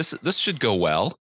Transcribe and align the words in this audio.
This 0.00 0.12
this 0.22 0.38
should 0.38 0.60
go 0.60 0.76
well. 0.76 1.14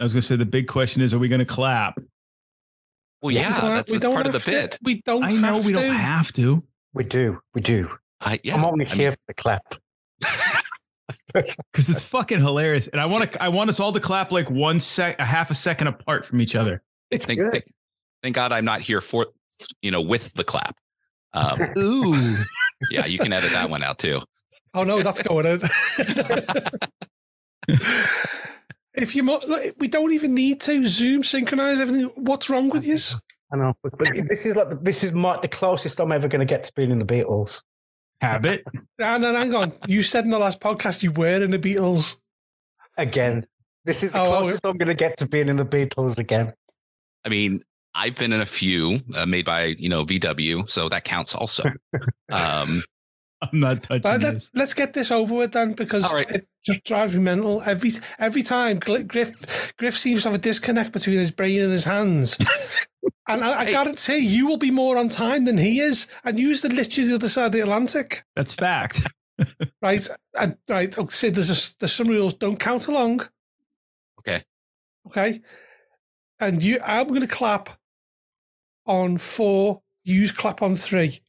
I 0.00 0.02
was 0.02 0.12
going 0.12 0.22
to 0.22 0.26
say 0.26 0.34
the 0.34 0.44
big 0.44 0.66
question 0.66 1.02
is: 1.02 1.14
Are 1.14 1.20
we 1.20 1.28
going 1.28 1.38
to 1.38 1.44
clap? 1.44 1.98
Well, 1.98 3.28
We 3.28 3.36
yeah, 3.36 3.48
that's, 3.60 3.92
that's 3.92 4.04
part 4.08 4.26
of 4.26 4.32
the 4.32 4.40
to- 4.40 4.50
bit. 4.50 4.76
We 4.82 5.02
don't. 5.02 5.22
I 5.22 5.30
know 5.34 5.54
have 5.54 5.64
we 5.64 5.72
to. 5.72 5.78
don't 5.78 5.94
have 5.94 6.32
to. 6.32 6.64
We 6.92 7.04
do. 7.04 7.40
We 7.54 7.60
do. 7.60 7.88
I, 8.20 8.40
yeah, 8.42 8.56
I'm 8.56 8.64
only 8.64 8.86
I 8.86 8.88
mean- 8.88 8.98
here 8.98 9.12
for 9.12 9.18
the 9.28 9.34
clap. 9.34 9.62
because 11.32 11.88
it's 11.88 12.02
fucking 12.02 12.40
hilarious, 12.40 12.88
and 12.88 13.00
I 13.00 13.06
want 13.06 13.30
to. 13.30 13.40
I 13.40 13.50
want 13.50 13.70
us 13.70 13.78
all 13.78 13.92
to 13.92 14.00
clap 14.00 14.32
like 14.32 14.50
one 14.50 14.80
sec, 14.80 15.20
a 15.20 15.24
half 15.24 15.52
a 15.52 15.54
second 15.54 15.86
apart 15.86 16.26
from 16.26 16.40
each 16.40 16.56
other. 16.56 16.82
It's 17.12 17.24
thank, 17.24 17.38
good. 17.38 17.52
thank, 17.52 17.64
thank 18.24 18.34
God 18.34 18.50
I'm 18.50 18.64
not 18.64 18.80
here 18.80 19.00
for 19.00 19.28
you 19.80 19.92
know 19.92 20.02
with 20.02 20.34
the 20.34 20.42
clap. 20.42 20.76
Um, 21.34 21.56
Ooh, 21.78 22.34
yeah, 22.90 23.06
you 23.06 23.20
can 23.20 23.32
edit 23.32 23.52
that 23.52 23.70
one 23.70 23.84
out 23.84 23.98
too. 24.00 24.22
Oh 24.74 24.82
no, 24.82 25.02
that's 25.02 25.22
going 25.22 25.46
in. 25.46 25.62
if 28.94 29.14
you, 29.14 29.22
mo- 29.22 29.40
like, 29.48 29.74
we 29.78 29.88
don't 29.88 30.12
even 30.12 30.34
need 30.34 30.60
to 30.62 30.86
Zoom 30.86 31.22
synchronize 31.24 31.80
everything. 31.80 32.10
What's 32.16 32.48
wrong 32.50 32.68
with 32.68 32.86
you? 32.86 32.98
I 33.52 33.56
know, 33.56 33.74
but, 33.82 33.96
but 33.98 34.08
this 34.28 34.44
is 34.44 34.56
like 34.56 34.82
this 34.82 35.02
is 35.02 35.12
my, 35.12 35.38
the 35.40 35.48
closest 35.48 36.00
I'm 36.00 36.12
ever 36.12 36.28
going 36.28 36.40
to 36.40 36.44
get 36.46 36.64
to 36.64 36.72
being 36.74 36.90
in 36.90 36.98
the 36.98 37.04
Beatles. 37.06 37.62
habit. 38.20 38.62
And 38.98 39.24
then 39.24 39.34
hang 39.34 39.54
on, 39.54 39.72
you 39.86 40.02
said 40.02 40.24
in 40.24 40.30
the 40.30 40.38
last 40.38 40.60
podcast 40.60 41.02
you 41.02 41.12
were 41.12 41.42
in 41.42 41.50
the 41.50 41.58
Beatles. 41.58 42.16
Again, 42.98 43.46
this 43.84 44.02
is 44.02 44.12
the 44.12 44.20
Oh, 44.20 44.24
oh, 44.26 44.38
closest 44.40 44.66
I'm 44.66 44.76
going 44.76 44.88
to 44.88 44.94
get 44.94 45.16
to 45.18 45.26
being 45.26 45.48
in 45.48 45.56
the 45.56 45.64
Beatles 45.64 46.18
again. 46.18 46.52
I 47.24 47.30
mean, 47.30 47.60
I've 47.94 48.18
been 48.18 48.32
in 48.34 48.40
a 48.40 48.46
few 48.46 48.98
uh, 49.16 49.24
made 49.24 49.46
by 49.46 49.64
you 49.78 49.88
know 49.88 50.04
VW, 50.04 50.68
so 50.68 50.88
that 50.90 51.04
counts 51.04 51.34
also. 51.34 51.70
Um, 52.30 52.82
I'm 53.42 53.60
not 53.60 53.82
touching 53.84 54.02
But 54.02 54.20
this. 54.20 54.32
let's 54.32 54.50
let's 54.54 54.74
get 54.74 54.92
this 54.94 55.10
over 55.10 55.34
with 55.34 55.52
then, 55.52 55.72
because 55.74 56.04
All 56.04 56.14
right. 56.14 56.28
it 56.30 56.48
just 56.64 56.84
drives 56.84 57.14
me 57.14 57.20
mental 57.20 57.62
every 57.62 57.92
every 58.18 58.42
time. 58.42 58.78
Griff 58.78 59.76
Griff 59.76 59.96
seems 59.98 60.22
to 60.22 60.30
have 60.30 60.38
a 60.38 60.42
disconnect 60.42 60.92
between 60.92 61.18
his 61.18 61.30
brain 61.30 61.62
and 61.62 61.72
his 61.72 61.84
hands, 61.84 62.36
and 63.28 63.44
I, 63.44 63.60
I 63.60 63.64
Hey. 63.66 63.70
guarantee 63.72 64.18
you 64.18 64.46
will 64.48 64.56
be 64.56 64.70
more 64.72 64.96
on 64.98 65.08
time 65.08 65.44
than 65.44 65.56
he 65.58 65.78
is, 65.80 66.06
and 66.24 66.38
use 66.38 66.62
the 66.62 66.68
literally 66.68 67.08
the 67.10 67.14
other 67.14 67.28
side 67.28 67.46
of 67.46 67.52
the 67.52 67.60
Atlantic. 67.60 68.24
That's 68.36 68.52
fact. 68.52 69.02
Right, 69.80 70.04
and, 70.36 70.56
right. 70.68 70.98
Okay, 70.98 71.10
so 71.14 71.30
there's 71.30 71.50
a, 71.50 71.74
there's 71.78 71.92
some 71.92 72.08
rules. 72.08 72.34
Don't 72.34 72.58
count 72.58 72.88
along. 72.88 73.28
Okay. 74.18 74.42
Okay. 75.06 75.40
And 76.40 76.60
you, 76.60 76.80
I'm 76.84 77.06
going 77.06 77.20
to 77.20 77.28
clap 77.28 77.70
on 78.84 79.16
four. 79.16 79.82
Use 80.02 80.32
clap 80.32 80.60
on 80.60 80.74
three. 80.74 81.20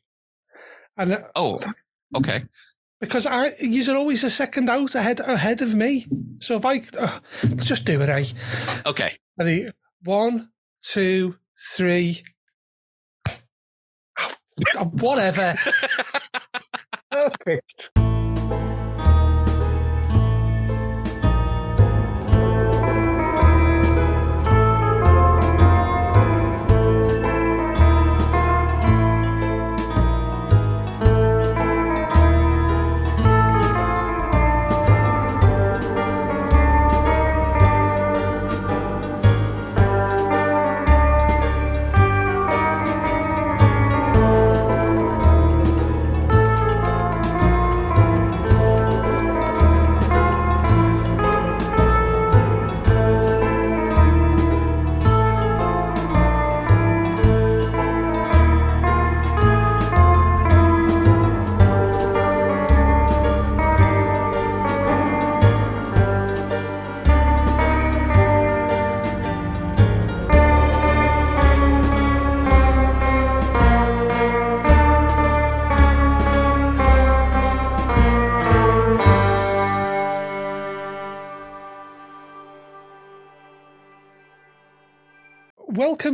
And 0.98 1.12
uh, 1.14 1.22
oh, 1.36 1.60
okay. 2.16 2.42
because 3.00 3.26
I, 3.26 3.52
you're 3.60 3.98
always 3.98 4.24
a 4.24 4.30
second 4.30 4.70
out 4.70 4.96
ahead 4.96 5.20
ahead 5.20 5.62
of 5.62 5.76
me. 5.76 6.08
So 6.40 6.56
if 6.58 6.66
I 6.66 6.82
uh, 7.00 7.20
just 7.58 7.86
do 7.86 8.02
it, 8.02 8.10
eh? 8.10 8.26
Okay. 8.86 9.16
Ready? 9.38 9.72
One, 10.04 10.50
two, 10.84 11.36
three. 11.76 12.24
Oh, 14.78 14.86
Whatever. 14.86 15.56
Perfect. 17.12 17.92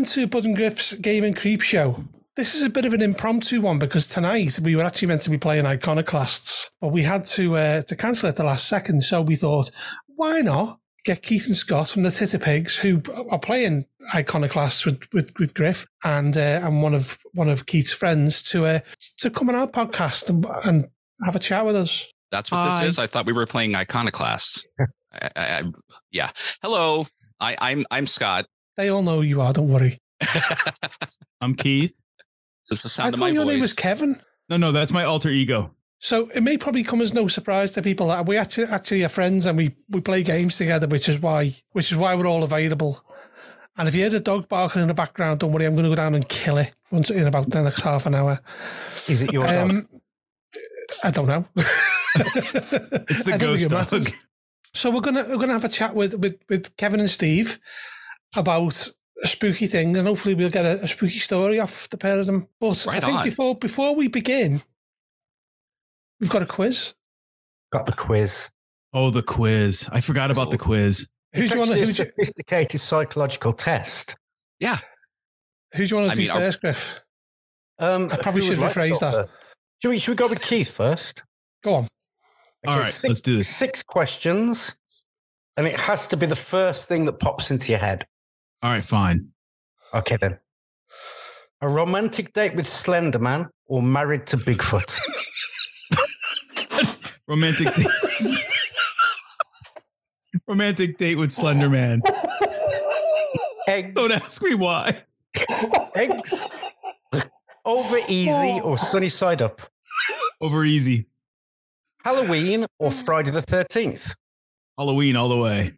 To 0.06 0.28
Bud 0.28 0.46
and 0.46 0.56
Griff's 0.56 0.94
Game 0.94 1.24
and 1.24 1.36
Creep 1.36 1.62
Show. 1.62 2.04
This 2.36 2.54
is 2.54 2.62
a 2.62 2.70
bit 2.70 2.86
of 2.86 2.94
an 2.94 3.02
impromptu 3.02 3.60
one 3.60 3.80
because 3.80 4.08
tonight 4.08 4.60
we 4.60 4.76
were 4.76 4.84
actually 4.84 5.08
meant 5.08 5.24
to 5.24 5.32
be 5.32 5.38
playing 5.40 5.66
Iconoclasts, 5.66 6.70
but 6.80 6.90
we 6.90 7.02
had 7.02 7.26
to 7.26 7.56
uh, 7.56 7.82
to 7.82 7.96
cancel 7.96 8.30
at 8.30 8.36
the 8.36 8.44
last 8.44 8.68
second. 8.68 9.02
So 9.02 9.24
we 9.24 9.36
thought, 9.36 9.72
why 10.06 10.42
not 10.42 10.80
get 11.06 11.24
Keith 11.24 11.48
and 11.48 11.56
Scott 11.56 11.90
from 11.90 12.04
the 12.04 12.10
Titterpigs, 12.10 12.78
who 12.78 13.02
are 13.32 13.40
playing 13.40 13.86
Iconoclasts 14.14 14.86
with, 14.86 15.12
with, 15.12 15.32
with 15.40 15.56
Griff 15.56 15.88
and 16.04 16.38
uh, 16.38 16.62
and 16.64 16.84
one 16.84 16.94
of 16.94 17.18
one 17.34 17.50
of 17.50 17.66
Keith's 17.66 17.94
friends 17.94 18.44
to 18.44 18.66
uh, 18.66 18.80
to 19.18 19.32
come 19.32 19.50
on 19.50 19.56
our 19.56 19.68
podcast 19.68 20.30
and, 20.30 20.46
and 20.66 20.88
have 21.24 21.36
a 21.36 21.40
chat 21.40 21.66
with 21.66 21.76
us. 21.76 22.06
That's 22.32 22.52
what 22.52 22.60
Hi. 22.60 22.82
this 22.82 22.90
is. 22.90 23.00
I 23.00 23.08
thought 23.08 23.26
we 23.26 23.34
were 23.34 23.48
playing 23.48 23.76
Iconoclasts. 23.76 24.68
I, 24.80 24.86
I, 25.14 25.30
I, 25.36 25.64
yeah. 26.12 26.30
Hello. 26.62 27.08
I, 27.40 27.58
I'm 27.60 27.86
I'm 27.90 28.08
Scott. 28.08 28.46
They 28.78 28.90
all 28.90 29.02
know 29.02 29.18
who 29.18 29.22
you 29.24 29.42
are. 29.42 29.54
Don't 29.54 29.70
worry. 29.70 30.00
I'm 31.42 31.56
Keith. 31.56 31.94
So 32.64 32.74
it's 32.74 32.84
the 32.84 32.88
I 32.88 32.90
sound 32.90 33.14
of 33.14 33.20
thought 33.20 33.26
my 33.26 33.32
your 33.32 33.44
voice. 33.44 33.52
name 33.54 33.62
was 33.62 33.74
Kevin. 33.74 34.22
No, 34.50 34.58
no, 34.58 34.72
that's 34.72 34.92
my 34.92 35.04
alter 35.04 35.30
ego. 35.30 35.72
So 36.00 36.30
it 36.36 36.42
may 36.44 36.58
probably 36.58 36.84
come 36.84 37.02
as 37.02 37.14
no 37.14 37.28
surprise 37.28 37.72
to 37.72 37.82
people 37.82 38.08
that 38.08 38.26
we 38.28 38.38
actually 38.38 38.68
actually 38.68 39.04
are 39.04 39.10
friends 39.10 39.46
and 39.46 39.58
we, 39.58 39.76
we 39.90 40.02
play 40.02 40.24
games 40.24 40.58
together, 40.58 40.88
which 40.88 41.10
is 41.10 41.20
why 41.20 41.56
which 41.72 41.92
is 41.92 41.98
why 41.98 42.16
we're 42.16 42.28
all 42.28 42.44
available. 42.44 43.04
And 43.78 43.88
if 43.88 43.96
you 43.96 44.04
heard 44.04 44.14
a 44.14 44.20
dog 44.20 44.48
barking 44.48 44.82
in 44.82 44.88
the 44.88 44.94
background, 44.94 45.40
don't 45.40 45.52
worry, 45.52 45.66
I'm 45.66 45.74
going 45.74 45.84
to 45.84 45.90
go 45.90 45.96
down 45.96 46.16
and 46.16 46.28
kill 46.30 46.58
it 46.58 46.74
once 46.92 47.10
in 47.10 47.28
about 47.28 47.50
the 47.50 47.62
next 47.62 47.82
half 47.82 48.06
an 48.06 48.16
hour. 48.16 48.40
Is 49.10 49.22
it 49.22 49.34
your 49.34 49.46
dog? 49.46 49.70
Um, 49.70 49.90
I 51.04 51.12
don't 51.12 51.28
know. 51.28 51.46
It's 52.16 53.24
the 53.24 53.32
I 53.34 53.38
don't 53.38 53.58
ghost 53.58 53.64
it 53.64 53.70
dog. 53.70 54.14
So 54.74 54.90
we're 54.92 55.02
gonna 55.02 55.26
we're 55.28 55.38
gonna 55.38 55.54
have 55.54 55.66
a 55.66 55.70
chat 55.70 55.96
with 55.96 56.16
with, 56.16 56.38
with 56.50 56.76
Kevin 56.78 57.00
and 57.00 57.10
Steve 57.12 57.60
about 58.36 58.92
a 59.24 59.28
spooky 59.28 59.68
thing, 59.68 59.96
and 59.98 60.08
hopefully 60.08 60.36
we'll 60.36 60.50
get 60.50 60.66
a, 60.66 60.84
a 60.84 60.88
spooky 60.88 61.20
story 61.20 61.60
off 61.60 61.90
the 61.90 61.98
pair 61.98 62.20
of 62.20 62.26
them. 62.28 62.48
But 62.60 62.86
I 62.88 63.00
think 63.00 63.18
on. 63.20 63.24
before 63.24 63.56
before 63.56 63.96
we 63.96 64.08
begin, 64.08 64.62
we've 66.20 66.30
got 66.30 66.42
a 66.42 66.46
quiz. 66.48 66.94
Got 67.72 67.86
the 67.86 67.94
quiz. 67.94 68.52
Oh, 68.94 69.10
the 69.10 69.24
quiz. 69.24 69.90
I 69.92 70.02
forgot 70.02 70.32
about 70.32 70.52
the 70.52 70.58
quiz. 70.58 71.10
Who's 71.34 71.46
It's 71.46 71.50
do 71.52 71.56
you 71.56 71.60
want 71.60 71.72
to 71.72 71.80
actually 71.82 71.94
do 71.94 72.04
you- 72.04 72.10
sophisticated 72.10 72.82
psychological 72.82 73.54
test. 73.54 74.16
yeah. 74.60 74.78
Who's 75.74 75.90
do 75.90 75.96
you 75.96 76.02
want 76.02 76.08
to 76.10 76.12
I 76.14 76.16
do 76.16 76.22
mean, 76.22 76.32
are- 76.32 76.40
first, 76.40 76.62
Griff? 76.62 77.00
Um, 77.80 78.08
I 78.10 78.16
probably 78.18 78.42
should 78.44 78.60
like 78.60 78.74
rephrase 78.74 79.00
that. 79.02 79.28
Should 79.82 79.90
we, 79.90 80.00
should 80.00 80.12
we 80.12 80.16
go 80.16 80.30
with 80.30 80.42
Keith 80.42 80.72
first? 80.72 81.22
Go 81.62 81.74
on. 81.74 81.88
All 82.66 82.80
right, 82.80 82.88
six, 82.88 83.04
let's 83.04 83.22
do 83.22 83.36
this. 83.38 83.50
Six 83.50 83.84
questions, 83.84 84.78
and 85.58 85.68
it 85.68 85.78
has 85.78 86.08
to 86.08 86.16
be 86.18 86.26
the 86.26 86.36
first 86.38 86.88
thing 86.88 87.04
that 87.06 87.20
pops 87.20 87.52
into 87.52 87.72
your 87.72 87.80
head. 87.80 88.08
All 88.64 88.72
right, 88.72 88.84
fine. 88.84 89.30
Okay, 89.94 90.18
then. 90.18 90.40
A 91.62 91.70
romantic 91.70 92.34
date 92.34 92.56
with 92.56 92.68
Slender 92.68 93.20
Man 93.20 93.48
or 93.68 93.82
married 93.82 94.28
to 94.28 94.38
Bigfoot? 94.38 94.96
Romantic 97.28 97.74
date. 97.74 97.88
Romantic 100.48 100.98
date 100.98 101.16
with 101.16 101.32
Slender 101.32 101.70
Man. 101.70 102.02
Eggs, 103.68 103.96
Don't 103.96 104.12
ask 104.12 104.44
me 104.44 104.54
why. 104.54 105.02
eggs, 105.96 106.46
over 107.66 107.98
easy 108.08 108.60
or 108.62 108.78
sunny 108.78 109.10
side 109.10 109.42
up? 109.42 109.62
Over 110.40 110.64
easy. 110.66 111.08
Halloween 112.04 112.68
or 112.78 112.92
Friday 112.92 113.32
the 113.32 113.42
13th? 113.42 114.14
Halloween 114.78 115.16
all 115.16 115.30
the 115.30 115.38
way. 115.38 115.74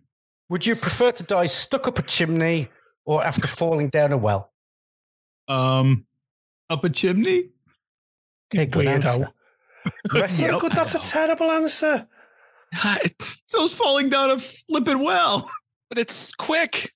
Would 0.50 0.66
you 0.66 0.76
prefer 0.76 1.12
to 1.12 1.24
die 1.24 1.46
stuck 1.48 1.88
up 1.88 2.00
a 2.00 2.02
chimney 2.02 2.70
or 3.06 3.24
after 3.24 3.48
falling 3.48 3.90
down 3.90 4.12
a 4.14 4.18
well? 4.18 4.52
Um, 5.48 6.06
up 6.70 6.84
a 6.84 6.90
chimney. 6.90 7.50
Okay, 8.54 8.66
good 8.66 8.86
Weirdo. 8.86 8.90
answer. 9.06 9.30
That's, 10.14 10.40
Yep. 10.40 10.54
a 10.56 10.60
good, 10.60 10.72
that's 10.74 10.96
a 10.96 11.00
terrible 11.00 11.52
answer. 11.52 12.08
I- 12.74 13.10
So's 13.48 13.74
falling 13.74 14.10
down 14.10 14.30
a 14.32 14.40
flipping 14.40 15.00
well. 15.00 15.50
But 15.90 15.98
it's 15.98 16.34
quick. 16.34 16.94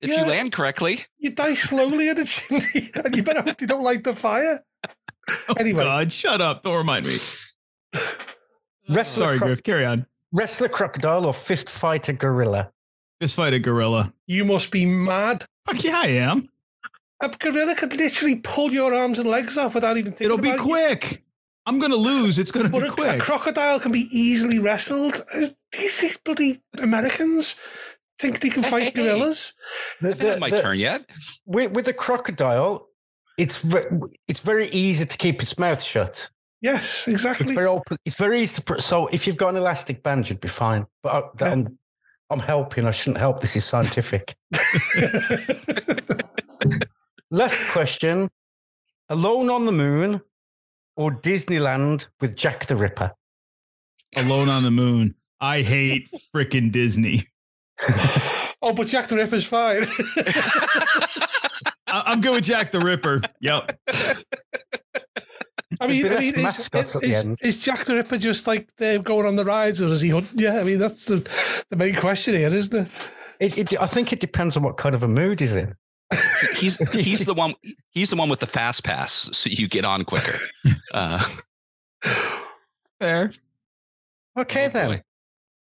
If 0.00 0.10
Yeah. 0.10 0.24
you 0.24 0.30
land 0.30 0.52
correctly. 0.52 1.00
You 1.18 1.30
die 1.30 1.54
slowly 1.54 2.08
in 2.08 2.18
a 2.18 2.24
chimney, 2.24 2.90
and 3.04 3.16
you 3.16 3.22
better 3.22 3.42
hope 3.42 3.60
you 3.60 3.66
don't 3.66 3.82
light 3.84 4.04
the 4.04 4.14
fire. 4.14 4.64
Anyway. 5.58 5.82
Oh 5.82 5.86
God, 5.86 6.12
shut 6.12 6.40
up. 6.40 6.62
Don't 6.62 6.76
remind 6.76 7.06
me. 7.06 7.16
Wrestler, 8.88 9.24
Sorry, 9.24 9.38
cro- 9.38 9.48
Griff. 9.48 9.62
Carry 9.62 9.84
on. 9.84 10.06
Wrestler 10.32 10.68
crocodile 10.68 11.26
or 11.26 11.32
fist 11.32 11.68
fighter 11.70 12.12
gorilla? 12.12 12.70
Fist 13.20 13.36
fighter 13.36 13.58
gorilla. 13.58 14.12
You 14.26 14.44
must 14.44 14.70
be 14.70 14.86
mad. 14.86 15.44
Fuck 15.66 15.82
yeah, 15.84 16.00
I 16.02 16.06
am. 16.08 16.48
A 17.22 17.28
gorilla 17.28 17.74
could 17.74 17.94
literally 17.96 18.36
pull 18.36 18.70
your 18.70 18.94
arms 18.94 19.18
and 19.18 19.28
legs 19.28 19.58
off 19.58 19.74
without 19.74 19.96
even 19.96 20.12
thinking 20.12 20.26
It'll 20.26 20.38
be 20.38 20.50
about 20.50 20.60
it. 20.60 20.98
quick. 20.98 21.24
I'm 21.66 21.78
gonna 21.80 21.96
lose. 21.96 22.38
It's 22.38 22.52
gonna 22.52 22.68
But 22.68 22.96
be 22.96 23.02
a, 23.02 23.16
a 23.16 23.18
crocodile 23.18 23.80
can 23.80 23.92
be 23.92 24.06
easily 24.12 24.58
wrestled. 24.58 25.22
Uh, 25.34 25.48
These 25.72 26.18
bloody 26.24 26.62
Americans 26.78 27.56
think 28.18 28.40
they 28.40 28.48
can 28.50 28.62
Hey, 28.62 28.70
fight 28.70 28.82
hey, 28.84 28.90
hey. 28.94 29.02
gorillas. 29.08 29.54
The- 30.00 30.08
It's 30.08 30.20
not 30.20 30.34
the- 30.34 30.40
my 30.40 30.50
the- 30.50 30.62
turn 30.62 30.78
yet. 30.78 31.10
With, 31.44 31.72
with 31.72 31.84
the 31.86 31.92
crocodile, 31.92 32.86
it's 33.36 33.58
ve- 33.58 33.84
it's 34.28 34.40
very 34.40 34.68
easy 34.68 35.04
to 35.04 35.16
keep 35.18 35.42
its 35.42 35.58
mouth 35.58 35.82
shut. 35.82 36.30
Yes, 36.60 37.06
It's 37.06 37.08
exactly. 37.08 37.54
very 37.54 37.66
open. 37.68 37.96
It's 38.04 38.16
very 38.16 38.40
easy 38.40 38.56
to. 38.56 38.62
Put, 38.62 38.82
so 38.82 39.06
if 39.08 39.26
you've 39.26 39.36
got 39.36 39.50
an 39.50 39.56
elastic 39.56 40.02
band, 40.02 40.28
you'd 40.28 40.40
be 40.40 40.48
fine. 40.48 40.86
But 41.02 41.14
I, 41.14 41.22
that, 41.38 41.52
I'm 41.52 41.78
I'm 42.30 42.40
helping. 42.40 42.84
I 42.86 42.90
shouldn't 42.90 43.18
help. 43.18 43.40
This 43.40 43.54
is 43.56 43.64
scientific. 43.64 44.34
Last 47.30 47.58
question: 47.70 48.28
Alone 49.08 49.50
on 49.50 49.66
the 49.66 49.72
Moon 49.72 50.20
or 50.96 51.12
Disneyland 51.12 52.08
with 52.20 52.34
Jack 52.36 52.66
the 52.66 52.76
Ripper? 52.76 53.12
Alone 54.16 54.48
on 54.48 54.62
the 54.64 54.70
moon. 54.70 55.14
I 55.40 55.62
hate 55.62 56.08
freaking 56.34 56.72
Disney. 56.72 57.22
oh, 58.62 58.72
but 58.74 58.86
Jack 58.88 59.06
the 59.08 59.16
Ripper's 59.16 59.44
fine. 59.44 59.86
I- 61.86 62.02
I'm 62.06 62.20
good 62.20 62.32
with 62.34 62.44
Jack 62.44 62.72
the 62.72 62.80
Ripper. 62.80 63.20
Yep. 63.40 63.78
I 65.80 65.86
mean, 65.86 66.06
I 66.06 66.20
mean, 66.20 66.34
less 66.36 66.58
is, 66.58 66.72
mascots 66.72 66.96
at 66.96 67.02
the 67.02 67.08
is, 67.08 67.26
is 67.42 67.58
Jack 67.62 67.84
the 67.84 67.94
Ripper 67.96 68.16
just 68.18 68.46
like 68.46 68.68
they're 68.76 68.98
going 68.98 69.26
on 69.26 69.36
the 69.36 69.44
rides, 69.44 69.82
or 69.82 69.86
is 69.86 70.00
he 70.00 70.08
hunting? 70.10 70.38
Yeah, 70.38 70.60
I 70.60 70.64
mean 70.64 70.78
that's 70.78 71.04
the 71.04 71.28
the 71.70 71.76
main 71.76 71.94
question 71.94 72.34
here, 72.34 72.54
isn't 72.54 72.74
it? 72.86 73.12
It, 73.38 73.58
it, 73.72 73.80
I 73.80 73.86
think 73.86 74.12
it 74.12 74.18
depends 74.20 74.56
on 74.56 74.62
what 74.62 74.76
kind 74.78 74.94
of 74.94 75.02
a 75.02 75.08
mood 75.08 75.40
he's 75.40 75.54
in. 75.56 75.74
He's 76.56 76.76
he's 76.92 77.26
the 77.26 77.34
one 77.34 77.54
he's 77.90 78.10
the 78.10 78.16
one 78.16 78.30
with 78.30 78.40
the 78.40 78.46
fast 78.46 78.82
pass, 78.82 79.28
so 79.36 79.50
you 79.52 79.68
get 79.68 79.84
on 79.84 80.04
quicker. 80.04 80.38
Uh, 80.94 81.22
Fair. 83.00 83.30
Okay, 84.38 84.66
Oh, 84.66 84.68
then. 84.70 84.88
boy. 84.88 85.02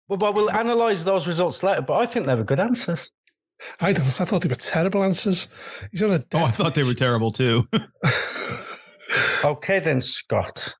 Well, 0.09 0.19
well, 0.19 0.33
we'll 0.33 0.51
analyze 0.51 1.05
those 1.05 1.27
results 1.27 1.63
later, 1.63 1.83
but 1.83 1.95
I 1.95 2.07
think 2.07 2.27
they 2.27 2.35
were 2.35 2.45
good 2.45 2.61
answers. 2.61 3.11
I 3.81 3.93
don't. 3.93 4.07
I 4.07 4.25
thought 4.25 4.43
they 4.43 4.49
were 4.49 4.55
terrible 4.55 5.03
answers. 5.03 5.49
He's 5.91 6.03
on 6.03 6.13
a 6.13 6.25
Oh, 6.35 6.45
I 6.45 6.51
thought 6.51 6.75
they 6.75 6.85
were 6.85 6.95
terrible 6.95 7.33
too. 7.33 7.67
Okay, 9.45 9.79
then, 9.81 10.01
Scott. 10.01 10.75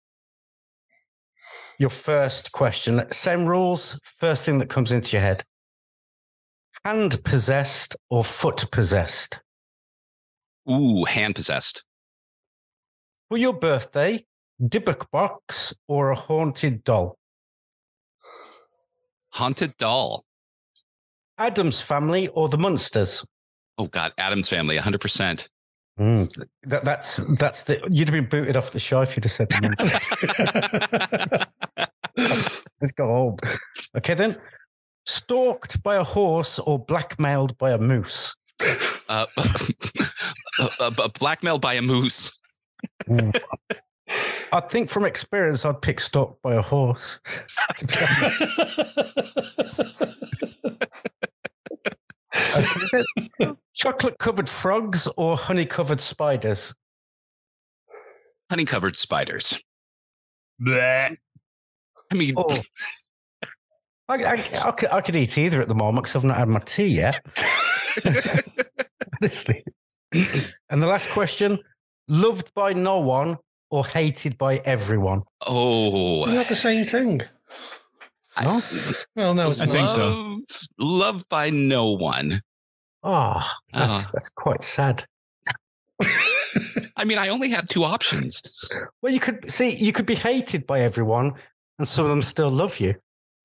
Your 1.79 1.91
first 1.91 2.53
question. 2.53 3.03
Same 3.13 3.45
rules. 3.45 4.01
First 4.19 4.45
thing 4.45 4.59
that 4.59 4.69
comes 4.69 4.93
into 4.93 5.13
your 5.13 5.23
head 5.23 5.45
hand 6.87 7.25
possessed 7.25 7.97
or 8.11 8.23
foot 8.23 8.71
possessed? 8.71 9.41
ooh, 10.71 11.05
hand 11.05 11.35
possessed. 11.35 11.85
For 13.29 13.39
your 13.39 13.55
birthday, 13.55 14.25
Dybbuk 14.63 15.11
box 15.11 15.75
or 15.89 16.11
a 16.11 16.15
haunted 16.15 16.85
doll? 16.85 17.19
Haunted 19.33 19.77
doll. 19.79 20.25
Addams 21.39 21.81
family 21.81 22.29
or 22.29 22.49
the 22.49 22.57
Munsters? 22.57 23.25
Oh 23.79 23.89
God, 23.89 24.13
Addams 24.17 24.49
family, 24.49 24.77
100. 24.77 25.49
Percent 25.97 26.33
Mm, 26.33 26.47
that, 26.65 26.85
that's 26.85 27.17
that's 27.39 27.63
the 27.63 27.81
you'd 27.91 28.09
have 28.09 28.13
been 28.13 28.29
booted 28.29 28.57
off 28.57 28.73
the 28.73 28.79
show 28.79 29.01
if 29.01 29.17
you'd 29.17 29.25
have 29.25 29.33
said 29.33 29.49
the 29.49 31.47
Munsters. 32.17 32.65
Let's 32.81 32.93
go 32.93 33.07
home. 33.07 33.37
Okay, 33.97 34.15
then. 34.15 34.37
Stalked 35.09 35.83
by 35.83 35.97
a 35.97 36.05
horse 36.05 36.59
or 36.59 36.79
blackmailed 36.79 37.57
by 37.59 37.71
a 37.71 37.79
moose? 37.79 38.35
uh, 39.09 39.27
uh, 40.59 40.69
uh, 40.81 41.09
blackmailed 41.19 41.61
by 41.61 41.75
a 41.75 41.83
moose. 41.83 42.37
I 44.53 44.61
think 44.61 44.91
from 44.91 45.05
experience, 45.05 45.65
I'd 45.65 45.81
pick 45.81 46.01
stalked 46.01 46.43
by 46.43 46.55
a 46.55 46.63
horse. 46.63 47.21
to 52.55 53.07
be 53.21 53.31
honest. 53.41 53.59
Chocolate 53.75 54.19
covered 54.19 54.49
frogs 54.49 55.07
or 55.17 55.37
honey 55.37 55.67
covered 55.67 56.01
spiders? 56.01 56.75
honey 58.51 58.65
covered 58.65 58.97
spiders. 58.97 59.61
Bleh. 60.63 61.17
I 62.13 62.15
mean, 62.15 62.35
Oh. 62.37 62.47
I, 64.09 64.23
I, 64.23 64.33
I, 64.65 64.71
could, 64.71 64.89
I 64.93 65.01
could 65.01 65.17
eat 65.17 65.37
either 65.37 65.61
at 65.61 65.67
the 65.67 65.75
moment 65.75 66.05
because 66.05 66.15
I've 66.15 66.23
not 66.23 66.37
had 66.37 66.47
my 66.49 66.61
tea 66.61 66.87
yet. 66.87 67.21
Honestly. 69.21 69.65
And 70.71 70.81
the 70.81 70.87
last 70.87 71.11
question 71.11 71.59
loved 72.07 72.55
by 72.55 72.73
no 72.73 73.01
one 73.01 73.39
or 73.71 73.85
hated 73.85 74.39
by 74.39 74.59
everyone? 74.59 75.23
oh, 75.49 76.25
Isn't 76.27 76.37
that 76.37 76.49
the 76.49 76.55
same 76.55 76.85
thing? 76.85 77.23
No? 78.41 78.63
Well, 79.17 79.35
no, 79.35 79.51
it's 79.51 79.63
I 79.63 79.67
not. 79.67 79.73
think 79.73 79.89
so. 79.89 80.26
Love- 80.79 81.17
Loved 81.17 81.29
by 81.29 81.51
no 81.51 81.93
one. 81.93 82.43
Oh, 83.03 83.41
that's, 83.73 84.07
Oh. 84.07 84.11
that's 84.13 84.29
quite 84.31 84.65
sad. 84.65 85.05
I 86.97 87.05
mean, 87.05 87.19
I 87.19 87.29
only 87.29 87.51
have 87.51 87.69
two 87.69 87.85
options. 87.85 88.43
Well, 89.03 89.13
you 89.13 89.21
could 89.21 89.51
see, 89.51 89.75
you 89.75 89.93
could 89.93 90.07
be 90.07 90.15
hated 90.15 90.67
by 90.67 90.81
everyone 90.81 91.33
and 91.79 91.87
some 91.87 92.05
of 92.05 92.11
them 92.11 92.23
still 92.23 92.51
love 92.51 92.81
you. 92.81 92.95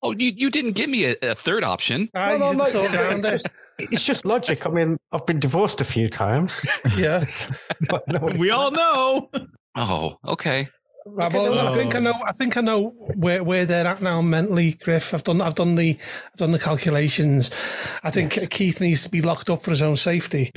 Oh, 0.02 0.12
you, 0.18 0.32
you 0.34 0.50
didn't 0.50 0.72
give 0.72 0.90
me 0.90 1.04
a, 1.04 1.14
a 1.22 1.34
third 1.34 1.62
option. 1.62 2.08
Ah, 2.14 2.32
you 2.32 2.38
didn't 2.38 2.58
thought 2.58 3.24
it's, 3.24 3.30
just, 3.30 3.48
it's 3.78 4.02
just 4.02 4.24
logic. 4.24 4.66
I 4.66 4.70
mean, 4.70 4.96
I've 5.12 5.26
been 5.26 5.38
divorced 5.38 5.80
a 5.80 5.84
few 5.84 6.08
times. 6.08 6.64
Yes. 6.96 7.48
We 8.36 8.50
all 8.50 8.70
know. 8.72 9.30
Oh, 9.76 10.16
okay. 10.26 10.68
Right, 11.04 11.32
well, 11.32 11.58
I 11.58 11.76
think 11.76 11.94
I 11.96 11.98
know. 11.98 12.14
I 12.24 12.32
think 12.32 12.56
I 12.56 12.60
know 12.60 12.90
where, 13.16 13.42
where 13.42 13.64
they're 13.64 13.86
at 13.86 14.02
now 14.02 14.22
mentally, 14.22 14.72
Griff. 14.72 15.12
I've 15.12 15.24
done. 15.24 15.40
I've 15.40 15.56
done 15.56 15.74
the. 15.74 15.98
I've 16.26 16.36
done 16.36 16.52
the 16.52 16.58
calculations. 16.58 17.50
I 18.04 18.10
think 18.10 18.50
Keith 18.50 18.80
needs 18.80 19.02
to 19.02 19.10
be 19.10 19.20
locked 19.20 19.50
up 19.50 19.62
for 19.62 19.70
his 19.70 19.82
own 19.82 19.96
safety. 19.96 20.52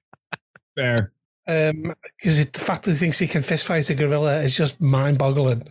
Fair. 0.76 1.12
Um, 1.48 1.94
because 2.18 2.44
the 2.46 2.58
fact 2.58 2.84
that 2.84 2.92
he 2.92 2.96
thinks 2.96 3.18
he 3.18 3.28
can 3.28 3.42
fist 3.42 3.66
fight 3.66 3.88
a 3.90 3.94
gorilla 3.94 4.40
is 4.42 4.56
just 4.56 4.80
mind-boggling. 4.80 5.68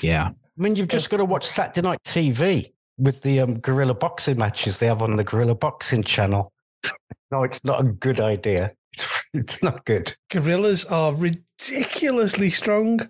Yeah. 0.00 0.30
I 0.30 0.62
mean, 0.62 0.76
you've 0.76 0.88
just 0.88 1.10
got 1.10 1.18
to 1.18 1.24
watch 1.24 1.46
Saturday 1.46 1.86
Night 1.86 2.02
TV 2.04 2.72
with 2.98 3.22
the 3.22 3.40
um, 3.40 3.58
gorilla 3.58 3.94
boxing 3.94 4.38
matches 4.38 4.78
they 4.78 4.86
have 4.86 5.02
on 5.02 5.16
the 5.16 5.24
Gorilla 5.24 5.54
Boxing 5.54 6.02
channel. 6.02 6.52
No, 7.30 7.44
it's 7.44 7.64
not 7.64 7.80
a 7.80 7.84
good 7.84 8.20
idea. 8.20 8.74
It's, 8.92 9.22
it's 9.32 9.62
not 9.62 9.86
good. 9.86 10.14
Gorillas 10.28 10.84
are 10.84 11.14
ridiculously 11.14 12.50
strong. 12.50 13.08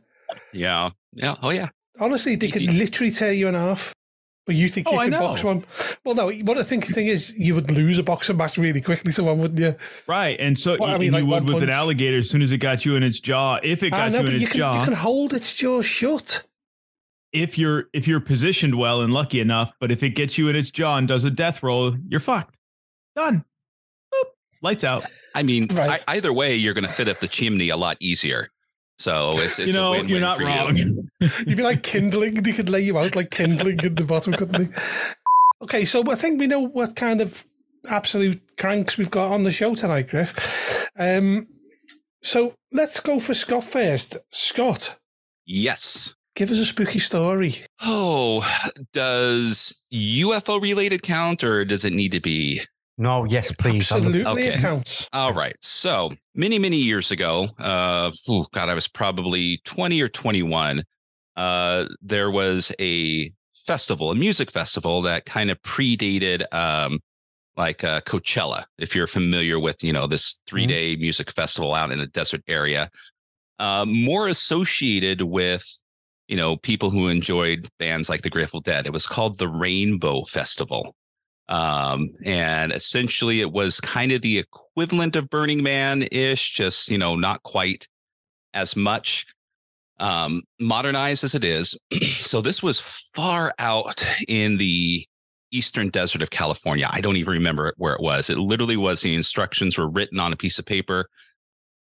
Yeah. 0.53 0.91
Yeah. 1.13 1.37
Oh, 1.43 1.51
yeah. 1.51 1.69
Honestly, 2.01 2.37
they 2.37 2.49
could 2.49 2.63
literally 2.63 3.11
tear 3.11 3.33
you 3.33 3.49
in 3.49 3.55
half. 3.55 3.93
But 4.45 4.57
you 4.57 4.69
think 4.69 4.89
Oh, 4.89 4.95
you 4.95 4.99
I 4.99 5.05
could 5.05 5.11
know. 5.13 5.21
box 5.21 5.45
one? 5.45 5.65
Well, 6.05 6.15
no. 6.17 6.31
What 6.33 6.59
I 6.59 6.65
think 6.65 6.87
the 6.89 6.93
thing 6.93 7.07
is, 7.07 7.33
you 7.39 7.55
would 7.55 7.71
lose 7.71 7.99
a 7.99 8.03
boxing 8.03 8.37
match 8.37 8.59
really 8.59 8.81
quickly 8.81 9.13
someone 9.13 9.39
wouldn't 9.39 9.61
you? 9.61 9.77
Right. 10.09 10.37
And 10.41 10.59
so 10.59 10.77
Well, 10.81 10.91
I 10.91 10.95
you- 10.95 10.99
mean, 10.99 11.07
you 11.07 11.13
like 11.13 11.23
would 11.25 11.45
one 11.45 11.55
with 11.55 11.63
an 11.63 11.71
alligator 11.71 12.19
as 12.19 12.29
soon 12.29 12.43
as 12.43 12.51
it 12.51 12.59
got 12.59 12.85
you 12.85 12.97
in 12.97 13.05
its 13.05 13.21
jaw. 13.21 13.61
If 13.63 13.85
it 13.85 13.91
got 13.91 14.11
know, 14.11 14.21
you 14.23 14.27
in 14.27 14.33
its 14.33 14.43
you 14.43 14.49
can, 14.49 14.57
jaw, 14.59 14.79
you 14.81 14.85
can 14.85 14.95
hold 14.95 15.33
its 15.33 15.55
jaw 15.55 15.81
shut. 15.83 16.43
if 17.33 17.57
you're 17.57 17.85
if 17.93 18.09
you're 18.09 18.19
positioned 18.21 18.75
well 18.75 19.01
and 19.01 19.13
lucky 19.15 19.39
enough, 19.39 19.71
but 19.81 19.93
if 19.93 20.03
it 20.03 20.11
gets 20.11 20.37
you 20.37 20.49
in 20.49 20.57
its 20.57 20.71
jaw 20.73 20.97
and 20.97 21.07
does 21.07 21.23
a 21.25 21.31
death 21.31 21.63
roll, 21.63 21.95
you're 22.09 22.19
fucked. 22.21 22.57
Done. 23.15 23.45
Boop. 24.13 24.25
Lights 24.61 24.83
out. 24.83 25.05
I 25.37 25.45
mean, 25.45 25.69
Right. 25.73 26.03
I, 26.09 26.17
either 26.17 26.33
way, 26.33 26.57
you're 26.57 26.75
going 26.75 26.85
to 26.87 26.91
fit 26.93 27.07
up 27.09 27.21
the 27.21 27.29
chimney 27.29 27.69
a 27.69 27.77
lot 27.77 27.97
easier. 28.01 28.49
So 28.99 29.33
it's, 29.39 29.59
it's 29.59 29.69
you 29.69 29.73
know, 29.73 29.89
a 29.89 29.91
win-win 29.93 30.09
you're 30.11 30.21
not 30.21 30.39
for 30.39 30.45
wrong. 30.45 30.77
you. 30.77 31.09
You'd 31.47 31.57
be 31.57 31.63
like 31.63 31.83
kindling. 31.83 32.35
They 32.35 32.53
could 32.53 32.69
lay 32.69 32.81
you 32.83 32.99
out 32.99 33.17
like 33.17 33.31
kindling 33.31 33.81
in 33.81 33.95
the 33.95 34.05
bottom, 34.05 34.33
couldn't 34.33 34.71
they? 34.71 34.75
Okay, 35.63 35.85
so 35.85 36.09
I 36.11 36.15
think 36.15 36.39
we 36.39 36.47
know 36.47 36.61
what 36.61 36.95
kind 36.97 37.21
of 37.21 37.47
absolute 37.89 38.41
cranks 38.59 38.97
we've 38.99 39.11
got 39.11 39.33
on 39.33 39.43
the 39.45 39.51
show 39.51 39.75
tonight, 39.75 40.09
Griff. 40.09 40.89
Um, 40.99 41.49
so 42.23 42.55
let's 42.73 43.01
go 43.01 43.19
for 43.19 43.35
Scott 43.35 43.65
first. 43.65 44.19
Scott, 44.31 44.99
Yes. 45.47 46.15
give 46.37 46.51
us 46.51 46.59
a 46.59 46.65
spooky 46.67 46.99
story. 47.01 47.65
Oh, 47.81 48.47
does 48.93 49.83
UFO 49.93 50.61
related 50.61 51.03
count 51.03 51.43
or 51.43 51.65
does 51.65 51.85
it 51.85 51.93
need 51.93 52.13
to 52.13 52.21
be? 52.21 52.61
No, 52.99 53.25
yes, 53.25 53.53
please. 53.53 53.91
I'm- 53.91 54.05
Absolutely, 54.05 54.47
it 54.47 54.51
okay. 54.51 54.61
counts. 54.61 55.09
All 55.13 55.33
right. 55.33 55.57
So 55.61 56.11
many, 56.35 56.59
many 56.59 56.77
years 56.77 57.11
ago, 57.11 57.49
uh, 57.59 58.11
oh 58.29 58.45
God, 58.53 58.69
I 58.69 58.75
was 58.75 58.89
probably 58.89 59.61
20 59.65 60.01
or 60.01 60.09
21. 60.09 60.85
Uh, 61.37 61.87
there 62.03 62.31
was 62.31 62.73
a 62.79 63.33
festival, 63.55 64.11
a 64.11 64.15
music 64.15 64.51
festival 64.51 65.03
that 65.03 65.25
kind 65.25 65.51
of 65.51 65.61
predated 65.63 66.45
um, 66.53 67.01
like 67.57 67.85
uh, 67.85 68.01
Coachella, 68.03 68.65
if 68.79 68.95
you're 68.95 69.07
familiar 69.07 69.59
with, 69.59 69.83
you 69.85 69.93
know, 69.93 70.07
this 70.07 70.37
three 70.47 70.67
day 70.67 70.95
mm-hmm. 70.95 71.03
music 71.03 71.31
festival 71.31 71.75
out 71.75 71.91
in 71.91 72.01
a 72.01 72.07
desert 72.07 72.43
area, 72.47 72.91
uh, 73.59 73.85
more 73.87 74.29
associated 74.29 75.23
with, 75.23 75.83
you 76.29 76.37
know, 76.37 76.57
people 76.57 76.91
who 76.91 77.09
enjoyed 77.09 77.69
bands 77.79 78.09
like 78.09 78.23
the 78.23 78.31
Grateful 78.31 78.61
Dead. 78.61 78.87
It 78.87 78.93
was 78.93 79.07
called 79.07 79.39
the 79.39 79.49
Rainbow 79.49 80.25
Festival. 80.25 80.95
Um, 81.53 82.15
and 82.25 82.73
essentially 82.73 83.43
it 83.43 83.53
was 83.53 83.79
kind 83.79 84.11
of 84.11 84.23
the 84.23 84.39
equivalent 84.39 85.17
of 85.17 85.29
Burning 85.29 85.63
Man 85.63 86.03
ish, 86.11 86.53
just, 86.53 86.89
you 86.89 86.97
know, 86.97 87.15
not 87.15 87.43
quite 87.43 87.87
as 88.55 88.75
much 88.75 89.27
um, 90.01 90.41
modernized 90.59 91.25
as 91.25 91.35
it 91.35 91.45
is. 91.45 91.79
so 92.17 92.41
this 92.41 92.63
was 92.63 92.81
far 93.15 93.53
out 93.59 94.03
in 94.27 94.57
the 94.57 95.07
eastern 95.51 95.91
desert 95.91 96.23
of 96.23 96.31
California. 96.31 96.89
I 96.91 97.03
don't 97.03 97.17
even 97.17 97.35
remember 97.35 97.75
where 97.77 97.93
it 97.93 98.01
was. 98.01 98.31
It 98.31 98.39
literally 98.39 98.79
was 98.79 99.03
the 99.03 99.15
instructions 99.15 99.77
were 99.77 99.91
written 99.91 100.19
on 100.19 100.33
a 100.33 100.37
piece 100.37 100.59
of 100.59 100.65
paper. 100.65 101.07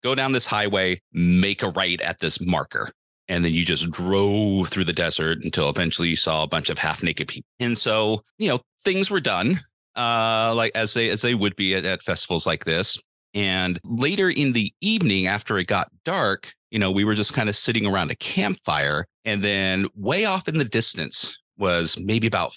Go 0.06 0.16
down 0.16 0.32
this 0.32 0.46
highway, 0.46 1.02
make 1.12 1.64
a 1.64 1.70
right 1.72 2.00
at 2.00 2.20
this 2.20 2.40
marker. 2.40 2.90
And 3.30 3.46
then 3.46 3.54
you 3.54 3.64
just 3.64 3.90
drove 3.92 4.68
through 4.68 4.86
the 4.86 4.94
desert 4.94 5.40
until 5.44 5.70
eventually 5.70 6.10
you 6.10 6.18
saw 6.18 6.44
a 6.44 6.48
bunch 6.48 6.70
of 6.70 6.78
half 6.78 7.04
naked 7.04 7.28
people. 7.28 7.48
And 7.60 7.78
so, 7.78 8.22
you 8.38 8.50
know, 8.50 8.60
things 8.84 9.10
were 9.10 9.22
done 9.22 9.60
uh, 9.96 10.54
like 10.56 10.72
as 10.76 10.94
they 10.94 11.10
as 11.10 11.22
they 11.22 11.36
would 11.36 11.56
be 11.56 11.76
at, 11.76 11.86
at 11.86 12.02
festivals 12.02 12.48
like 12.48 12.66
this. 12.66 13.02
And 13.34 13.80
later 13.84 14.30
in 14.30 14.54
the 14.54 14.74
evening, 14.82 15.28
after 15.28 15.58
it 15.58 15.68
got 15.68 15.92
dark, 16.04 16.54
you 16.72 16.80
know, 16.80 16.92
we 16.92 17.04
were 17.04 17.14
just 17.14 17.34
kind 17.34 17.50
of 17.50 17.56
sitting 17.56 17.86
around 17.86 18.10
a 18.10 18.16
campfire. 18.16 19.06
And 19.26 19.44
then 19.44 19.88
way 19.96 20.26
off 20.26 20.48
in 20.48 20.58
the 20.58 20.66
distance 20.66 21.40
was 21.58 22.00
maybe 22.00 22.26
about 22.28 22.54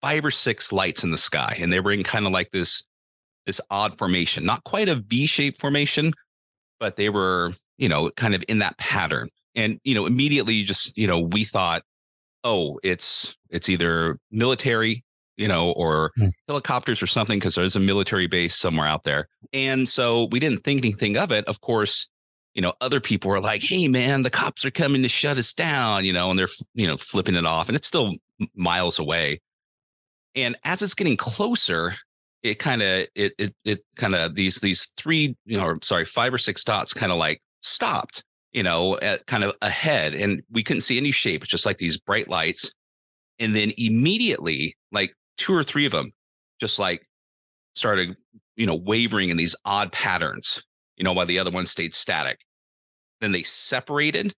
five 0.00 0.24
or 0.24 0.30
six 0.30 0.72
lights 0.72 1.04
in 1.04 1.10
the 1.10 1.18
sky. 1.18 1.56
And 1.60 1.72
they 1.72 1.80
were 1.80 1.92
in 1.92 2.02
kind 2.02 2.26
of 2.26 2.32
like 2.32 2.50
this, 2.50 2.82
this 3.46 3.60
odd 3.70 3.96
formation, 3.98 4.44
not 4.44 4.64
quite 4.64 4.88
a 4.88 4.96
V 4.96 5.26
shaped 5.26 5.60
formation, 5.60 6.12
but 6.80 6.96
they 6.96 7.10
were, 7.10 7.52
you 7.76 7.88
know, 7.88 8.10
kind 8.16 8.34
of 8.34 8.42
in 8.48 8.58
that 8.60 8.78
pattern. 8.78 9.28
And, 9.54 9.80
you 9.84 9.94
know, 9.94 10.06
immediately 10.06 10.54
you 10.54 10.64
just, 10.64 10.96
you 10.96 11.06
know, 11.06 11.20
we 11.20 11.44
thought, 11.44 11.82
oh, 12.44 12.78
it's, 12.82 13.36
it's 13.50 13.68
either 13.68 14.18
military, 14.30 15.04
you 15.36 15.48
know, 15.48 15.72
or 15.72 16.12
mm. 16.18 16.32
helicopters 16.48 17.02
or 17.02 17.06
something, 17.06 17.38
because 17.38 17.54
there's 17.54 17.76
a 17.76 17.80
military 17.80 18.26
base 18.26 18.56
somewhere 18.56 18.86
out 18.86 19.04
there. 19.04 19.28
And 19.52 19.88
so 19.88 20.28
we 20.30 20.38
didn't 20.38 20.58
think 20.58 20.80
anything 20.80 21.16
of 21.16 21.32
it. 21.32 21.44
Of 21.46 21.60
course, 21.60 22.08
you 22.54 22.62
know, 22.62 22.74
other 22.80 23.00
people 23.00 23.30
were 23.30 23.40
like, 23.40 23.62
"Hey, 23.62 23.88
man, 23.88 24.22
the 24.22 24.30
cops 24.30 24.64
are 24.64 24.70
coming 24.70 25.02
to 25.02 25.08
shut 25.08 25.38
us 25.38 25.52
down," 25.52 26.04
you 26.04 26.12
know, 26.12 26.30
and 26.30 26.38
they're 26.38 26.48
you 26.74 26.86
know 26.86 26.96
flipping 26.96 27.36
it 27.36 27.46
off, 27.46 27.68
and 27.68 27.76
it's 27.76 27.86
still 27.86 28.12
miles 28.54 28.98
away. 28.98 29.40
And 30.34 30.56
as 30.64 30.82
it's 30.82 30.94
getting 30.94 31.16
closer, 31.16 31.94
it 32.42 32.58
kind 32.58 32.82
of 32.82 33.06
it 33.14 33.32
it 33.38 33.54
it 33.64 33.84
kind 33.96 34.14
of 34.14 34.34
these 34.34 34.60
these 34.60 34.86
three 34.96 35.36
you 35.44 35.58
know, 35.58 35.78
sorry, 35.82 36.04
five 36.04 36.34
or 36.34 36.38
six 36.38 36.64
dots 36.64 36.92
kind 36.92 37.12
of 37.12 37.18
like 37.18 37.40
stopped, 37.62 38.24
you 38.52 38.62
know, 38.62 38.98
at 39.00 39.26
kind 39.26 39.44
of 39.44 39.54
ahead, 39.62 40.14
and 40.14 40.42
we 40.50 40.62
couldn't 40.62 40.82
see 40.82 40.96
any 40.96 41.12
shape. 41.12 41.44
Just 41.44 41.66
like 41.66 41.78
these 41.78 41.98
bright 41.98 42.28
lights, 42.28 42.72
and 43.38 43.54
then 43.54 43.72
immediately, 43.76 44.76
like 44.92 45.14
two 45.36 45.54
or 45.54 45.62
three 45.62 45.86
of 45.86 45.92
them, 45.92 46.12
just 46.60 46.78
like 46.78 47.06
started, 47.74 48.16
you 48.56 48.66
know, 48.66 48.76
wavering 48.76 49.30
in 49.30 49.36
these 49.36 49.56
odd 49.64 49.92
patterns 49.92 50.62
you 51.00 51.04
know, 51.04 51.14
while 51.14 51.24
the 51.24 51.38
other 51.38 51.50
one 51.50 51.64
stayed 51.64 51.94
static. 51.94 52.40
Then 53.22 53.32
they 53.32 53.42
separated, 53.42 54.34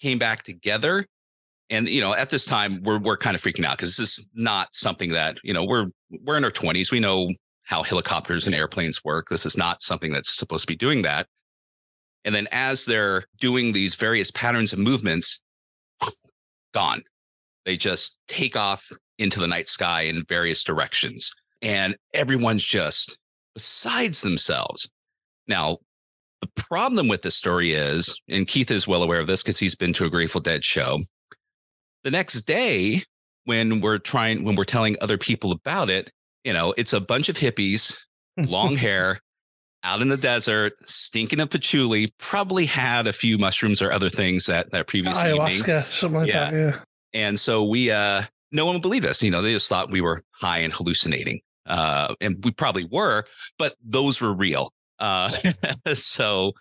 came 0.00 0.18
back 0.18 0.42
together. 0.42 1.06
And, 1.70 1.88
you 1.88 2.02
know, 2.02 2.14
at 2.14 2.28
this 2.28 2.44
time, 2.44 2.82
we're, 2.82 2.98
we're 2.98 3.16
kind 3.16 3.34
of 3.34 3.40
freaking 3.40 3.64
out 3.64 3.78
because 3.78 3.96
this 3.96 4.18
is 4.18 4.28
not 4.34 4.68
something 4.74 5.12
that, 5.12 5.38
you 5.42 5.54
know, 5.54 5.64
we're, 5.64 5.86
we're 6.10 6.36
in 6.36 6.44
our 6.44 6.50
20s. 6.50 6.92
We 6.92 7.00
know 7.00 7.32
how 7.62 7.82
helicopters 7.82 8.44
and 8.44 8.54
airplanes 8.54 9.02
work. 9.02 9.28
This 9.30 9.46
is 9.46 9.56
not 9.56 9.82
something 9.82 10.12
that's 10.12 10.36
supposed 10.36 10.64
to 10.64 10.66
be 10.66 10.76
doing 10.76 11.02
that. 11.02 11.26
And 12.24 12.34
then 12.34 12.48
as 12.52 12.84
they're 12.84 13.24
doing 13.40 13.72
these 13.72 13.94
various 13.94 14.30
patterns 14.30 14.72
of 14.72 14.78
movements, 14.78 15.40
gone. 16.74 17.02
They 17.64 17.76
just 17.76 18.18
take 18.28 18.56
off 18.56 18.86
into 19.18 19.40
the 19.40 19.46
night 19.46 19.68
sky 19.68 20.02
in 20.02 20.24
various 20.28 20.64
directions. 20.64 21.32
And 21.60 21.96
everyone's 22.14 22.64
just 22.64 23.18
besides 23.54 24.22
themselves. 24.22 24.90
Now, 25.48 25.78
the 26.40 26.48
problem 26.54 27.08
with 27.08 27.22
this 27.22 27.34
story 27.34 27.72
is, 27.72 28.22
and 28.28 28.46
Keith 28.46 28.70
is 28.70 28.86
well 28.86 29.02
aware 29.02 29.20
of 29.20 29.26
this 29.26 29.42
because 29.42 29.58
he's 29.58 29.74
been 29.74 29.92
to 29.94 30.04
a 30.04 30.10
Grateful 30.10 30.40
Dead 30.40 30.64
show. 30.64 31.00
The 32.04 32.10
next 32.10 32.42
day, 32.42 33.02
when 33.44 33.80
we're 33.80 33.98
trying, 33.98 34.44
when 34.44 34.54
we're 34.54 34.64
telling 34.64 34.96
other 35.00 35.18
people 35.18 35.50
about 35.50 35.90
it, 35.90 36.12
you 36.44 36.52
know, 36.52 36.72
it's 36.76 36.92
a 36.92 37.00
bunch 37.00 37.28
of 37.28 37.36
hippies, 37.36 37.96
long 38.36 38.76
hair, 38.76 39.18
out 39.84 40.02
in 40.02 40.08
the 40.08 40.16
desert, 40.16 40.74
stinking 40.86 41.40
of 41.40 41.50
patchouli, 41.50 42.12
probably 42.18 42.66
had 42.66 43.06
a 43.06 43.12
few 43.12 43.38
mushrooms 43.38 43.80
or 43.80 43.92
other 43.92 44.08
things 44.08 44.46
that 44.46 44.70
that 44.72 44.86
previous 44.86 45.18
ayahuasca, 45.18 45.58
evening. 45.58 45.84
something 45.88 46.20
like 46.20 46.28
yeah. 46.28 46.50
that. 46.50 46.56
Yeah. 46.56 46.80
And 47.14 47.40
so 47.40 47.64
we, 47.64 47.90
uh, 47.90 48.22
no 48.52 48.66
one 48.66 48.80
believed 48.80 49.06
us. 49.06 49.22
You 49.22 49.30
know, 49.30 49.42
they 49.42 49.52
just 49.52 49.68
thought 49.68 49.90
we 49.90 50.00
were 50.00 50.22
high 50.32 50.58
and 50.58 50.72
hallucinating. 50.72 51.40
Uh, 51.66 52.14
and 52.20 52.42
we 52.44 52.50
probably 52.50 52.88
were, 52.90 53.24
but 53.58 53.76
those 53.84 54.20
were 54.20 54.32
real. 54.32 54.72
Uh, 54.98 55.30
so, 55.94 56.52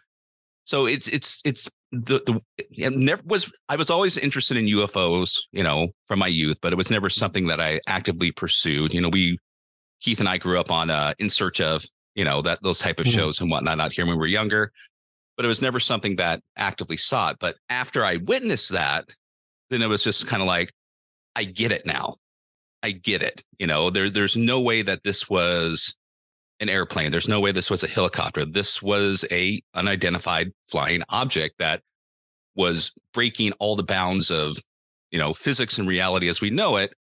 so 0.65 0.86
it's 0.86 1.07
it's 1.07 1.41
it's 1.45 1.69
the 1.93 2.19
the 2.25 2.41
it 2.71 2.91
never 2.91 3.21
was. 3.25 3.51
I 3.69 3.77
was 3.77 3.89
always 3.89 4.17
interested 4.17 4.57
in 4.57 4.65
UFOs, 4.65 5.39
you 5.53 5.63
know, 5.63 5.89
from 6.07 6.19
my 6.19 6.27
youth, 6.27 6.57
but 6.62 6.74
it 6.74 6.75
was 6.75 6.91
never 6.91 7.09
something 7.09 7.47
that 7.47 7.62
I 7.62 7.79
actively 7.88 8.31
pursued. 8.31 8.93
You 8.93 9.00
know, 9.00 9.09
we 9.09 9.39
Keith 10.01 10.19
and 10.19 10.27
I 10.27 10.38
grew 10.38 10.59
up 10.59 10.71
on 10.71 10.89
uh, 10.89 11.13
in 11.19 11.29
search 11.29 11.62
of 11.62 11.86
you 12.17 12.25
know 12.25 12.41
that 12.41 12.62
those 12.63 12.79
type 12.79 13.00
of 13.00 13.07
shows 13.07 13.39
and 13.39 13.50
whatnot 13.50 13.79
out 13.79 13.93
here 13.93 14.05
when 14.05 14.15
we 14.15 14.19
were 14.19 14.27
younger, 14.27 14.74
but 15.38 15.45
it 15.45 15.47
was 15.47 15.62
never 15.62 15.79
something 15.79 16.17
that 16.17 16.41
actively 16.57 16.97
sought. 16.97 17.38
But 17.39 17.55
after 17.69 18.03
I 18.03 18.17
witnessed 18.17 18.71
that, 18.74 19.05
then 19.69 19.83
it 19.83 19.88
was 19.88 20.03
just 20.03 20.27
kind 20.27 20.41
of 20.41 20.47
like, 20.47 20.74
I 21.36 21.43
get 21.43 21.71
it 21.71 21.86
now. 21.86 22.15
I 22.81 22.91
get 22.91 23.21
it. 23.21 23.43
You 23.59 23.67
know, 23.67 23.91
there 23.91 24.09
there's 24.09 24.36
no 24.36 24.59
way 24.59 24.81
that 24.81 25.03
this 25.03 25.29
was 25.29 25.95
an 26.59 26.69
airplane. 26.69 27.12
There's 27.12 27.29
no 27.29 27.39
way 27.39 27.51
this 27.51 27.69
was 27.69 27.83
a 27.83 27.88
helicopter. 27.88 28.45
This 28.45 28.81
was 28.81 29.24
a 29.31 29.62
unidentified 29.75 30.51
flying 30.67 31.03
object 31.09 31.59
that 31.59 31.81
was 32.55 32.91
breaking 33.13 33.53
all 33.59 33.75
the 33.75 33.83
bounds 33.83 34.31
of, 34.31 34.57
you 35.12 35.19
know, 35.19 35.33
physics 35.33 35.77
and 35.77 35.88
reality 35.88 36.29
as 36.29 36.41
we 36.41 36.50
know 36.50 36.77
it. 36.77 36.93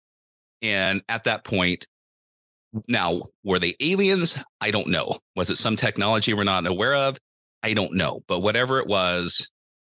And 0.62 1.02
at 1.08 1.24
that 1.24 1.46
point, 1.46 1.88
now 2.88 3.24
were 3.44 3.60
they 3.60 3.76
aliens? 3.80 4.38
I 4.62 4.72
don't 4.72 4.88
know. 4.88 5.18
Was 5.36 5.50
it 5.50 5.58
some 5.58 5.76
technology 5.76 6.34
we're 6.34 6.44
not 6.44 6.66
aware 6.66 6.96
of? 6.96 7.18
I 7.64 7.74
don't 7.74 7.94
know. 7.94 8.22
But 8.28 8.42
whatever 8.42 8.80
it 8.80 8.88
was, 8.88 9.50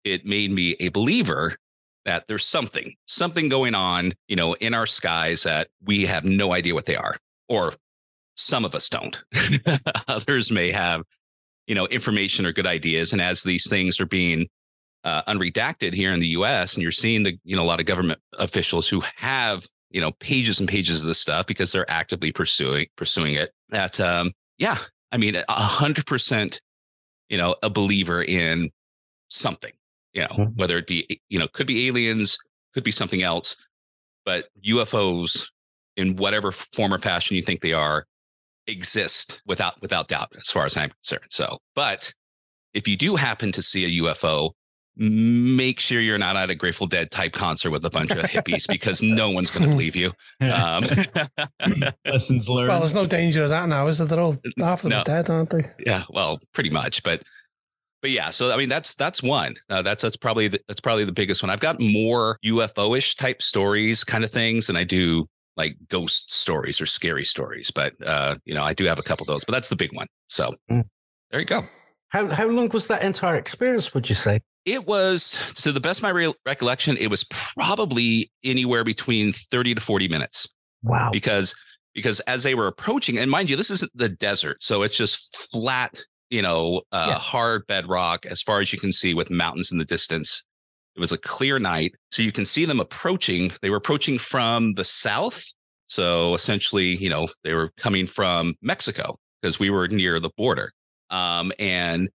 it 0.05 0.25
made 0.25 0.51
me 0.51 0.77
a 0.81 0.89
believer 0.89 1.57
that 2.05 2.27
there's 2.27 2.47
something, 2.47 2.95
something 3.07 3.49
going 3.49 3.75
on, 3.75 4.13
you 4.29 4.37
know, 4.37 4.55
in 4.55 4.75
our 4.75 4.87
skies 4.87 5.43
that 5.43 5.69
we 5.85 6.07
have 6.07 6.25
no 6.25 6.53
idea 6.53 6.75
what 6.75 6.87
they 6.87 6.97
are, 6.97 7.17
or 7.49 7.75
some 8.37 8.65
of 8.65 8.75
us 8.75 8.89
don't. 8.89 9.23
Others 10.09 10.51
may 10.51 10.71
have, 10.71 11.03
you 11.67 11.75
know, 11.75 11.87
information 11.87 12.47
or 12.47 12.53
good 12.53 12.67
ideas. 12.67 13.13
And 13.13 13.21
as 13.21 13.43
these 13.43 13.69
things 13.69 14.01
are 14.01 14.07
being 14.07 14.49
uh, 15.05 15.23
unredacted 15.25 15.95
here 15.95 16.13
in 16.13 16.21
the 16.21 16.29
U.S., 16.29 16.75
and 16.75 16.83
you're 16.83 16.93
seeing 16.93 17.23
the, 17.23 17.39
you 17.45 17.55
know, 17.55 17.63
a 17.63 17.65
lot 17.65 17.81
of 17.81 17.87
government 17.87 18.21
officials 18.39 18.89
who 18.89 19.03
have, 19.17 19.67
you 19.91 20.01
know, 20.01 20.13
pages 20.21 20.61
and 20.61 20.69
pages 20.69 21.03
of 21.03 21.09
this 21.09 21.19
stuff 21.19 21.47
because 21.47 21.73
they're 21.73 21.91
actively 21.91 22.33
pursuing 22.33 22.87
pursuing 22.97 23.35
it. 23.35 23.53
That, 23.71 24.01
um, 24.01 24.33
yeah, 24.59 24.79
I 25.13 25.17
mean, 25.17 25.37
a 25.37 25.53
hundred 25.53 26.07
percent, 26.07 26.61
you 27.29 27.39
know, 27.39 27.57
a 27.63 27.71
believer 27.71 28.23
in 28.23 28.71
something. 29.29 29.73
You 30.13 30.23
know, 30.23 30.29
mm-hmm. 30.29 30.57
whether 30.57 30.77
it 30.77 30.87
be, 30.87 31.21
you 31.29 31.39
know, 31.39 31.47
could 31.49 31.67
be 31.67 31.87
aliens, 31.87 32.37
could 32.75 32.83
be 32.83 32.91
something 32.91 33.23
else, 33.23 33.57
but 34.25 34.49
UFOs 34.67 35.51
in 35.97 36.17
whatever 36.17 36.51
form 36.51 36.95
or 36.95 36.99
fashion 36.99 37.37
you 37.37 37.43
think 37.43 37.61
they 37.61 37.73
are 37.73 38.05
exist 38.67 39.43
without 39.47 39.81
without 39.81 40.09
doubt 40.09 40.33
as 40.37 40.51
far 40.51 40.65
as 40.65 40.77
i'm 40.77 40.91
concerned 40.91 41.27
so 41.31 41.59
but 41.75 42.13
if 42.73 42.87
you 42.87 42.97
do 42.97 43.17
happen 43.17 43.51
to 43.53 43.63
see 43.63 43.85
a 43.85 44.03
ufo 44.03 44.53
make 45.01 45.81
sure 45.81 46.01
you're 46.01 46.19
not 46.19 46.37
at 46.37 46.51
a 46.51 46.55
grateful 46.55 46.87
dead 46.87 47.11
type 47.11 47.33
concert 47.33 47.71
with 47.71 47.85
a 47.85 47.91
bunch 47.91 48.11
of 48.11 48.19
hippies 48.19 48.69
because 48.69 49.03
no 49.03 49.31
one's 49.31 49.51
going 49.51 49.65
to 49.69 49.71
believe 49.71 49.97
you 49.97 50.13
um, 50.41 50.85
lessons 52.07 52.49
learned 52.49 52.69
well 52.69 52.81
there's 52.81 52.95
no 52.95 53.07
danger 53.07 53.45
of 53.45 53.51
that 53.51 53.69
now 53.69 53.87
is 53.87 53.99
there 53.99 54.07
they're 54.07 54.21
all 54.21 54.37
half 54.59 54.85
of 54.85 54.91
no. 54.91 54.97
them 54.97 55.05
dead 55.05 55.31
aren't 55.31 55.51
they 55.51 55.63
yeah 55.87 56.05
well 56.11 56.39
pretty 56.53 56.71
much 56.71 57.03
but 57.03 57.23
but 58.03 58.11
yeah 58.11 58.31
so 58.31 58.53
i 58.53 58.57
mean 58.57 58.69
that's 58.69 58.95
that's 58.95 59.23
one 59.23 59.55
uh, 59.71 59.83
that's 59.83 60.03
that's 60.03 60.17
probably 60.17 60.49
the, 60.49 60.61
that's 60.69 60.81
probably 60.81 61.05
the 61.05 61.13
biggest 61.13 61.43
one 61.43 61.51
i've 61.51 61.61
got 61.61 61.81
more 61.81 62.39
ufo-ish 62.45 63.17
type 63.17 63.41
stories 63.41 64.05
kind 64.05 64.23
of 64.23 64.31
things 64.31 64.67
than 64.67 64.77
i 64.77 64.85
do 64.85 65.27
like 65.61 65.77
ghost 65.89 66.33
stories 66.33 66.81
or 66.81 66.87
scary 66.87 67.25
stories. 67.25 67.71
But 67.71 67.95
uh, 68.05 68.37
you 68.45 68.55
know, 68.55 68.63
I 68.63 68.73
do 68.73 68.87
have 68.87 68.99
a 68.99 69.03
couple 69.03 69.25
of 69.25 69.29
those, 69.29 69.45
but 69.45 69.53
that's 69.53 69.69
the 69.69 69.77
big 69.77 69.95
one. 69.95 70.07
So 70.29 70.55
mm. 70.71 70.85
there 71.31 71.41
you 71.41 71.47
go. 71.47 71.63
How 72.09 72.29
how 72.29 72.47
long 72.47 72.69
was 72.71 72.87
that 72.87 73.03
entire 73.03 73.37
experience? 73.37 73.93
Would 73.95 74.09
you 74.09 74.15
say 74.15 74.41
It 74.71 74.87
was, 74.87 75.53
to 75.63 75.73
the 75.73 75.81
best 75.81 75.99
of 75.99 76.05
my 76.05 76.11
re- 76.11 76.35
recollection, 76.47 76.97
it 76.97 77.09
was 77.09 77.25
probably 77.25 78.31
anywhere 78.45 78.85
between 78.85 79.33
30 79.33 79.75
to 79.75 79.81
40 79.81 80.07
minutes. 80.09 80.49
Wow. 80.83 81.11
Because 81.13 81.55
because 81.93 82.21
as 82.21 82.45
they 82.45 82.55
were 82.55 82.69
approaching, 82.69 83.19
and 83.19 83.29
mind 83.29 83.51
you, 83.51 83.57
this 83.57 83.69
isn't 83.73 83.91
the 83.97 84.09
desert, 84.09 84.63
so 84.63 84.85
it's 84.85 84.97
just 84.97 85.37
flat, 85.51 86.01
you 86.31 86.41
know, 86.41 86.83
uh, 86.93 87.07
Yeah. 87.09 87.19
hard 87.19 87.67
bedrock 87.67 88.25
as 88.27 88.41
far 88.41 88.61
as 88.61 88.73
you 88.73 88.79
can 88.79 88.93
see 88.93 89.13
with 89.13 89.29
mountains 89.29 89.73
in 89.73 89.79
the 89.79 89.85
distance. 89.85 90.45
It 90.95 91.01
was 91.01 91.11
a 91.11 91.19
clear 91.19 91.59
night, 91.59 91.95
so 92.13 92.23
you 92.23 92.31
can 92.31 92.45
see 92.45 92.65
them 92.65 92.79
approaching. 92.79 93.51
They 93.61 93.71
were 93.71 93.77
approaching 93.77 94.19
from 94.19 94.75
the 94.75 94.85
south, 94.85 95.43
so 95.89 96.33
essentially, 96.35 96.97
you 96.97 97.09
know, 97.09 97.27
they 97.43 97.55
were 97.55 97.73
coming 97.77 98.07
from 98.07 98.55
Mexico 98.63 99.19
because 99.43 99.59
we 99.59 99.69
were 99.71 99.89
near 99.89 100.21
the 100.21 100.31
border. 100.37 100.71
Um, 101.11 101.51
and 101.59 102.09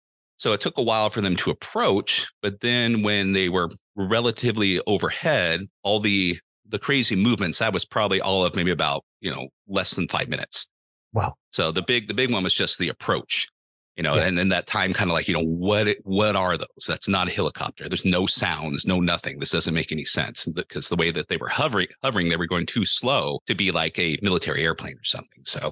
so 0.44 0.52
it 0.52 0.60
took 0.60 0.78
a 0.78 0.84
while 0.84 1.10
for 1.10 1.22
them 1.22 1.38
to 1.38 1.52
approach, 1.52 2.28
but 2.42 2.60
then 2.60 3.02
when 3.02 3.32
they 3.32 3.48
were 3.48 3.70
relatively 3.96 4.82
overhead, 4.88 5.62
all 5.84 6.02
the 6.02 6.38
the 6.68 6.78
crazy 6.78 7.16
movements, 7.16 7.60
that 7.60 7.72
was 7.72 7.86
probably 7.86 8.20
all 8.20 8.44
of 8.44 8.54
maybe 8.54 8.72
about, 8.72 9.06
you 9.22 9.32
know, 9.32 9.48
less 9.70 9.96
than 9.96 10.06
five 10.10 10.28
minutes. 10.28 10.68
Wow. 11.14 11.36
So 11.54 11.72
the 11.72 11.82
big 11.82 12.10
the 12.10 12.14
big 12.14 12.30
one 12.30 12.44
was 12.44 12.54
just 12.54 12.78
the 12.78 12.90
approach, 12.90 13.48
you 13.96 14.04
know, 14.04 14.16
Yeah. 14.16 14.24
and 14.26 14.38
then 14.38 14.50
that 14.50 14.68
time 14.68 14.92
kind 14.92 15.10
of 15.10 15.14
like, 15.14 15.30
you 15.30 15.34
know, 15.34 15.46
what 15.46 15.96
what 16.04 16.36
are 16.36 16.58
those? 16.58 16.86
That's 16.90 17.08
not 17.08 17.30
a 17.30 17.32
helicopter. 17.32 17.88
There's 17.88 18.04
no 18.04 18.26
sounds, 18.26 18.86
no 18.86 19.00
nothing. 19.00 19.40
This 19.40 19.52
doesn't 19.52 19.74
make 19.74 19.94
any 19.94 20.04
sense 20.04 20.46
because 20.48 20.90
the 20.90 20.98
way 20.98 21.10
that 21.12 21.30
they 21.30 21.38
were 21.38 21.48
hovering, 21.48 21.88
hovering, 22.04 22.28
they 22.28 22.36
were 22.36 22.48
going 22.48 22.66
too 22.66 22.84
slow 22.84 23.40
to 23.48 23.56
be 23.56 23.72
like 23.72 23.98
a 23.98 24.18
military 24.22 24.66
airplane 24.66 24.98
or 24.98 25.06
something. 25.06 25.44
So 25.46 25.72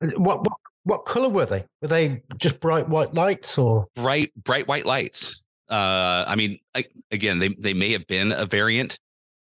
What 0.00 0.42
what 0.42 0.58
what 0.84 1.04
color 1.04 1.28
were 1.28 1.46
they? 1.46 1.64
Were 1.82 1.88
they 1.88 2.22
just 2.36 2.60
bright 2.60 2.88
white 2.88 3.14
lights 3.14 3.58
or? 3.58 3.86
bright 3.94 4.32
bright 4.42 4.68
white 4.68 4.86
lights. 4.86 5.44
Uh, 5.68 6.24
I 6.26 6.34
mean, 6.34 6.58
I, 6.74 6.84
again, 7.10 7.38
they 7.38 7.48
they 7.48 7.74
may 7.74 7.92
have 7.92 8.06
been 8.06 8.32
a 8.32 8.46
variant 8.46 8.98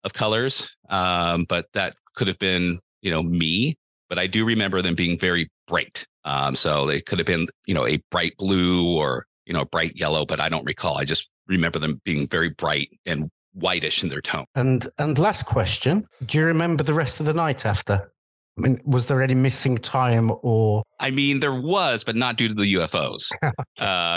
of 0.03 0.13
colors, 0.13 0.75
um, 0.89 1.45
but 1.45 1.67
that 1.73 1.95
could 2.15 2.27
have 2.27 2.39
been 2.39 2.79
you 3.01 3.11
know 3.11 3.23
me. 3.23 3.75
But 4.09 4.19
I 4.19 4.27
do 4.27 4.45
remember 4.45 4.81
them 4.81 4.95
being 4.95 5.17
very 5.17 5.49
bright. 5.67 6.05
Um, 6.23 6.53
so 6.55 6.85
they 6.85 7.01
could 7.01 7.17
have 7.17 7.25
been 7.25 7.47
you 7.65 7.73
know 7.73 7.87
a 7.87 8.01
bright 8.11 8.35
blue 8.37 8.97
or 8.97 9.25
you 9.45 9.53
know 9.53 9.65
bright 9.65 9.95
yellow, 9.95 10.25
but 10.25 10.39
I 10.39 10.49
don't 10.49 10.65
recall. 10.65 10.97
I 10.97 11.05
just 11.05 11.29
remember 11.47 11.79
them 11.79 12.01
being 12.03 12.27
very 12.27 12.49
bright 12.49 12.89
and 13.05 13.29
whitish 13.53 14.03
in 14.03 14.09
their 14.09 14.21
tone. 14.21 14.45
And 14.53 14.85
and 14.97 15.17
last 15.17 15.45
question: 15.45 16.07
Do 16.25 16.37
you 16.37 16.45
remember 16.45 16.83
the 16.83 16.93
rest 16.93 17.19
of 17.19 17.25
the 17.25 17.33
night 17.33 17.65
after? 17.65 18.11
I 18.57 18.61
mean, 18.61 18.81
was 18.85 19.07
there 19.07 19.21
any 19.21 19.33
missing 19.33 19.77
time 19.77 20.31
or? 20.41 20.83
I 20.99 21.09
mean, 21.09 21.39
there 21.39 21.55
was, 21.55 22.03
but 22.03 22.15
not 22.15 22.35
due 22.35 22.49
to 22.49 22.53
the 22.53 22.73
UFOs. 22.75 23.31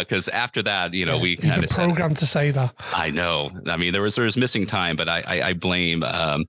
Because 0.01 0.29
after 0.33 0.61
that, 0.63 0.93
you 0.93 1.07
know, 1.07 1.19
we 1.19 1.31
You've 1.31 1.43
kind 1.43 1.63
of 1.63 1.71
said, 1.71 1.85
programmed 1.85 2.17
to 2.19 2.27
say 2.27 2.51
that. 2.51 2.75
I 2.93 3.11
know. 3.11 3.51
I 3.67 3.77
mean, 3.77 3.93
there 3.93 4.03
was 4.03 4.17
there 4.17 4.25
was 4.25 4.37
missing 4.37 4.67
time, 4.67 4.97
but 4.97 5.09
I 5.09 5.23
I, 5.27 5.43
I 5.43 5.53
blame 5.53 6.03
um, 6.03 6.45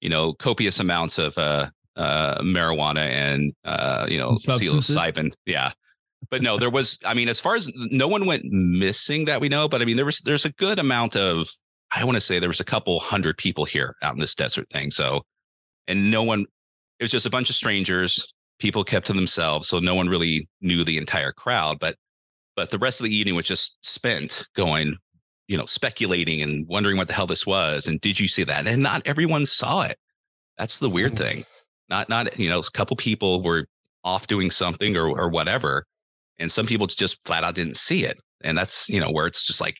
you 0.00 0.08
know 0.08 0.32
copious 0.34 0.80
amounts 0.80 1.18
of 1.18 1.38
uh, 1.38 1.70
uh, 1.96 2.40
marijuana 2.42 3.08
and 3.08 3.52
uh, 3.64 4.06
you 4.08 4.18
know 4.18 4.32
psilocybin. 4.32 5.32
Yeah, 5.46 5.70
but 6.30 6.42
no, 6.42 6.58
there 6.58 6.70
was. 6.70 6.98
I 7.06 7.14
mean, 7.14 7.28
as 7.28 7.40
far 7.40 7.56
as 7.56 7.70
no 7.74 8.08
one 8.08 8.26
went 8.26 8.44
missing 8.44 9.24
that 9.26 9.40
we 9.40 9.48
know, 9.48 9.68
but 9.68 9.80
I 9.80 9.84
mean, 9.84 9.96
there 9.96 10.04
was 10.04 10.20
there's 10.20 10.44
a 10.44 10.52
good 10.52 10.78
amount 10.78 11.16
of. 11.16 11.48
I 11.92 12.04
want 12.04 12.16
to 12.16 12.20
say 12.20 12.38
there 12.38 12.48
was 12.48 12.60
a 12.60 12.64
couple 12.64 13.00
hundred 13.00 13.36
people 13.36 13.64
here 13.64 13.96
out 14.02 14.14
in 14.14 14.20
this 14.20 14.34
desert 14.34 14.68
thing. 14.70 14.90
So, 14.90 15.22
and 15.88 16.10
no 16.10 16.22
one. 16.22 16.46
It 17.00 17.04
was 17.04 17.10
just 17.10 17.26
a 17.26 17.30
bunch 17.30 17.50
of 17.50 17.56
strangers. 17.56 18.32
People 18.60 18.84
kept 18.84 19.08
to 19.08 19.12
themselves, 19.12 19.66
so 19.66 19.80
no 19.80 19.96
one 19.96 20.08
really 20.08 20.48
knew 20.60 20.84
the 20.84 20.98
entire 20.98 21.32
crowd. 21.32 21.78
But 21.80 21.96
but 22.54 22.70
the 22.70 22.78
rest 22.78 23.00
of 23.00 23.04
the 23.06 23.14
evening 23.14 23.34
was 23.34 23.46
just 23.46 23.76
spent 23.84 24.46
going 24.54 24.96
you 25.48 25.56
know, 25.56 25.66
speculating 25.66 26.40
and 26.42 26.64
wondering 26.68 26.96
what 26.96 27.08
the 27.08 27.12
hell 27.12 27.26
this 27.26 27.44
was. 27.44 27.88
And 27.88 28.00
did 28.00 28.20
you 28.20 28.28
see 28.28 28.44
that? 28.44 28.68
And 28.68 28.84
not 28.84 29.02
everyone 29.04 29.44
saw 29.46 29.82
it. 29.82 29.98
That's 30.56 30.78
the 30.78 30.88
weird 30.88 31.14
Mm. 31.14 31.18
thing. 31.18 31.44
Not, 31.88 32.08
not, 32.08 32.38
you 32.38 32.48
know, 32.48 32.60
a 32.60 32.70
couple 32.70 32.94
people 32.94 33.42
were 33.42 33.66
off 34.04 34.28
doing 34.28 34.48
something 34.48 34.96
or, 34.96 35.08
or 35.08 35.28
whatever. 35.28 35.86
And 36.38 36.52
some 36.52 36.66
people 36.68 36.86
just 36.86 37.20
flat 37.26 37.42
out 37.42 37.56
didn't 37.56 37.78
see 37.78 38.04
it. 38.04 38.16
And 38.44 38.56
that's, 38.56 38.88
you 38.88 39.00
know, 39.00 39.10
where 39.10 39.26
it's 39.26 39.44
just 39.44 39.60
like, 39.60 39.74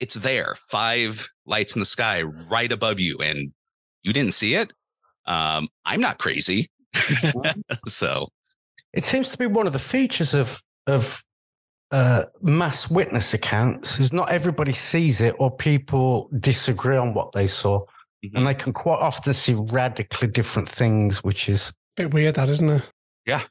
it's 0.00 0.16
there, 0.16 0.56
five 0.68 1.24
lights 1.46 1.76
in 1.76 1.80
the 1.80 1.86
sky 1.86 2.22
right 2.22 2.72
above 2.72 2.98
you. 2.98 3.16
And 3.18 3.52
you 4.02 4.12
didn't 4.12 4.34
see 4.34 4.56
it. 4.56 4.72
Um, 5.26 5.68
I'm 5.84 6.00
not 6.00 6.18
crazy. 6.18 6.70
so 7.86 8.28
It 8.92 9.04
seems 9.04 9.28
to 9.30 9.38
be 9.38 9.46
one 9.46 9.66
of 9.66 9.72
the 9.72 9.78
features 9.78 10.34
of 10.34 10.60
of 10.86 11.22
uh, 11.92 12.24
mass 12.40 12.88
witness 12.90 13.34
accounts 13.34 13.98
is 13.98 14.12
not 14.12 14.30
everybody 14.30 14.72
sees 14.72 15.20
it 15.20 15.34
or 15.38 15.50
people 15.50 16.28
disagree 16.38 16.96
on 16.96 17.14
what 17.14 17.32
they 17.32 17.46
saw, 17.46 17.80
mhm. 18.24 18.30
and 18.34 18.46
they 18.46 18.54
can 18.54 18.72
quite 18.72 19.00
often 19.00 19.34
see 19.34 19.54
radically 19.54 20.28
different 20.28 20.68
things, 20.68 21.22
which 21.24 21.48
is 21.48 21.68
a 21.68 21.72
Bit 22.04 22.14
weird, 22.14 22.34
that 22.36 22.48
isn't 22.48 22.68
it? 22.68 22.90
Yeah. 23.26 23.42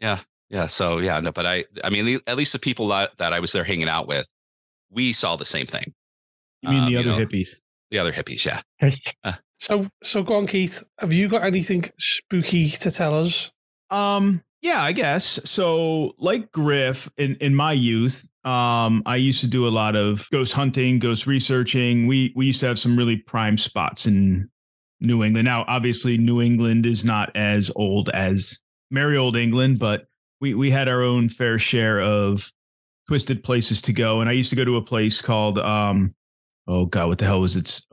Yeah. 0.00 0.18
Yeah. 0.48 0.66
So 0.66 0.98
yeah, 0.98 1.20
no, 1.20 1.30
but 1.32 1.46
I, 1.46 1.64
I 1.84 1.90
mean, 1.90 2.18
at 2.26 2.36
least 2.36 2.52
the 2.52 2.58
people 2.58 2.88
that, 2.88 3.16
that 3.18 3.32
I 3.32 3.38
was 3.40 3.52
there 3.52 3.64
hanging 3.64 3.88
out 3.88 4.08
with, 4.08 4.28
we 4.90 5.12
saw 5.12 5.36
the 5.36 5.44
same 5.44 5.66
thing. 5.66 5.94
You 6.62 6.70
mean 6.70 6.78
Um, 6.80 6.84
the 6.86 6.90
you 6.92 6.98
other 6.98 7.08
know, 7.10 7.26
hippies? 7.26 7.50
The 7.90 7.98
other 8.00 8.12
hippies, 8.12 8.44
yeah. 8.44 8.60
So, 9.60 9.88
so 10.02 10.22
go 10.22 10.36
on, 10.36 10.46
Keith. 10.46 10.82
Have 10.98 11.12
you 11.12 11.28
got 11.28 11.44
anything 11.44 11.84
spooky 11.98 12.70
to 12.70 12.90
tell 12.90 13.14
us? 13.14 13.50
Um, 13.90 14.42
yeah, 14.62 14.82
I 14.82 14.92
guess. 14.92 15.38
So, 15.44 16.14
like 16.18 16.50
Griff, 16.50 17.10
in 17.18 17.36
in 17.36 17.54
my 17.54 17.72
youth, 17.72 18.26
um, 18.44 19.02
I 19.04 19.16
used 19.16 19.40
to 19.42 19.46
do 19.46 19.66
a 19.66 19.70
lot 19.70 19.96
of 19.96 20.28
ghost 20.30 20.54
hunting, 20.54 20.98
ghost 20.98 21.26
researching. 21.26 22.06
We 22.06 22.32
we 22.34 22.46
used 22.46 22.60
to 22.60 22.66
have 22.66 22.78
some 22.78 22.96
really 22.96 23.16
prime 23.16 23.56
spots 23.56 24.06
in 24.06 24.48
New 25.00 25.22
England. 25.22 25.44
Now, 25.44 25.64
obviously, 25.68 26.16
New 26.16 26.40
England 26.40 26.86
is 26.86 27.04
not 27.04 27.30
as 27.34 27.70
old 27.76 28.08
as 28.10 28.60
merry 28.90 29.16
old 29.16 29.36
England, 29.36 29.78
but 29.78 30.06
we 30.40 30.54
we 30.54 30.70
had 30.70 30.88
our 30.88 31.02
own 31.02 31.28
fair 31.28 31.58
share 31.58 32.00
of 32.00 32.50
twisted 33.08 33.44
places 33.44 33.82
to 33.82 33.92
go. 33.92 34.20
And 34.20 34.30
I 34.30 34.32
used 34.32 34.50
to 34.50 34.56
go 34.56 34.64
to 34.64 34.76
a 34.76 34.82
place 34.82 35.20
called 35.20 35.58
um, 35.58 36.14
oh 36.66 36.86
god, 36.86 37.08
what 37.08 37.18
the 37.18 37.26
hell 37.26 37.40
was 37.40 37.56
its 37.56 37.86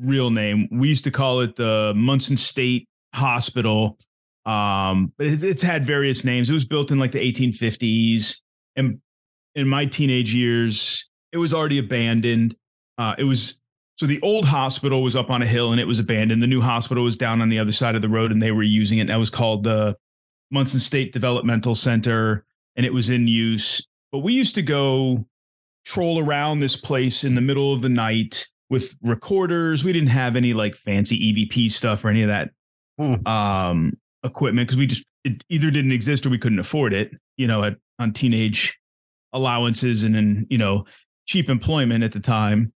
real 0.00 0.30
name? 0.30 0.68
We 0.70 0.88
used 0.88 1.04
to 1.04 1.10
call 1.10 1.40
it 1.40 1.56
the 1.56 1.92
Monson 1.96 2.36
State 2.36 2.88
Hospital. 3.14 3.98
Um 4.46 5.12
but 5.18 5.26
it's, 5.26 5.42
it's 5.42 5.62
had 5.62 5.84
various 5.84 6.24
names. 6.24 6.48
It 6.48 6.54
was 6.54 6.64
built 6.64 6.90
in 6.90 6.98
like 6.98 7.12
the 7.12 7.32
1850s 7.32 8.36
and 8.76 9.00
in 9.54 9.68
my 9.68 9.86
teenage 9.86 10.34
years 10.34 11.08
it 11.32 11.38
was 11.38 11.52
already 11.52 11.78
abandoned. 11.78 12.56
Uh 12.96 13.14
it 13.18 13.24
was 13.24 13.58
so 13.96 14.06
the 14.06 14.20
old 14.22 14.44
hospital 14.44 15.02
was 15.02 15.16
up 15.16 15.28
on 15.28 15.42
a 15.42 15.46
hill 15.46 15.72
and 15.72 15.80
it 15.80 15.86
was 15.86 15.98
abandoned. 15.98 16.40
The 16.40 16.46
new 16.46 16.60
hospital 16.60 17.02
was 17.02 17.16
down 17.16 17.42
on 17.42 17.48
the 17.48 17.58
other 17.58 17.72
side 17.72 17.96
of 17.96 18.02
the 18.02 18.08
road 18.08 18.30
and 18.30 18.40
they 18.40 18.52
were 18.52 18.62
using 18.62 18.98
it. 18.98 19.02
And 19.02 19.10
that 19.10 19.18
was 19.18 19.30
called 19.30 19.64
the 19.64 19.96
monson 20.50 20.80
state 20.80 21.12
developmental 21.12 21.74
center 21.74 22.44
and 22.76 22.86
it 22.86 22.94
was 22.94 23.10
in 23.10 23.26
use. 23.26 23.84
But 24.12 24.20
we 24.20 24.32
used 24.32 24.54
to 24.54 24.62
go 24.62 25.26
troll 25.84 26.24
around 26.24 26.60
this 26.60 26.76
place 26.76 27.24
in 27.24 27.34
the 27.34 27.40
middle 27.40 27.74
of 27.74 27.82
the 27.82 27.88
night 27.88 28.48
with 28.70 28.94
recorders. 29.02 29.84
We 29.84 29.92
didn't 29.92 30.10
have 30.10 30.36
any 30.36 30.54
like 30.54 30.74
fancy 30.74 31.32
evp 31.32 31.70
stuff 31.70 32.04
or 32.04 32.08
any 32.08 32.22
of 32.22 32.28
that 32.28 32.50
um 33.26 33.96
equipment 34.24 34.66
because 34.66 34.76
we 34.76 34.86
just 34.86 35.04
it 35.24 35.44
either 35.48 35.70
didn't 35.70 35.92
exist 35.92 36.26
or 36.26 36.30
we 36.30 36.38
couldn't 36.38 36.58
afford 36.58 36.92
it 36.92 37.12
you 37.36 37.46
know 37.46 37.62
at 37.62 37.76
on 38.00 38.12
teenage 38.12 38.78
allowances 39.32 40.04
and 40.04 40.16
in 40.16 40.46
you 40.50 40.58
know 40.58 40.84
cheap 41.26 41.48
employment 41.48 42.04
at 42.04 42.12
the 42.12 42.20
time. 42.20 42.72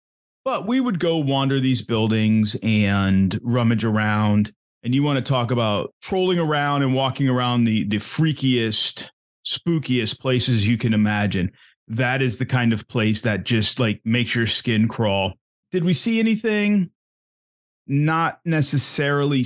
But 0.45 0.67
we 0.67 0.81
would 0.81 0.99
go 0.99 1.19
wander 1.19 1.61
these 1.61 1.83
buildings 1.83 2.57
and 2.63 3.39
rummage 3.43 3.85
around. 3.85 4.53
And 4.83 4.95
you 4.95 5.03
want 5.03 5.19
to 5.19 5.29
talk 5.29 5.51
about 5.51 5.93
trolling 6.01 6.39
around 6.39 6.83
and 6.83 6.95
walking 6.95 7.29
around 7.29 7.65
the 7.65 7.85
the 7.85 7.99
freakiest 7.99 9.09
spookiest 9.47 10.21
places 10.21 10.67
you 10.67 10.79
can 10.79 10.95
imagine. 10.95 11.51
That 11.89 12.23
is 12.23 12.39
the 12.39 12.47
kind 12.47 12.73
of 12.73 12.87
place 12.89 13.23
that 13.23 13.45
just 13.45 13.81
like 13.81 14.01
makes 14.05 14.35
your 14.35 14.47
skin 14.47 14.89
crawl 14.89 15.35
did 15.71 15.85
we 15.85 15.93
see 15.93 16.19
anything 16.19 16.91
not 17.89 18.41
necessarily 18.45 19.45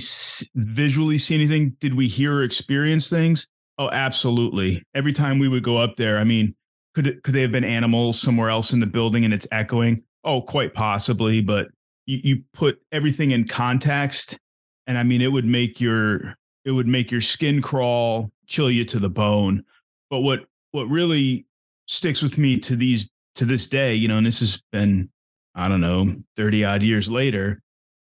visually 0.53 1.17
see 1.17 1.33
anything. 1.33 1.75
Did 1.79 1.95
we 1.95 2.07
hear 2.07 2.35
or 2.35 2.43
experience 2.43 3.09
things? 3.09 3.47
Oh, 3.79 3.89
absolutely. 3.89 4.83
Every 4.93 5.13
time 5.13 5.39
we 5.39 5.47
would 5.47 5.63
go 5.63 5.77
up 5.77 5.95
there, 5.95 6.19
I 6.19 6.25
mean, 6.25 6.53
could 6.93 7.07
it, 7.07 7.23
could 7.23 7.33
they 7.33 7.41
have 7.41 7.51
been 7.51 7.63
animals 7.63 8.19
somewhere 8.19 8.49
else 8.49 8.73
in 8.73 8.79
the 8.79 8.85
building 8.85 9.25
and 9.25 9.33
it's 9.33 9.47
echoing? 9.51 10.03
Oh, 10.25 10.41
quite 10.41 10.73
possibly. 10.73 11.41
But 11.41 11.67
you, 12.05 12.19
you 12.23 12.43
put 12.53 12.79
everything 12.91 13.31
in 13.31 13.47
context, 13.47 14.37
and 14.85 14.97
I 14.97 15.03
mean, 15.03 15.21
it 15.21 15.31
would 15.31 15.45
make 15.45 15.81
your 15.81 16.35
it 16.65 16.71
would 16.71 16.87
make 16.87 17.11
your 17.11 17.21
skin 17.21 17.61
crawl, 17.61 18.29
chill 18.47 18.69
you 18.69 18.85
to 18.85 18.99
the 18.99 19.09
bone. 19.09 19.63
But 20.09 20.19
what 20.19 20.45
what 20.71 20.85
really 20.85 21.45
sticks 21.87 22.21
with 22.21 22.37
me 22.37 22.59
to 22.59 22.75
these 22.75 23.09
to 23.35 23.45
this 23.45 23.67
day, 23.67 23.95
you 23.95 24.07
know, 24.07 24.17
and 24.17 24.27
this 24.27 24.41
has 24.41 24.61
been 24.71 25.09
I 25.55 25.67
don't 25.67 25.81
know 25.81 26.15
thirty 26.35 26.63
odd 26.63 26.83
years 26.83 27.09
later 27.09 27.61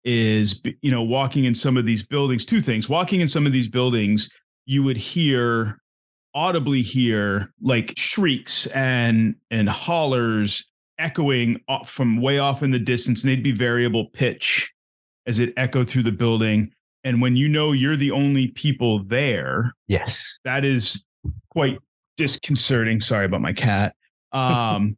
is 0.03 0.61
you 0.81 0.91
know 0.91 1.01
walking 1.01 1.45
in 1.45 1.55
some 1.55 1.77
of 1.77 1.85
these 1.85 2.03
buildings 2.03 2.45
two 2.45 2.61
things 2.61 2.87
walking 2.87 3.21
in 3.21 3.27
some 3.27 3.47
of 3.47 3.51
these 3.51 3.67
buildings 3.67 4.29
you 4.67 4.83
would 4.83 4.97
hear 4.97 5.79
audibly 6.35 6.81
hear 6.81 7.51
like 7.61 7.93
shrieks 7.97 8.67
and 8.67 9.35
and 9.49 9.69
hollers 9.69 10.67
echoing 10.99 11.61
from 11.85 12.21
way 12.21 12.39
off 12.39 12.61
in 12.61 12.71
the 12.71 12.79
distance, 12.79 13.23
and 13.23 13.31
they'd 13.31 13.43
be 13.43 13.51
variable 13.51 14.09
pitch 14.09 14.71
as 15.25 15.39
it 15.39 15.53
echoed 15.57 15.89
through 15.89 16.03
the 16.03 16.11
building. 16.11 16.71
And 17.03 17.21
when 17.21 17.35
you 17.35 17.47
know 17.47 17.71
you're 17.71 17.95
the 17.95 18.11
only 18.11 18.47
people 18.49 19.03
there, 19.03 19.73
yes, 19.87 20.39
that 20.43 20.65
is 20.65 21.03
quite 21.49 21.77
disconcerting. 22.17 22.99
Sorry 22.99 23.25
about 23.25 23.41
my 23.41 23.53
cat. 23.53 23.95
Um, 24.31 24.97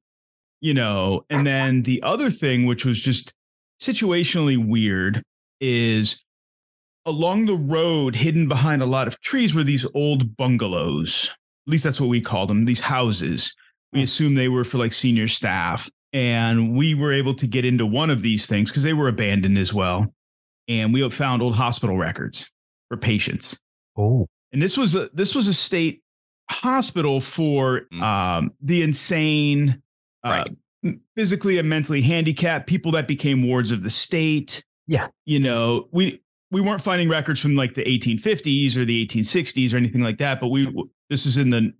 you 0.61 0.73
know, 0.73 1.25
and 1.29 1.45
then 1.45 1.83
the 1.83 2.01
other 2.03 2.29
thing, 2.29 2.65
which 2.65 2.85
was 2.85 3.01
just 3.01 3.33
situationally 3.81 4.57
weird, 4.57 5.23
is 5.59 6.23
along 7.05 7.45
the 7.45 7.55
road, 7.55 8.15
hidden 8.15 8.47
behind 8.47 8.81
a 8.81 8.85
lot 8.85 9.07
of 9.07 9.19
trees, 9.21 9.53
were 9.53 9.63
these 9.63 9.85
old 9.93 10.35
bungalows. 10.35 11.33
At 11.67 11.71
least 11.71 11.83
that's 11.83 12.01
what 12.01 12.09
we 12.09 12.21
called 12.21 12.49
them, 12.49 12.65
these 12.65 12.81
houses. 12.81 13.55
We 13.93 13.99
hmm. 13.99 14.03
assumed 14.03 14.37
they 14.37 14.49
were 14.49 14.63
for 14.63 14.77
like 14.77 14.93
senior 14.93 15.27
staff. 15.27 15.89
And 16.13 16.75
we 16.75 16.95
were 16.95 17.13
able 17.13 17.35
to 17.35 17.47
get 17.47 17.65
into 17.65 17.85
one 17.85 18.09
of 18.09 18.21
these 18.21 18.47
things 18.47 18.71
because 18.71 18.83
they 18.83 18.93
were 18.93 19.09
abandoned 19.09 19.57
as 19.57 19.73
well. 19.73 20.13
And 20.67 20.93
we 20.93 21.07
found 21.09 21.41
old 21.41 21.55
hospital 21.55 21.97
records 21.97 22.49
for 22.87 22.97
patients. 22.97 23.59
Oh. 23.97 24.27
And 24.51 24.61
this 24.61 24.77
was 24.77 24.95
a 24.95 25.09
this 25.13 25.35
was 25.35 25.47
a 25.47 25.53
state 25.53 26.01
hospital 26.49 27.19
for 27.19 27.81
mm. 27.93 28.01
um, 28.01 28.51
the 28.61 28.81
insane, 28.81 29.81
uh, 30.27 30.45
right. 30.83 30.99
physically 31.15 31.57
and 31.57 31.67
mentally 31.67 32.01
handicapped 32.01 32.67
people 32.67 32.91
that 32.91 33.07
became 33.07 33.47
wards 33.47 33.71
of 33.71 33.83
the 33.83 33.89
state. 33.89 34.63
Yeah. 34.87 35.07
You 35.25 35.39
know, 35.39 35.87
we 35.91 36.21
we 36.51 36.61
weren't 36.61 36.81
finding 36.81 37.09
records 37.09 37.39
from 37.39 37.55
like 37.55 37.73
the 37.73 37.83
1850s 37.83 38.77
or 38.77 38.85
the 38.85 39.05
1860s 39.05 39.73
or 39.73 39.77
anything 39.77 40.01
like 40.01 40.17
that, 40.19 40.39
but 40.39 40.47
we 40.47 40.71
this 41.09 41.25
is 41.25 41.37
in 41.37 41.49
the 41.49 41.73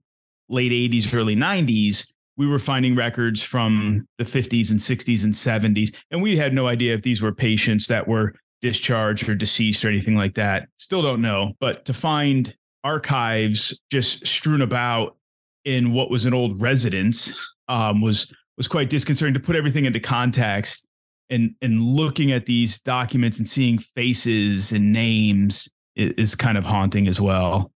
late 0.49 0.71
80s, 0.71 1.13
early 1.13 1.35
90s. 1.35 2.07
We 2.37 2.47
were 2.47 2.59
finding 2.59 2.95
records 2.95 3.41
from 3.41 4.07
the 4.17 4.23
50s 4.23 4.69
and 4.69 4.79
60s 4.79 5.23
and 5.23 5.33
70s, 5.33 5.95
and 6.11 6.21
we 6.21 6.37
had 6.37 6.53
no 6.53 6.67
idea 6.67 6.93
if 6.93 7.01
these 7.01 7.21
were 7.21 7.33
patients 7.33 7.87
that 7.87 8.07
were 8.07 8.35
discharged 8.61 9.27
or 9.27 9.35
deceased 9.35 9.83
or 9.83 9.89
anything 9.89 10.15
like 10.15 10.35
that. 10.35 10.67
Still 10.77 11.01
don't 11.01 11.21
know, 11.21 11.53
but 11.59 11.85
to 11.85 11.93
find 11.93 12.55
archives 12.83 13.79
just 13.91 14.25
strewn 14.25 14.61
about 14.61 15.17
in 15.65 15.93
what 15.93 16.09
was 16.09 16.25
an 16.25 16.33
old 16.33 16.61
residence 16.61 17.37
um, 17.67 18.01
was 18.01 18.31
was 18.57 18.67
quite 18.67 18.89
disconcerting 18.89 19.33
to 19.33 19.39
put 19.39 19.55
everything 19.55 19.85
into 19.85 19.99
context 19.99 20.87
and 21.29 21.55
and 21.61 21.81
looking 21.81 22.31
at 22.31 22.45
these 22.45 22.79
documents 22.79 23.39
and 23.39 23.47
seeing 23.47 23.77
faces 23.77 24.71
and 24.71 24.91
names 24.91 25.69
is, 25.95 26.13
is 26.17 26.35
kind 26.35 26.57
of 26.57 26.63
haunting 26.63 27.07
as 27.07 27.19
well. 27.19 27.71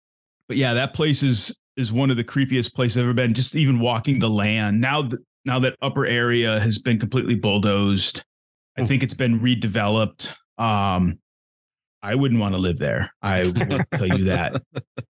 But 0.48 0.57
yeah, 0.57 0.74
that 0.74 0.94
place 0.94 1.22
is 1.22 1.57
is 1.77 1.92
one 1.92 2.11
of 2.11 2.16
the 2.16 2.24
creepiest 2.24 2.74
places 2.74 2.98
I've 2.98 3.05
ever 3.05 3.12
been. 3.12 3.35
Just 3.35 3.57
even 3.57 3.81
walking 3.81 4.18
the 4.18 4.31
land 4.31 4.81
now 4.81 5.03
that 5.03 5.20
now 5.44 5.59
that 5.61 5.77
upper 5.83 6.07
area 6.07 6.61
has 6.61 6.79
been 6.79 6.98
completely 6.98 7.35
bulldozed. 7.35 8.24
I 8.77 8.87
think 8.87 9.03
it's 9.03 9.14
been 9.14 9.40
redeveloped. 9.40 10.35
Um, 10.57 11.18
I 12.03 12.15
wouldn't 12.15 12.41
want 12.41 12.55
to 12.55 12.59
live 12.59 12.79
there. 12.79 13.13
I 13.23 13.43
will 13.69 13.81
tell 13.95 14.07
you 14.07 14.25
that. 14.25 14.63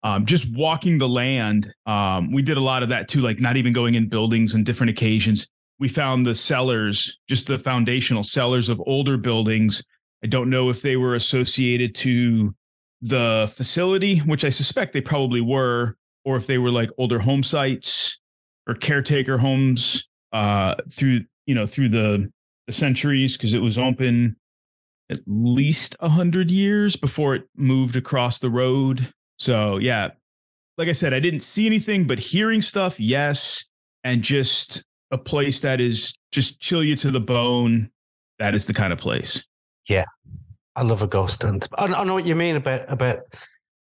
Um, 0.02 0.26
just 0.26 0.50
walking 0.54 0.98
the 0.98 1.08
land, 1.08 1.72
um, 1.86 2.32
we 2.32 2.42
did 2.42 2.56
a 2.56 2.60
lot 2.60 2.82
of 2.82 2.90
that 2.90 3.08
too, 3.08 3.20
like 3.20 3.40
not 3.40 3.56
even 3.56 3.72
going 3.72 3.94
in 3.94 4.08
buildings 4.08 4.54
on 4.54 4.64
different 4.64 4.90
occasions. 4.90 5.48
We 5.78 5.88
found 5.88 6.24
the 6.24 6.34
cellars, 6.34 7.18
just 7.28 7.48
the 7.48 7.58
foundational 7.58 8.22
cellars 8.22 8.68
of 8.68 8.80
older 8.86 9.18
buildings. 9.18 9.84
I 10.24 10.28
don't 10.28 10.48
know 10.48 10.70
if 10.70 10.80
they 10.82 10.96
were 10.96 11.14
associated 11.14 11.94
to 11.96 12.54
the 13.02 13.52
facility, 13.54 14.18
which 14.18 14.44
I 14.44 14.48
suspect 14.48 14.92
they 14.92 15.00
probably 15.00 15.40
were, 15.40 15.96
or 16.24 16.36
if 16.36 16.46
they 16.46 16.58
were 16.58 16.70
like 16.70 16.90
older 16.98 17.18
home 17.18 17.42
sites 17.42 18.18
or 18.66 18.74
caretaker 18.74 19.38
homes 19.38 20.08
uh, 20.32 20.74
through 20.90 21.20
you 21.46 21.54
know 21.54 21.66
through 21.66 21.90
the 21.90 22.30
the 22.66 22.72
centuries 22.72 23.36
because 23.36 23.54
it 23.54 23.60
was 23.60 23.78
open 23.78 24.36
at 25.10 25.20
least 25.26 25.96
a 26.00 26.08
hundred 26.08 26.50
years 26.50 26.96
before 26.96 27.34
it 27.34 27.44
moved 27.56 27.96
across 27.96 28.38
the 28.38 28.50
road. 28.50 29.12
So 29.38 29.78
yeah, 29.78 30.10
like 30.78 30.88
I 30.88 30.92
said, 30.92 31.14
I 31.14 31.20
didn't 31.20 31.40
see 31.40 31.66
anything, 31.66 32.06
but 32.06 32.18
hearing 32.18 32.60
stuff, 32.60 32.98
yes, 32.98 33.64
and 34.04 34.22
just 34.22 34.84
a 35.10 35.18
place 35.18 35.60
that 35.60 35.80
is 35.80 36.14
just 36.32 36.60
chill 36.60 36.82
you 36.82 36.96
to 36.96 37.10
the 37.10 37.20
bone. 37.20 37.90
That 38.38 38.54
is 38.54 38.66
the 38.66 38.74
kind 38.74 38.92
of 38.92 38.98
place. 38.98 39.44
Yeah, 39.88 40.04
I 40.74 40.82
love 40.82 41.02
a 41.02 41.06
ghost 41.06 41.42
hunt. 41.42 41.68
I, 41.78 41.84
I 41.84 42.04
know 42.04 42.14
what 42.14 42.26
you 42.26 42.34
mean 42.34 42.56
about 42.56 42.90
about. 42.90 43.20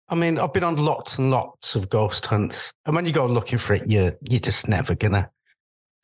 I 0.08 0.14
mean, 0.14 0.38
I've 0.38 0.52
been 0.52 0.64
on 0.64 0.76
lots 0.76 1.16
and 1.16 1.30
lots 1.30 1.74
of 1.74 1.88
ghost 1.88 2.26
hunts, 2.26 2.72
and 2.85 2.94
when 2.94 3.06
you 3.06 3.12
go 3.12 3.26
looking 3.26 3.58
for 3.58 3.74
it, 3.74 3.88
you're, 3.88 4.12
you're 4.28 4.40
just 4.40 4.68
never 4.68 4.94
gonna 4.94 5.30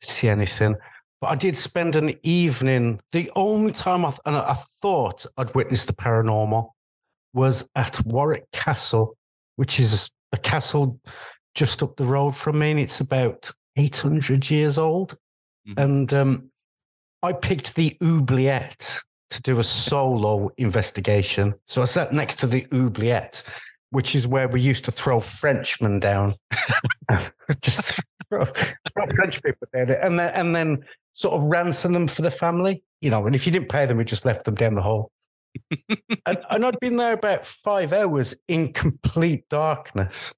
see 0.01 0.29
anything. 0.29 0.75
But 1.21 1.27
I 1.27 1.35
did 1.35 1.57
spend 1.57 1.95
an 1.95 2.15
evening. 2.23 3.01
The 3.11 3.31
only 3.35 3.71
time 3.71 4.05
I, 4.05 4.13
and 4.25 4.35
I 4.35 4.57
thought 4.81 5.25
I'd 5.37 5.53
witnessed 5.53 5.87
the 5.87 5.93
paranormal 5.93 6.69
was 7.33 7.67
at 7.75 8.03
Warwick 8.05 8.49
Castle, 8.53 9.17
which 9.57 9.79
is 9.79 10.09
a 10.31 10.37
castle 10.37 10.99
just 11.55 11.83
up 11.83 11.97
the 11.97 12.05
road 12.05 12.35
from 12.35 12.59
me. 12.59 12.71
And 12.71 12.79
it's 12.79 13.01
about 13.01 13.51
800 13.75 14.49
years 14.49 14.77
old. 14.77 15.17
Mm-hmm. 15.67 15.79
And 15.79 16.13
um, 16.13 16.51
I 17.21 17.33
picked 17.33 17.75
the 17.75 17.97
oubliette 18.01 19.01
to 19.29 19.41
do 19.41 19.59
a 19.59 19.63
solo 19.63 20.51
investigation. 20.57 21.53
So 21.67 21.81
I 21.81 21.85
sat 21.85 22.13
next 22.13 22.37
to 22.37 22.47
the 22.47 22.65
oubliette, 22.73 23.43
which 23.91 24.15
is 24.15 24.27
where 24.27 24.47
we 24.47 24.61
used 24.61 24.85
to 24.85 24.91
throw 24.91 25.19
Frenchmen 25.19 25.99
down. 25.99 26.33
Just 27.61 27.99
throw, 28.29 28.45
throw 28.45 29.05
French 29.15 29.41
people 29.43 29.67
down, 29.73 29.91
and 29.91 30.19
then 30.19 30.33
and 30.33 30.55
then 30.55 30.83
sort 31.19 31.35
of 31.35 31.43
ransom 31.43 31.91
them 31.91 32.07
for 32.07 32.21
the 32.21 32.31
family, 32.31 32.81
you 33.01 33.09
know. 33.09 33.25
And 33.25 33.35
if 33.35 33.45
you 33.45 33.51
didn't 33.51 33.67
pay 33.67 33.85
them, 33.85 33.97
we 33.97 34.05
just 34.05 34.23
left 34.23 34.45
them 34.45 34.55
down 34.55 34.75
the 34.75 34.81
hole. 34.81 35.11
and, 36.25 36.37
and 36.49 36.65
I'd 36.65 36.79
been 36.79 36.95
there 36.95 37.11
about 37.11 37.45
five 37.45 37.91
hours 37.91 38.33
in 38.47 38.71
complete 38.71 39.43
darkness, 39.49 40.33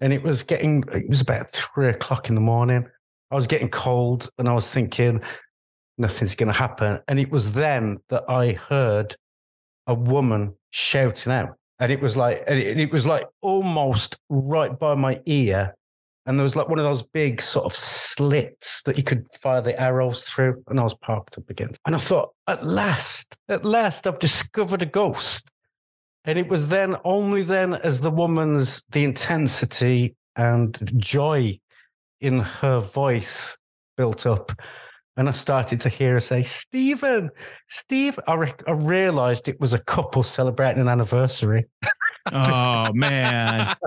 and 0.00 0.10
it 0.10 0.22
was 0.22 0.42
getting 0.42 0.84
it 0.92 1.06
was 1.06 1.20
about 1.20 1.50
three 1.50 1.88
o'clock 1.88 2.30
in 2.30 2.34
the 2.34 2.40
morning. 2.40 2.88
I 3.30 3.34
was 3.34 3.46
getting 3.46 3.68
cold, 3.68 4.30
and 4.38 4.48
I 4.48 4.54
was 4.54 4.70
thinking 4.70 5.20
nothing's 5.98 6.34
going 6.34 6.50
to 6.50 6.58
happen. 6.58 7.00
And 7.08 7.20
it 7.20 7.30
was 7.30 7.52
then 7.52 7.98
that 8.08 8.24
I 8.26 8.52
heard 8.52 9.14
a 9.86 9.94
woman 9.94 10.54
shouting 10.70 11.30
out, 11.30 11.58
and 11.78 11.92
it 11.92 12.00
was 12.00 12.16
like, 12.16 12.42
and 12.46 12.58
it, 12.58 12.80
it 12.80 12.90
was 12.90 13.04
like 13.04 13.26
almost 13.42 14.16
right 14.30 14.78
by 14.78 14.94
my 14.94 15.20
ear 15.26 15.74
and 16.26 16.38
there 16.38 16.44
was 16.44 16.54
like 16.54 16.68
one 16.68 16.78
of 16.78 16.84
those 16.84 17.02
big 17.02 17.42
sort 17.42 17.66
of 17.66 17.74
slits 17.74 18.82
that 18.82 18.96
you 18.96 19.02
could 19.02 19.26
fire 19.34 19.60
the 19.60 19.78
arrows 19.80 20.22
through, 20.22 20.62
and 20.68 20.78
I 20.78 20.84
was 20.84 20.94
parked 20.94 21.36
up 21.36 21.50
against. 21.50 21.80
And 21.84 21.96
I 21.96 21.98
thought, 21.98 22.30
at 22.46 22.64
last, 22.64 23.36
at 23.48 23.64
last, 23.64 24.06
I've 24.06 24.20
discovered 24.20 24.82
a 24.82 24.86
ghost. 24.86 25.48
And 26.24 26.38
it 26.38 26.48
was 26.48 26.68
then, 26.68 26.96
only 27.04 27.42
then, 27.42 27.74
as 27.74 28.00
the 28.00 28.10
woman's 28.10 28.84
the 28.90 29.02
intensity 29.02 30.14
and 30.36 30.92
joy 30.96 31.58
in 32.20 32.38
her 32.38 32.78
voice 32.78 33.58
built 33.96 34.24
up. 34.24 34.52
And 35.16 35.28
I 35.28 35.32
started 35.32 35.80
to 35.80 35.88
hear 35.88 36.12
her 36.12 36.20
say, 36.20 36.44
Stephen, 36.44 37.30
Steve. 37.66 38.18
I, 38.28 38.34
re- 38.34 38.52
I 38.68 38.70
realized 38.70 39.48
it 39.48 39.60
was 39.60 39.74
a 39.74 39.80
couple 39.80 40.22
celebrating 40.22 40.80
an 40.80 40.88
anniversary. 40.88 41.66
oh, 42.32 42.92
man. 42.94 43.74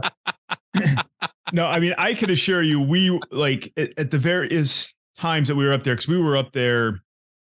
no, 1.53 1.67
I 1.67 1.79
mean, 1.79 1.93
I 1.97 2.13
can 2.13 2.29
assure 2.29 2.61
you, 2.61 2.81
we 2.81 3.19
like 3.31 3.71
at, 3.77 4.11
the 4.11 4.17
various 4.17 4.93
times 5.17 5.47
that 5.47 5.55
we 5.55 5.65
were 5.65 5.73
up 5.73 5.83
there, 5.83 5.95
because 5.95 6.07
we 6.07 6.17
were 6.17 6.37
up 6.37 6.53
there 6.53 7.01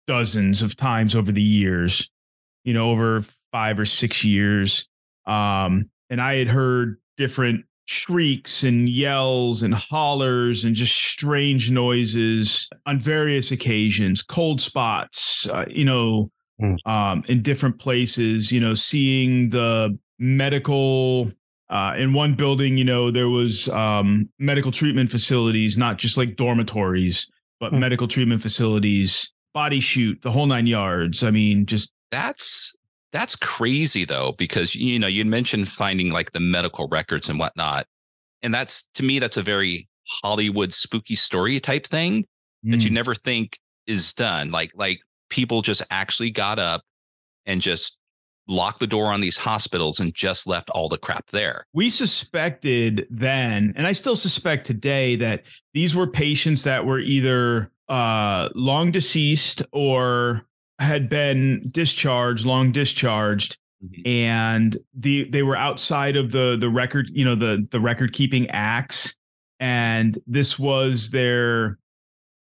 dozens 0.07 0.61
of 0.61 0.75
times 0.75 1.15
over 1.15 1.31
the 1.31 1.41
years, 1.41 2.09
you 2.63 2.73
know, 2.73 2.91
over 2.91 3.23
five 3.51 3.79
or 3.79 3.85
six 3.85 4.23
years. 4.23 4.87
Um, 5.25 5.89
and 6.09 6.21
I 6.21 6.35
had 6.35 6.47
heard 6.47 6.97
different 7.17 7.65
shrieks 7.87 8.63
and 8.63 8.89
yells 8.89 9.61
and 9.61 9.73
hollers 9.73 10.65
and 10.65 10.75
just 10.75 10.95
strange 10.95 11.69
noises 11.69 12.67
on 12.85 12.99
various 12.99 13.51
occasions, 13.51 14.23
cold 14.23 14.59
spots, 14.59 15.47
uh, 15.47 15.65
you 15.69 15.85
know, 15.85 16.31
mm. 16.61 16.77
um, 16.85 17.23
in 17.27 17.41
different 17.41 17.79
places, 17.79 18.51
you 18.51 18.59
know, 18.59 18.73
seeing 18.73 19.49
the 19.49 19.97
medical 20.19 21.31
uh, 21.69 21.93
in 21.97 22.13
one 22.13 22.35
building, 22.35 22.77
you 22.77 22.83
know, 22.83 23.09
there 23.11 23.29
was 23.29 23.67
um, 23.69 24.29
medical 24.37 24.71
treatment 24.71 25.09
facilities, 25.11 25.77
not 25.77 25.97
just 25.97 26.17
like 26.17 26.35
dormitories, 26.35 27.27
but 27.59 27.73
mm. 27.73 27.79
medical 27.79 28.07
treatment 28.07 28.41
facilities, 28.41 29.31
body 29.53 29.79
chute, 29.79 30.21
the 30.21 30.31
whole 30.31 30.45
nine 30.45 30.67
yards. 30.67 31.23
I 31.23 31.31
mean, 31.31 31.65
just 31.65 31.91
that's 32.11 32.75
that's 33.11 33.35
crazy 33.35 34.05
though, 34.05 34.33
because 34.37 34.75
you 34.75 34.99
know, 34.99 35.07
you 35.07 35.25
mentioned 35.25 35.67
finding 35.67 36.11
like 36.11 36.31
the 36.31 36.39
medical 36.39 36.87
records 36.87 37.29
and 37.29 37.39
whatnot, 37.39 37.87
and 38.43 38.53
that's 38.53 38.87
to 38.95 39.03
me 39.03 39.17
that's 39.19 39.37
a 39.37 39.43
very 39.43 39.87
Hollywood 40.23 40.71
spooky 40.71 41.15
story 41.15 41.59
type 41.59 41.87
thing 41.87 42.25
mm. 42.65 42.71
that 42.71 42.83
you 42.83 42.89
hmm. 42.89 42.95
never 42.95 43.15
think 43.15 43.57
is 43.87 44.13
done. 44.13 44.51
Like 44.51 44.71
like 44.75 44.99
people 45.29 45.63
just 45.63 45.81
actually 45.89 46.29
got 46.29 46.59
up 46.59 46.83
and 47.47 47.59
just 47.59 47.99
locked 48.47 48.79
the 48.79 48.87
door 48.87 49.11
on 49.11 49.21
these 49.21 49.37
hospitals 49.37 49.99
and 49.99 50.13
just 50.13 50.45
left 50.47 50.69
all 50.71 50.87
the 50.87 50.97
crap 50.97 51.27
there. 51.31 51.65
We 51.73 51.89
suspected 51.89 53.07
then, 53.09 53.73
and 53.75 53.87
I 53.87 53.91
still 53.93 54.15
suspect 54.15 54.65
today, 54.65 55.15
that 55.17 55.43
these 55.73 55.95
were 55.95 56.07
patients 56.07 56.63
that 56.63 56.85
were 56.85 56.99
either 56.99 57.71
uh, 57.89 58.49
long 58.55 58.91
deceased 58.91 59.61
or 59.71 60.45
had 60.79 61.07
been 61.09 61.67
discharged, 61.71 62.45
long 62.45 62.71
discharged, 62.71 63.57
Mhm. 63.83 64.07
and 64.07 64.77
the 64.93 65.25
they 65.29 65.43
were 65.43 65.55
outside 65.57 66.15
of 66.15 66.31
the 66.31 66.57
the 66.59 66.69
record, 66.69 67.09
you 67.13 67.25
know, 67.25 67.35
the 67.35 67.67
the 67.69 67.79
record 67.79 68.13
keeping 68.13 68.49
acts, 68.49 69.15
and 69.59 70.17
this 70.25 70.57
was 70.57 71.11
their 71.11 71.77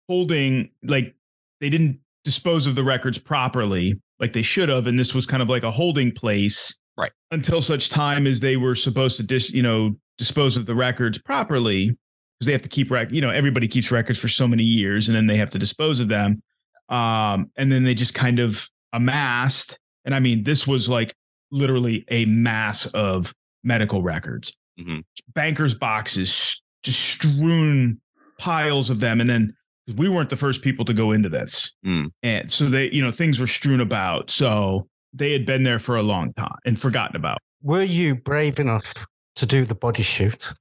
holding 0.08 0.70
like 0.82 1.14
they 1.60 1.70
didn't 1.70 2.00
dispose 2.24 2.66
of 2.66 2.74
the 2.74 2.84
records 2.84 3.16
properly 3.16 3.94
like 4.20 4.32
they 4.32 4.42
should 4.42 4.68
have 4.68 4.86
and 4.86 4.98
this 4.98 5.14
was 5.14 5.26
kind 5.26 5.42
of 5.42 5.48
like 5.48 5.62
a 5.62 5.70
holding 5.70 6.12
place 6.12 6.76
Right. 6.96 7.12
until 7.30 7.62
such 7.62 7.88
time 7.88 8.26
as 8.26 8.40
they 8.40 8.56
were 8.58 8.74
supposed 8.74 9.16
to 9.16 9.22
dis 9.22 9.50
you 9.50 9.62
know 9.62 9.96
dispose 10.18 10.56
of 10.58 10.66
the 10.66 10.74
records 10.74 11.16
properly 11.18 11.86
because 11.86 12.46
they 12.46 12.52
have 12.52 12.62
to 12.62 12.68
keep 12.68 12.90
rec 12.90 13.10
you 13.10 13.20
know 13.22 13.30
everybody 13.30 13.66
keeps 13.68 13.90
records 13.90 14.18
for 14.18 14.28
so 14.28 14.46
many 14.46 14.64
years 14.64 15.08
and 15.08 15.16
then 15.16 15.26
they 15.26 15.36
have 15.36 15.50
to 15.50 15.58
dispose 15.58 15.98
of 16.00 16.08
them 16.08 16.42
um 16.90 17.50
and 17.56 17.72
then 17.72 17.84
they 17.84 17.94
just 17.94 18.12
kind 18.14 18.38
of 18.38 18.68
amassed 18.92 19.78
and 20.04 20.14
i 20.14 20.20
mean 20.20 20.42
this 20.44 20.66
was 20.66 20.88
like 20.88 21.14
literally 21.50 22.04
a 22.10 22.24
mass 22.26 22.86
of 22.86 23.32
medical 23.64 24.02
records 24.02 24.52
Mhm. 24.78 25.04
bankers 25.34 25.74
boxes 25.74 26.60
just 26.82 27.00
strewn 27.00 28.00
piles 28.38 28.88
of 28.90 29.00
them 29.00 29.20
and 29.20 29.28
then 29.30 29.54
we 29.96 30.08
weren't 30.08 30.30
the 30.30 30.36
first 30.36 30.62
people 30.62 30.84
to 30.84 30.92
go 30.94 31.12
into 31.12 31.28
this 31.28 31.72
Mm. 31.84 32.10
and 32.22 32.50
so 32.50 32.66
they 32.68 32.90
you 32.90 33.02
know 33.02 33.10
things 33.12 33.38
were 33.38 33.46
strewn 33.46 33.80
about 33.80 34.30
so 34.30 34.86
they 35.12 35.32
had 35.32 35.44
been 35.46 35.62
there 35.64 35.78
for 35.78 35.96
a 35.96 36.02
long 36.02 36.32
time 36.34 36.56
and 36.64 36.80
forgotten 36.80 37.16
about 37.16 37.38
Were 37.62 37.82
you 37.82 38.14
brave 38.14 38.58
enough 38.58 39.06
to 39.36 39.46
do 39.46 39.64
the 39.64 39.74
body 39.74 40.02
chute? 40.02 40.52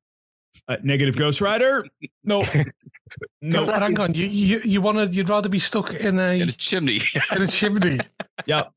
uh, 0.67 0.77
negative 0.83 1.15
ghost 1.15 1.41
rider 1.41 1.85
no 2.23 2.41
No, 3.41 3.63
no 3.63 3.65
but 3.65 3.81
hang 3.81 3.99
on. 3.99 4.13
You 4.13 4.25
you, 4.25 4.59
you 4.63 4.81
want 4.81 4.97
to? 4.99 5.07
You'd 5.07 5.29
rather 5.29 5.49
be 5.49 5.57
stuck 5.59 5.93
in 5.95 6.19
a 6.19 6.39
In 6.41 6.49
a 6.49 6.51
chimney. 6.51 6.99
in 7.35 7.41
a 7.41 7.47
chimney. 7.47 7.97
Yep. 8.45 8.71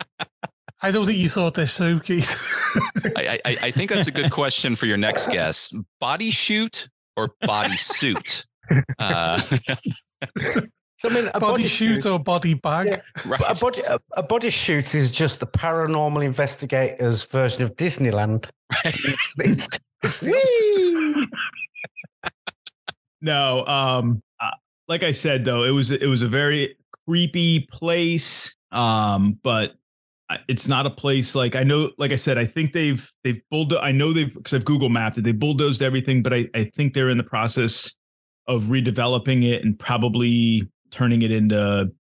I 0.81 0.91
don't 0.91 1.05
think 1.07 1.19
you 1.19 1.29
thought 1.29 1.55
this 1.55 1.77
through, 1.77 2.01
Keith. 2.01 2.33
I, 3.17 3.39
I, 3.45 3.57
I 3.65 3.71
think 3.71 3.91
that's 3.91 4.09
a 4.09 4.11
good 4.11 4.31
question 4.33 4.75
for 4.75 4.87
your 4.87 4.97
next 4.97 5.31
guest. 5.31 5.77
Body 6.01 6.31
chute 6.31 6.89
or 7.17 7.35
body 7.43 7.77
suit? 7.77 8.47
Uh, 8.99 9.37
So, 9.39 9.75
I 11.05 11.09
mean, 11.09 11.31
a 11.35 11.41
body 11.41 11.67
chute 11.67 12.07
or 12.07 12.19
body 12.19 12.55
bag? 12.55 12.87
Yeah. 12.87 13.01
right. 13.27 13.41
A 13.49 13.55
body, 13.55 13.83
a, 13.83 13.99
a 14.13 14.23
body 14.23 14.51
chute 14.51 14.95
is 14.95 15.11
just 15.11 15.41
the 15.41 15.47
paranormal 15.47 16.25
investigators 16.25 17.25
version 17.25 17.63
of 17.63 17.75
Disneyland. 17.77 18.49
It's, 18.85 19.35
it's, 19.39 19.69
it's 20.03 20.23
no 23.21 23.65
um 23.67 24.23
uh, 24.41 24.51
like 24.89 25.03
i 25.03 25.13
said 25.13 25.45
though 25.45 25.65
it 25.65 25.71
was 25.71 25.91
it 25.91 26.07
was 26.07 26.23
a 26.23 26.29
very 26.29 26.77
creepy 27.07 27.61
place 27.71 28.57
um 28.73 29.39
but 29.43 29.75
it's 30.49 30.67
not 30.67 30.87
a 30.87 30.91
place 30.91 31.35
like 31.35 31.55
i 31.55 31.63
know 31.63 31.91
like 31.99 32.13
i 32.13 32.17
said 32.17 32.39
i 32.39 32.45
think 32.45 32.73
they've 32.73 33.11
they've 33.23 33.43
bulldozed 33.51 33.83
i 33.83 33.93
know 33.93 34.13
they've 34.13 34.35
because 34.35 34.55
i've 34.55 34.65
google 34.65 34.89
mapped 34.89 35.19
it 35.19 35.23
they 35.23 35.33
bulldozed 35.33 35.83
everything 35.83 36.23
but 36.23 36.33
i 36.33 36.49
i 36.55 36.65
think 36.65 36.95
they're 36.95 37.11
in 37.11 37.19
the 37.19 37.25
process 37.25 37.95
of 38.47 38.65
redeveloping 38.65 39.49
it 39.49 39.65
and 39.65 39.79
probably 39.79 40.69
turning 40.91 41.23
it 41.23 41.31
into 41.31 41.91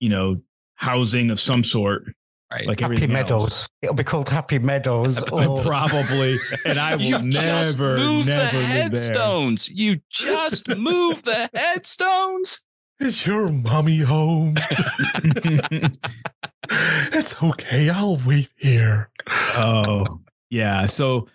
you 0.00 0.08
know 0.08 0.40
housing 0.74 1.30
of 1.30 1.40
some 1.40 1.62
sort 1.62 2.04
right. 2.52 2.66
like 2.66 2.80
Happy 2.80 3.06
Meadows. 3.06 3.42
else. 3.42 3.68
It'll 3.82 3.94
be 3.94 4.04
called 4.04 4.28
Happy 4.28 4.58
Meadows. 4.58 5.18
Or- 5.30 5.62
probably 5.62 6.38
oh. 6.38 6.56
and 6.66 6.78
i 6.78 6.96
will 6.96 7.02
you 7.02 7.30
just 7.30 7.78
never 7.78 7.96
move 7.98 8.26
the 8.26 8.32
never 8.32 8.58
there. 8.58 8.66
headstones. 8.66 9.68
You 9.70 10.00
just 10.10 10.68
move 10.68 11.22
the 11.22 11.48
headstones. 11.54 12.64
Is 13.00 13.26
your 13.26 13.48
mommy 13.48 13.98
home? 13.98 14.54
it's 16.70 17.42
okay. 17.42 17.90
I'll 17.90 18.20
wait 18.24 18.50
here. 18.56 19.10
oh 19.56 20.20
yeah 20.50 20.86
so 20.86 21.26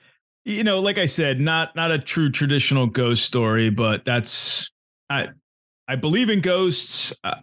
you 0.47 0.63
know 0.63 0.79
like 0.79 0.97
i 0.97 1.05
said 1.05 1.39
not 1.41 1.75
not 1.75 1.91
a 1.91 1.99
true 1.99 2.31
traditional 2.31 2.87
ghost 2.87 3.23
story 3.25 3.69
but 3.69 4.05
that's 4.05 4.71
i 5.09 5.27
i 5.87 5.95
believe 5.95 6.29
in 6.29 6.39
ghosts 6.39 7.13
uh, 7.25 7.35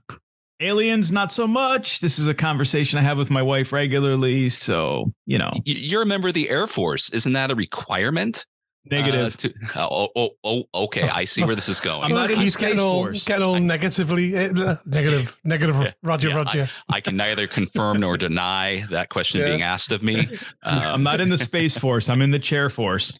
aliens 0.60 1.12
not 1.12 1.30
so 1.30 1.46
much 1.46 2.00
this 2.00 2.18
is 2.18 2.26
a 2.26 2.34
conversation 2.34 2.98
i 2.98 3.02
have 3.02 3.18
with 3.18 3.30
my 3.30 3.42
wife 3.42 3.72
regularly 3.72 4.48
so 4.48 5.12
you 5.26 5.36
know 5.38 5.52
You- 5.64 5.74
You're 5.76 6.02
a 6.02 6.06
member 6.06 6.28
of 6.28 6.34
the 6.34 6.48
Air 6.48 6.66
Force. 6.66 7.10
Isn't 7.10 7.34
that 7.34 7.50
a 7.50 7.54
requirement? 7.54 8.46
Negative 8.90 9.34
Uh, 9.34 9.36
to, 9.38 9.54
oh, 9.76 10.08
oh, 10.16 10.30
oh, 10.44 10.64
okay. 10.84 11.08
I 11.08 11.24
see 11.24 11.42
where 11.44 11.54
this 11.54 11.68
is 11.68 11.80
going. 11.80 12.02
I'm 12.04 12.10
not 12.10 12.30
in 12.30 12.38
the 12.38 12.44
He's 12.44 12.56
getting 12.56 12.76
Space 12.76 12.84
all, 12.84 13.04
Force. 13.04 13.24
getting 13.24 13.44
all 13.44 13.58
negatively 13.60 14.36
uh, 14.36 14.76
negative, 14.86 15.38
negative. 15.44 15.76
Yeah, 15.80 15.92
Roger, 16.02 16.28
yeah, 16.28 16.36
Roger. 16.36 16.68
I 16.88 17.00
can 17.00 17.16
neither 17.16 17.46
confirm 17.46 18.00
nor 18.00 18.16
deny 18.16 18.84
that 18.90 19.08
question 19.08 19.40
Yeah. 19.40 19.46
being 19.46 19.62
asked 19.62 19.90
of 19.92 20.02
me. 20.02 20.28
i'm 20.62 20.94
Um, 20.96 21.02
not 21.02 21.20
in 21.20 21.28
the 21.30 21.38
space 21.38 21.76
force 21.78 22.08
i'm 22.08 22.20
in 22.22 22.30
the 22.30 22.38
chair 22.38 22.68
force 22.70 23.18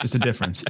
there's 0.00 0.14
a 0.14 0.18
difference 0.18 0.64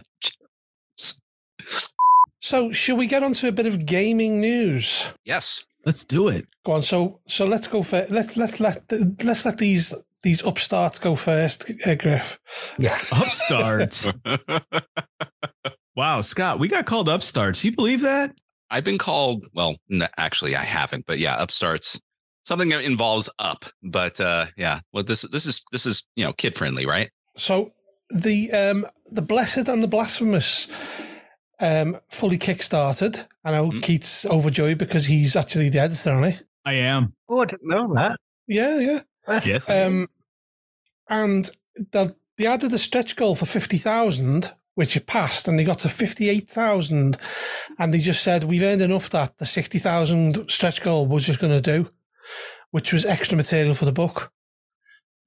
So, 2.40 2.72
should 2.72 2.98
we 2.98 3.06
get 3.06 3.22
on 3.22 3.32
to 3.34 3.48
a 3.48 3.52
bit 3.52 3.66
of 3.66 3.86
gaming 3.86 4.40
news? 4.40 5.12
yes. 5.24 5.64
let's 5.86 6.04
do 6.04 6.28
it 6.28 6.46
Go 6.66 6.72
on. 6.72 6.82
So, 6.82 7.20
so 7.28 7.44
let's 7.44 7.68
go 7.68 7.82
for 7.82 8.04
let's 8.10 8.36
let's 8.38 8.58
let 8.60 8.82
let's 9.22 9.44
let 9.44 9.58
these 9.58 9.92
these 10.24 10.42
upstarts 10.44 10.98
go 10.98 11.14
first, 11.14 11.70
uh, 11.86 11.94
Griff. 11.94 12.38
upstarts 13.12 14.08
wow 15.96 16.20
scott 16.20 16.58
we 16.58 16.66
got 16.68 16.86
called 16.86 17.08
upstarts 17.08 17.64
you 17.64 17.70
believe 17.74 18.00
that 18.00 18.34
I've 18.70 18.82
been 18.82 18.98
called, 18.98 19.46
well, 19.54 19.76
n- 19.92 20.08
actually, 20.16 20.56
I 20.56 20.62
haven't, 20.64 21.04
but 21.06 21.20
yeah, 21.20 21.40
upstarts. 21.40 22.00
Something 22.44 22.70
that 22.70 22.82
involves 22.82 23.28
up, 23.38 23.66
but 23.84 24.18
uh, 24.20 24.46
yeah. 24.56 24.80
Well, 24.92 25.04
this 25.04 25.22
this 25.22 25.46
is 25.46 25.62
this 25.70 25.86
is 25.86 26.04
you 26.16 26.24
know 26.24 26.32
kid 26.32 26.56
friendly, 26.56 26.84
right? 26.84 27.10
So 27.36 27.72
the 28.10 28.50
um 28.50 28.84
the 29.12 29.22
blessed 29.22 29.68
and 29.68 29.80
the 29.82 29.86
blasphemous 29.86 30.66
um 31.60 31.98
fully 32.10 32.38
kickstarted. 32.38 33.26
I 33.44 33.52
know 33.52 33.70
Mhm. 33.70 33.82
Keith's 33.82 34.26
overjoyed 34.26 34.78
because 34.78 35.06
he's 35.06 35.36
actually 35.36 35.68
the 35.68 35.80
editor 35.80 36.10
on 36.12 36.24
it. 36.24 36.42
i 36.64 36.72
am 36.72 37.12
Oh, 37.28 37.40
I 37.40 37.44
didn't 37.44 37.68
know 37.68 37.94
that. 37.94 38.18
Yeah, 38.48 38.78
yeah. 38.78 39.02
That's- 39.28 39.46
yes 39.46 39.70
Um, 39.70 40.08
and 41.08 41.48
the, 41.92 42.14
they 42.38 42.46
added 42.46 42.72
a 42.72 42.78
stretch 42.78 43.16
goal 43.16 43.34
for 43.34 43.46
50,000, 43.46 44.52
which 44.74 44.96
it 44.96 45.06
passed, 45.06 45.46
and 45.48 45.58
they 45.58 45.64
got 45.64 45.78
to 45.80 45.88
58,000. 45.88 47.16
And 47.78 47.94
they 47.94 47.98
just 47.98 48.22
said, 48.22 48.44
We've 48.44 48.62
earned 48.62 48.82
enough 48.82 49.10
that 49.10 49.38
the 49.38 49.46
60,000 49.46 50.50
stretch 50.50 50.82
goal 50.82 51.06
was 51.06 51.24
just 51.26 51.40
going 51.40 51.52
to 51.52 51.60
do, 51.60 51.90
which 52.70 52.92
was 52.92 53.04
extra 53.06 53.36
material 53.36 53.74
for 53.74 53.84
the 53.84 53.92
book. 53.92 54.32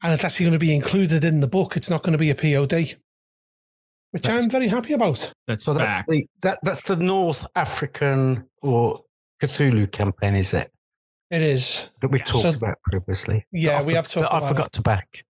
And 0.04 0.14
it's 0.14 0.24
actually 0.24 0.46
going 0.46 0.54
to 0.60 0.60
be 0.60 0.76
included 0.76 1.24
in 1.24 1.40
the 1.40 1.48
book. 1.48 1.76
It's 1.76 1.90
not 1.90 2.04
going 2.04 2.12
to 2.12 2.18
be 2.20 2.30
a 2.30 2.36
POD, 2.36 2.96
which 4.12 4.28
I'm 4.30 4.50
very 4.50 4.68
happy 4.68 4.94
about. 4.94 5.34
that's 5.48 5.64
So 5.64 5.74
that's 5.74 5.96
fact 5.98 6.10
the 6.10 6.28
that 6.42 6.60
that's 6.62 6.82
the 6.82 6.98
North 6.98 7.46
African 7.56 8.48
or 8.62 9.02
Cthulhu 9.42 9.92
campaign, 9.92 10.36
is 10.36 10.54
it? 10.54 10.72
It 11.32 11.42
is. 11.42 11.88
That 12.02 12.10
we've 12.12 12.24
talked 12.24 12.44
So- 12.44 12.50
about 12.54 12.76
previously. 12.84 13.46
Yeah, 13.52 13.72
That 13.72 13.82
I 13.82 13.86
we 13.86 13.92
for- 13.92 13.96
have 13.96 14.08
talked 14.08 14.22
that 14.26 14.34
I 14.34 14.38
about 14.38 14.48
forgot 14.50 14.74
to 14.74 14.82
back. 14.82 15.24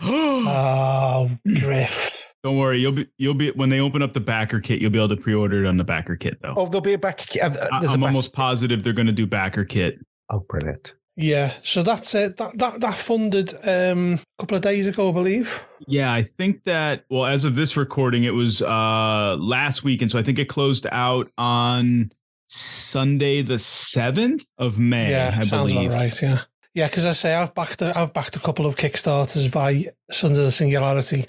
Oh, 0.48 1.30
Griff. 1.46 2.34
Don't 2.44 2.58
worry, 2.58 2.78
you'll 2.78 2.92
be 2.92 3.08
you'll 3.18 3.34
be 3.34 3.50
when 3.52 3.70
they 3.70 3.80
open 3.80 4.02
up 4.02 4.12
the 4.12 4.20
backer 4.20 4.60
kit, 4.60 4.80
you'll 4.80 4.90
be 4.92 4.98
able 4.98 5.08
to 5.08 5.16
pre-order 5.16 5.64
it 5.64 5.66
on 5.66 5.76
the 5.78 5.84
backer 5.84 6.14
kit 6.16 6.38
though. 6.42 6.54
Oh, 6.56 6.66
there'll 6.66 6.80
be 6.80 6.92
a 6.92 6.98
backer 6.98 7.24
Uh, 7.42 7.46
uh, 7.48 7.68
I, 7.72 7.80
there's 7.80 7.90
a 7.90 7.94
am 7.94 8.00
back- 8.00 8.06
almost 8.08 8.32
positive 8.32 8.84
they're 8.84 8.92
going 8.92 9.06
to 9.08 9.12
do 9.12 9.26
backer 9.26 9.64
kit. 9.64 9.98
Oh, 10.30 10.40
brilliant! 10.48 10.94
Yeah, 11.16 11.52
so 11.62 11.82
that's 11.82 12.14
it. 12.14 12.36
That 12.36 12.56
that 12.58 12.80
that 12.80 12.94
funded 12.94 13.54
um, 13.66 14.14
a 14.14 14.42
couple 14.42 14.56
of 14.56 14.62
days 14.62 14.86
ago, 14.86 15.08
I 15.08 15.12
believe. 15.12 15.64
Yeah, 15.88 16.12
I 16.12 16.22
think 16.22 16.62
that 16.64 17.04
well, 17.10 17.24
as 17.26 17.44
of 17.44 17.56
this 17.56 17.76
recording, 17.76 18.22
it 18.24 18.34
was 18.34 18.62
uh 18.62 19.36
last 19.40 19.82
week, 19.82 20.02
and 20.02 20.10
so 20.10 20.18
I 20.18 20.22
think 20.22 20.38
it 20.38 20.48
closed 20.48 20.86
out 20.92 21.28
on 21.38 22.12
Sunday 22.46 23.42
the 23.42 23.58
seventh 23.58 24.44
of 24.58 24.78
May. 24.78 25.10
yeah, 25.10 25.34
I 25.36 25.42
sounds 25.44 25.72
believe. 25.72 25.88
about 25.90 25.98
right. 25.98 26.22
Yeah, 26.22 26.40
yeah. 26.76 26.86
Because 26.86 27.06
I 27.06 27.12
say 27.12 27.34
I've 27.34 27.54
backed 27.54 27.82
a, 27.82 27.98
I've 27.98 28.12
backed 28.12 28.36
a 28.36 28.40
couple 28.40 28.66
of 28.66 28.76
Kickstarters 28.76 29.50
by 29.50 29.86
Sons 30.12 30.38
of 30.38 30.44
the 30.44 30.52
Singularity, 30.52 31.24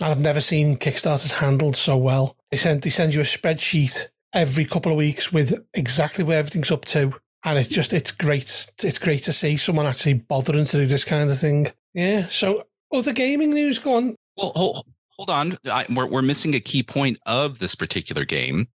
and 0.00 0.12
I've 0.12 0.20
never 0.20 0.40
seen 0.40 0.76
Kickstarters 0.76 1.32
handled 1.32 1.76
so 1.76 1.96
well. 1.96 2.36
They 2.50 2.58
send 2.58 2.82
they 2.82 2.90
send 2.90 3.14
you 3.14 3.20
a 3.20 3.24
spreadsheet 3.24 4.08
every 4.32 4.66
couple 4.66 4.92
of 4.92 4.98
weeks 4.98 5.32
with 5.32 5.66
exactly 5.74 6.22
where 6.22 6.38
everything's 6.38 6.70
up 6.70 6.84
to, 6.86 7.14
and 7.44 7.58
it's 7.58 7.68
just 7.68 7.92
it's 7.92 8.12
great. 8.12 8.68
It's 8.84 8.98
great 8.98 9.22
to 9.24 9.32
see 9.32 9.56
someone 9.56 9.86
actually 9.86 10.14
bothering 10.14 10.66
to 10.66 10.76
do 10.76 10.86
this 10.86 11.04
kind 11.04 11.30
of 11.30 11.38
thing. 11.38 11.72
Yeah. 11.94 12.28
So 12.28 12.66
other 12.92 13.12
gaming 13.12 13.54
news, 13.54 13.78
go 13.78 13.94
on. 13.94 14.14
Well, 14.36 14.52
hold, 14.54 14.86
hold 15.16 15.30
on. 15.30 15.56
I, 15.64 15.86
we're 15.88 16.06
we're 16.06 16.22
missing 16.22 16.54
a 16.54 16.60
key 16.60 16.82
point 16.82 17.18
of 17.26 17.58
this 17.58 17.74
particular 17.74 18.24
game. 18.24 18.68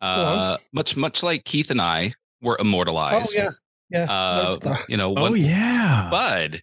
Uh, 0.00 0.58
much 0.72 0.96
much 0.96 1.22
like 1.22 1.44
Keith 1.44 1.70
and 1.70 1.80
I 1.80 2.12
were 2.40 2.56
immortalized. 2.60 3.34
Oh 3.36 3.42
yeah, 3.42 3.50
yeah. 3.90 4.04
Uh, 4.04 4.42
noted 4.44 4.62
that. 4.62 4.84
you 4.88 4.96
know, 4.96 5.14
Oh 5.16 5.22
one, 5.22 5.36
yeah, 5.36 6.08
Bud 6.10 6.60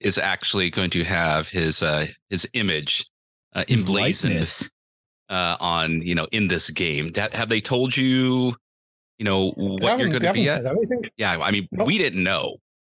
is 0.00 0.18
actually 0.18 0.70
going 0.70 0.90
to 0.90 1.04
have 1.04 1.48
his 1.48 1.82
uh 1.82 2.06
his 2.30 2.46
image 2.54 3.06
uh, 3.54 3.64
His 3.68 3.80
emblazoned 3.80 4.68
uh, 5.28 5.56
on 5.60 6.02
you 6.02 6.14
know 6.14 6.26
in 6.32 6.48
this 6.48 6.70
game. 6.70 7.12
That, 7.12 7.34
have 7.34 7.48
they 7.48 7.60
told 7.60 7.96
you? 7.96 8.54
you 9.18 9.24
know 9.24 9.50
what 9.56 9.98
you're 10.00 10.08
going 10.08 10.20
to 10.22 10.32
be 10.32 10.48
at. 10.48 10.64
anything. 10.66 11.04
Yeah, 11.16 11.38
I 11.40 11.52
mean, 11.52 11.68
No. 11.70 11.84
we 11.84 11.96
didn't 11.98 12.24
know. 12.24 12.56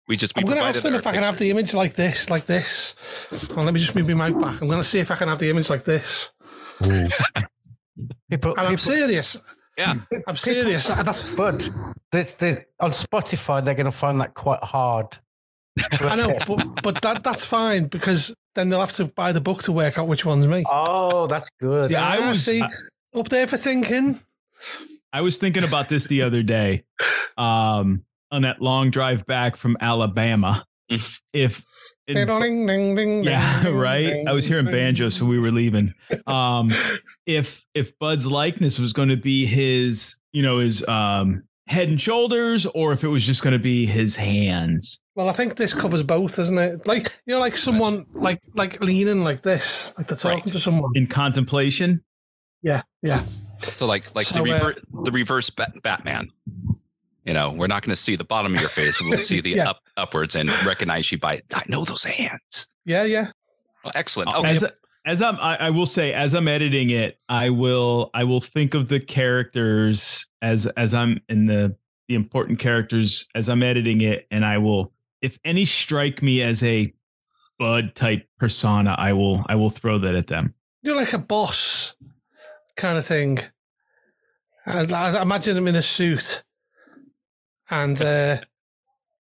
We 0.08 0.16
just 0.16 0.34
we 0.36 0.40
I'm 0.40 0.46
going 0.46 0.58
to 0.58 0.64
ask 0.64 0.82
them 0.82 0.94
our 0.94 0.98
if 0.98 1.06
I 1.06 1.12
can 1.12 1.22
have 1.22 1.38
the 1.38 1.50
image 1.50 1.74
like 1.74 1.94
this, 1.94 2.30
like 2.30 2.46
this. 2.46 2.94
Well, 3.54 3.64
let 3.64 3.74
me 3.74 3.80
just 3.80 3.94
move 3.94 4.08
my 4.08 4.30
mic 4.30 4.40
back. 4.40 4.60
I'm 4.62 4.68
going 4.68 4.80
to 4.80 4.88
see 4.88 5.00
if 5.00 5.10
I 5.10 5.16
can 5.16 5.28
have 5.28 5.38
the 5.38 5.50
image 5.50 5.68
like 5.68 5.84
this. 5.84 6.30
People, 8.30 8.50
And 8.56 8.60
I'm 8.66 8.76
people, 8.76 8.78
serious. 8.78 9.36
Yeah. 9.76 9.94
I'm 10.26 10.36
serious. 10.36 10.86
That's 10.88 11.24
but 11.34 11.68
there's, 12.14 12.34
there's, 12.34 12.58
on 12.80 12.90
Spotify, 12.90 13.64
they're 13.64 13.74
going 13.74 13.86
to 13.86 13.92
find 13.92 14.20
that 14.20 14.34
quite 14.34 14.62
hard. 14.62 15.18
I 16.00 16.14
know, 16.14 16.38
but, 16.46 16.82
but 16.82 17.02
that 17.02 17.24
that's 17.24 17.44
fine 17.44 17.86
because 17.86 18.32
then 18.54 18.68
they'll 18.68 18.80
have 18.80 18.92
to 18.92 19.06
buy 19.06 19.32
the 19.32 19.40
book 19.40 19.64
to 19.64 19.72
work 19.72 19.98
out 19.98 20.06
which 20.06 20.24
one's 20.24 20.46
me. 20.46 20.64
Oh, 20.70 21.26
that's 21.26 21.48
good. 21.60 21.86
See, 21.86 21.96
I 21.96 22.30
was 22.30 22.44
see, 22.44 22.62
I, 22.62 22.70
up 23.18 23.28
there 23.28 23.48
for 23.48 23.56
thinking. 23.56 24.20
I 25.12 25.20
was 25.20 25.38
thinking 25.38 25.64
about 25.64 25.88
this 25.88 26.06
the 26.06 26.22
other 26.22 26.44
day. 26.44 26.84
Um, 27.36 28.04
on 28.30 28.42
that 28.42 28.60
long 28.60 28.90
drive 28.90 29.26
back 29.26 29.56
from 29.56 29.76
Alabama. 29.80 30.64
if 30.88 31.64
in- 32.06 32.26
Ding, 32.26 32.66
ding, 32.66 32.94
ding, 32.94 33.24
yeah, 33.24 33.68
right. 33.72 34.06
ding, 34.06 34.28
I 34.28 34.32
was 34.32 34.46
hearing 34.46 34.66
ding. 34.66 34.74
banjo, 34.74 35.08
so 35.08 35.24
we 35.24 35.38
were 35.38 35.50
leaving. 35.50 35.94
Um, 36.26 36.72
if 37.26 37.64
if 37.74 37.98
Bud's 37.98 38.26
likeness 38.26 38.78
was 38.78 38.92
going 38.92 39.08
to 39.08 39.16
be 39.16 39.46
his, 39.46 40.18
you 40.32 40.42
know, 40.42 40.58
his 40.58 40.86
um 40.86 41.44
head 41.66 41.88
and 41.88 42.00
shoulders, 42.00 42.66
or 42.66 42.92
if 42.92 43.04
it 43.04 43.08
was 43.08 43.24
just 43.24 43.42
going 43.42 43.52
to 43.52 43.58
be 43.58 43.86
his 43.86 44.16
hands. 44.16 45.00
Well, 45.14 45.28
I 45.28 45.32
think 45.32 45.56
this 45.56 45.72
covers 45.74 46.02
both, 46.02 46.38
isn't 46.38 46.58
it? 46.58 46.86
Like 46.86 47.12
you 47.26 47.34
know, 47.34 47.40
like 47.40 47.56
someone 47.56 48.04
like 48.12 48.40
like 48.54 48.80
leaning 48.82 49.22
like 49.24 49.42
this, 49.42 49.92
like 49.96 50.08
they're 50.08 50.16
talking 50.16 50.38
Right. 50.44 50.52
to 50.52 50.58
someone. 50.60 50.92
in 50.94 51.06
contemplation. 51.06 52.02
Yeah, 52.62 52.82
yeah. 53.02 53.24
So 53.76 53.86
like 53.86 54.14
like 54.14 54.26
So, 54.26 54.34
the 54.36 54.40
uh, 54.50 54.54
reverse 54.54 54.84
the 55.04 55.12
reverse 55.12 55.50
Bat- 55.50 55.82
Batman. 55.82 56.28
You 57.24 57.32
know, 57.32 57.52
we're 57.52 57.68
not 57.68 57.82
going 57.82 57.94
to 57.94 58.00
see 58.00 58.16
the 58.16 58.24
bottom 58.24 58.54
of 58.54 58.60
your 58.60 58.68
face. 58.68 59.00
We'll 59.00 59.18
see 59.20 59.40
the 59.40 59.50
Yeah. 59.56 59.70
up 59.70 59.80
upwards 59.96 60.34
and 60.36 60.50
recognize 60.66 61.10
you 61.10 61.18
by 61.18 61.40
I 61.54 61.62
know 61.68 61.84
those 61.84 62.04
hands. 62.04 62.66
Yeah, 62.84 63.04
yeah. 63.04 63.28
Well, 63.82 63.92
excellent. 63.94 64.34
Okay. 64.34 64.50
As 64.50 64.64
as 65.04 65.20
I'm, 65.20 65.36
I, 65.36 65.56
I 65.56 65.70
will 65.70 65.86
say, 65.86 66.12
as 66.12 66.34
I'm 66.34 66.48
editing 66.48 66.90
it, 66.90 67.18
I 67.28 67.50
will 67.50 68.10
I 68.14 68.24
will 68.24 68.40
think 68.40 68.74
of 68.74 68.88
the 68.88 69.00
characters 69.00 70.26
as 70.40 70.66
as 70.76 70.94
I'm 70.94 71.20
in 71.28 71.46
the 71.46 71.76
the 72.08 72.14
important 72.14 72.58
characters 72.58 73.26
as 73.34 73.48
I'm 73.48 73.62
editing 73.62 74.00
it, 74.00 74.26
and 74.30 74.44
I 74.44 74.58
will, 74.58 74.92
if 75.22 75.38
any 75.44 75.64
strike 75.64 76.22
me 76.22 76.42
as 76.42 76.62
a 76.62 76.92
Bud 77.58 77.94
type 77.94 78.26
persona, 78.38 78.94
I 78.98 79.12
will 79.12 79.44
I 79.48 79.54
will 79.54 79.70
throw 79.70 79.98
that 79.98 80.14
at 80.14 80.26
them. 80.26 80.54
You're 80.82 80.96
like 80.96 81.12
a 81.12 81.18
boss 81.18 81.94
kind 82.76 82.98
of 82.98 83.06
thing. 83.06 83.38
I, 84.66 84.80
I 84.80 85.22
imagine 85.22 85.56
him 85.56 85.68
in 85.68 85.76
a 85.76 85.82
suit. 85.82 86.42
And 87.70 88.00
uh, 88.00 88.38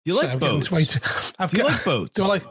you 0.06 0.16
like 0.16 0.30
I'm 0.30 0.40
boats? 0.40 0.72
way 0.72 0.86
too- 0.86 1.00
I've 1.40 1.52
Do 1.52 1.58
you 1.58 1.64
got- 1.64 1.72
like 1.72 1.86
boats? 1.86 2.12
Do 2.14 2.24
I 2.24 2.28
like? 2.28 2.44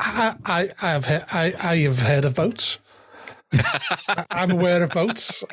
I 0.00 0.34
I 0.44 0.68
I 0.80 0.88
have 0.90 1.04
he- 1.04 1.14
I 1.32 1.54
I 1.58 1.76
have 1.78 1.98
heard 2.00 2.24
of 2.24 2.34
boats. 2.34 2.78
I- 3.52 4.24
I'm 4.30 4.50
aware 4.50 4.82
of 4.82 4.90
boats. 4.90 5.44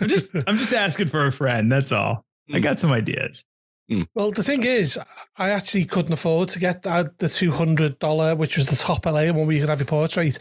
I'm 0.00 0.08
just 0.08 0.34
I'm 0.46 0.56
just 0.58 0.72
asking 0.72 1.08
for 1.08 1.26
a 1.26 1.32
friend. 1.32 1.70
That's 1.70 1.92
all. 1.92 2.24
I 2.50 2.56
hmm. 2.56 2.62
got 2.62 2.78
some 2.78 2.92
ideas. 2.92 3.44
Hmm. 3.90 4.02
Well, 4.14 4.30
the 4.30 4.42
thing 4.42 4.64
is, 4.64 4.98
I 5.38 5.48
actually 5.48 5.86
couldn't 5.86 6.12
afford 6.12 6.50
to 6.50 6.58
get 6.58 6.82
that, 6.82 7.18
the 7.18 7.28
two 7.28 7.50
hundred 7.50 7.98
dollar, 7.98 8.36
which 8.36 8.56
was 8.56 8.66
the 8.66 8.76
top 8.76 9.06
LA 9.06 9.32
one 9.32 9.46
where 9.46 9.52
you 9.52 9.60
could 9.60 9.70
have 9.70 9.80
your 9.80 9.86
portrait. 9.86 10.38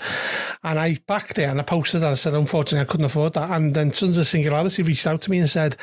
And 0.63 0.77
I 0.77 0.99
backed 1.07 1.37
it 1.39 1.43
and 1.43 1.59
I 1.59 1.63
posted 1.63 2.01
that. 2.01 2.11
I 2.11 2.15
said, 2.15 2.33
unfortunately, 2.33 2.85
I 2.85 2.91
couldn't 2.91 3.05
afford 3.05 3.33
that. 3.35 3.49
And 3.49 3.73
then 3.73 3.93
Sons 3.93 4.17
of 4.17 4.27
Singularity 4.27 4.83
reached 4.83 5.07
out 5.07 5.21
to 5.21 5.31
me 5.31 5.39
and 5.39 5.49
said, 5.49 5.77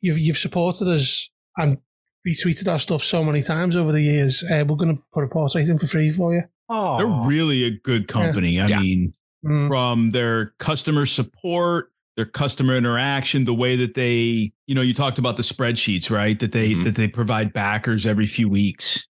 "You've 0.00 0.18
you've 0.18 0.38
supported 0.38 0.86
us 0.88 1.28
and 1.56 1.78
retweeted 2.26 2.70
our 2.70 2.78
stuff 2.78 3.02
so 3.02 3.24
many 3.24 3.42
times 3.42 3.76
over 3.76 3.92
the 3.92 4.02
years. 4.02 4.42
Uh, 4.50 4.64
we're 4.66 4.76
going 4.76 4.96
to 4.96 5.02
put 5.12 5.24
a 5.24 5.28
portrait 5.28 5.68
in 5.68 5.78
for 5.78 5.86
free 5.86 6.10
for 6.10 6.34
you." 6.34 6.42
Oh, 6.68 6.98
They're 6.98 7.28
really 7.28 7.64
a 7.64 7.70
good 7.70 8.06
company. 8.08 8.60
I 8.60 8.68
Yeah. 8.68 8.80
mean, 8.80 9.14
Mm. 9.44 9.68
from 9.68 10.10
their 10.10 10.52
customer 10.58 11.06
support, 11.06 11.90
their 12.16 12.26
customer 12.26 12.76
interaction, 12.76 13.44
the 13.44 13.54
way 13.54 13.74
that 13.76 13.94
they, 13.94 14.52
you 14.66 14.74
know, 14.74 14.82
you 14.82 14.92
talked 14.92 15.18
about 15.18 15.38
the 15.38 15.42
spreadsheets, 15.42 16.10
right? 16.10 16.38
That 16.38 16.52
they 16.52 16.74
Mhm. 16.74 16.84
that 16.84 16.94
they 16.96 17.08
provide 17.08 17.52
backers 17.54 18.04
every 18.04 18.26
few 18.26 18.48
weeks. 18.50 19.06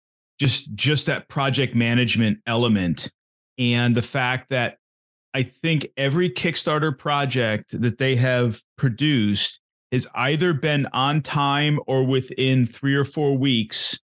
Just 0.41 0.75
just 0.75 1.07
that 1.07 1.29
project 1.29 1.75
management 1.75 2.39
element 2.47 3.13
and 3.59 3.95
the 3.95 4.03
fact 4.03 4.49
that 4.51 4.79
I 5.35 5.43
think 5.43 5.89
every 5.97 6.31
Kickstarter 6.31 6.97
project 6.97 7.79
that 7.81 7.99
they 7.99 8.17
have 8.17 8.63
produced 8.79 9.61
has 9.95 10.07
either 10.15 10.53
been 10.53 10.87
on 10.93 11.23
time 11.23 11.81
or 11.87 12.05
within 12.05 12.67
3 12.67 12.95
or 12.95 13.05
4 13.05 13.39
weeks 13.39 13.99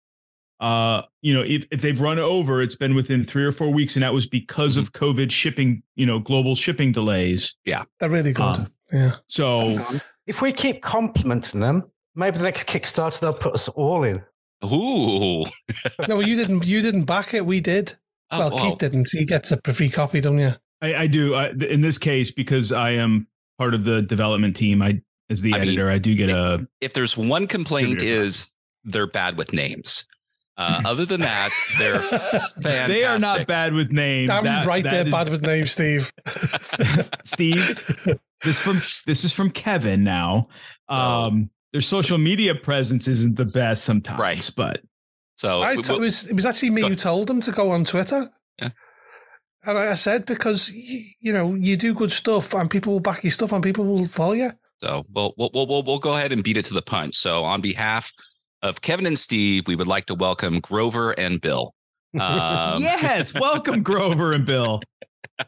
uh 0.61 1.03
you 1.23 1.33
know 1.33 1.41
if, 1.43 1.67
if 1.71 1.81
they've 1.81 2.01
run 2.01 2.19
over 2.19 2.61
it's 2.63 2.75
been 2.77 2.95
within 2.95 3.25
three 3.25 3.45
or 3.45 3.53
four 3.53 3.71
weeks 3.73 3.97
and 3.97 4.03
that 4.03 4.13
was 4.13 4.27
because 4.27 4.77
of 4.77 4.93
covid 4.93 5.31
shipping 5.31 5.83
you 5.97 6.05
know 6.05 6.19
global 6.19 6.55
shipping 6.55 6.93
delays 6.93 7.55
Yeah, 7.65 7.85
They're 7.99 8.11
really 8.11 8.35
good. 8.35 8.43
Um, 8.43 8.73
yeah. 8.93 9.13
so 9.27 9.83
if 10.27 10.43
we 10.43 10.53
keep 10.53 10.83
complimenting 10.83 11.61
them, 11.61 11.91
maybe 12.15 12.37
the 12.39 12.45
next 12.45 12.69
Kickstarter 12.69 13.19
they'll 13.21 13.33
put 13.33 13.55
us 13.55 13.69
all 13.69 14.05
in. 14.05 14.23
Ooh. 14.65 15.45
No, 16.09 16.19
well, 16.19 16.29
you 16.29 16.37
didn't. 16.37 16.67
You 16.67 16.83
didn't 16.83 17.05
back 17.05 17.33
it. 17.35 17.47
We 17.47 17.61
did. 17.61 17.97
Oh, 18.31 18.39
well, 18.39 18.51
wow. 18.51 18.63
Keith 18.63 18.79
didn't. 18.79 19.09
He 19.11 19.25
gets 19.25 19.51
a 19.53 19.57
free 19.73 19.89
copy, 19.89 20.21
don't 20.21 20.39
you? 20.39 20.53
i, 20.83 20.95
I 20.95 21.07
do 21.07 21.35
I, 21.35 21.51
in 21.51 21.81
this 21.81 21.99
case 21.99 22.31
because 22.31 22.71
i 22.73 22.91
am 22.91 23.27
part 23.59 23.75
of 23.75 23.85
the 23.85 24.03
development 24.03 24.57
team 24.57 24.83
i 24.83 25.01
as 25.31 25.41
the 25.43 25.55
I 25.55 25.59
mean, 25.61 25.69
editor 25.69 25.89
i 25.91 25.99
do 25.99 26.15
get 26.15 26.29
a 26.31 26.67
If 26.81 26.93
there's 26.93 27.17
one 27.17 27.47
complaint 27.47 28.03
is 28.03 28.51
they're 28.85 29.07
bad 29.07 29.37
with 29.37 29.53
names. 29.53 30.07
Uh, 30.57 30.83
other 30.87 31.07
than 31.07 31.21
that, 31.21 31.51
they're 31.79 32.01
fantastic. 32.01 32.63
they 32.89 33.05
are 33.05 33.19
not 33.19 33.47
bad 33.47 33.73
with 33.73 33.93
names 33.93 34.29
Damn 34.29 34.45
That- 34.45 34.67
right, 34.67 34.85
that 34.85 34.91
there, 34.91 35.05
is- 35.07 35.11
bad 35.11 35.29
with 35.31 35.43
names, 35.43 35.73
Steve. 35.73 36.13
steve 37.25 38.17
this 38.43 38.59
from 38.61 38.79
this 39.07 39.25
is 39.25 39.33
from 39.33 39.51
kevin 39.51 40.05
now 40.05 40.49
Oh. 40.89 40.97
um 41.27 41.51
their 41.73 41.81
social 41.83 42.19
media 42.19 42.55
presence 42.55 43.07
isn't 43.07 43.37
the 43.37 43.45
best 43.45 43.85
sometimes 43.85 44.19
Right. 44.19 44.51
but 44.57 44.81
So 45.37 45.63
I 45.63 45.77
we- 45.77 45.83
t- 45.83 45.95
it 45.95 46.01
was 46.01 46.27
it 46.29 46.35
was 46.35 46.45
actually 46.45 46.71
me 46.71 46.83
who 46.83 46.97
told 46.97 47.29
them 47.29 47.41
to 47.43 47.53
go 47.53 47.71
on 47.71 47.85
Twitter. 47.85 48.29
Yeah. 48.61 48.71
And 49.65 49.79
I 49.79 49.93
I 49.93 49.95
said 49.95 50.27
because 50.27 50.71
you 51.21 51.33
know 51.33 51.55
you 51.55 51.77
do 51.77 51.95
good 51.95 52.11
stuff 52.13 52.53
and 52.55 52.69
people 52.69 52.93
will 52.95 53.01
back 53.01 53.23
your 53.23 53.31
stuff 53.31 53.53
and 53.53 53.63
people 53.63 53.85
will 53.85 54.07
follow 54.09 54.33
you. 54.35 54.51
So 54.83 55.05
we'll, 55.13 55.35
we'll, 55.37 55.51
we'll, 55.53 55.67
we'll, 55.67 55.83
we'll 55.83 55.99
go 55.99 56.17
ahead 56.17 56.33
and 56.33 56.43
beat 56.43 56.57
it 56.57 56.65
to 56.67 56.75
the 56.75 56.83
punch. 56.83 57.17
So 57.17 57.45
on 57.45 57.61
behalf 57.61 58.13
of 58.63 58.81
Kevin 58.81 59.07
and 59.07 59.19
Steve, 59.19 59.67
we 59.67 59.77
would 59.77 59.87
like 59.87 60.07
to 60.07 60.15
welcome 60.15 60.61
Grover 60.61 61.11
and 61.13 61.41
Bill. 61.41 61.75
Um, 62.21 62.83
yes 62.83 63.33
welcome 63.35 63.85
grover 63.85 64.33
and 64.33 64.45
bill 64.45 64.83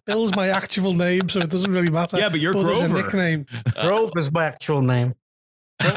Bill's 0.07 0.33
my 0.37 0.51
actual 0.51 0.95
name, 0.95 1.29
so 1.29 1.41
it 1.41 1.51
doesn't 1.51 1.73
really 1.73 1.91
matter. 1.91 2.19
yeah 2.19 2.29
but 2.29 2.39
you're 2.39 2.53
But 2.53 2.63
there's 2.63 2.83
a 2.83 2.89
grover 2.89 3.03
nickname. 3.03 3.47
uh, 3.77 3.83
Grover's 3.83 4.31
my 4.31 4.45
actual 4.47 4.81
name. 4.81 5.15
I'm 5.81 5.91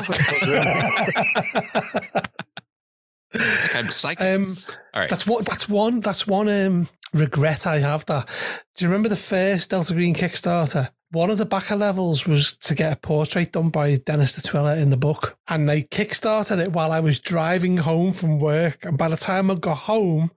psyched. 3.87 4.21
um, 4.21 4.55
All 4.93 5.01
right. 5.01 5.09
that's 5.09 5.27
what 5.27 5.45
that's 5.45 5.69
one 5.69 5.99
that's 5.99 6.25
one 6.25 6.49
um 6.49 6.87
regret 7.13 7.67
I 7.67 7.77
have. 7.79 8.05
That 8.07 8.27
do 8.75 8.85
you 8.85 8.89
remember 8.89 9.09
the 9.09 9.15
first 9.15 9.69
Delta 9.69 9.93
Green 9.93 10.15
Kickstarter? 10.15 10.89
One 11.11 11.29
of 11.29 11.37
the 11.37 11.45
backer 11.45 11.75
levels 11.75 12.25
was 12.25 12.53
to 12.61 12.75
get 12.75 12.91
a 12.91 12.95
portrait 12.97 13.51
done 13.53 13.69
by 13.69 13.95
Dennis 13.95 14.37
Detwiller 14.37 14.79
in 14.81 14.89
the 14.89 14.97
book, 14.97 15.37
and 15.47 15.69
they 15.69 15.83
kickstarted 15.83 16.59
it 16.61 16.73
while 16.73 16.91
I 16.91 16.99
was 16.99 17.19
driving 17.19 17.77
home 17.77 18.11
from 18.11 18.39
work. 18.39 18.83
And 18.83 18.97
by 18.97 19.07
the 19.07 19.15
time 19.15 19.49
I 19.49 19.55
got 19.55 19.77
home, 19.77 20.31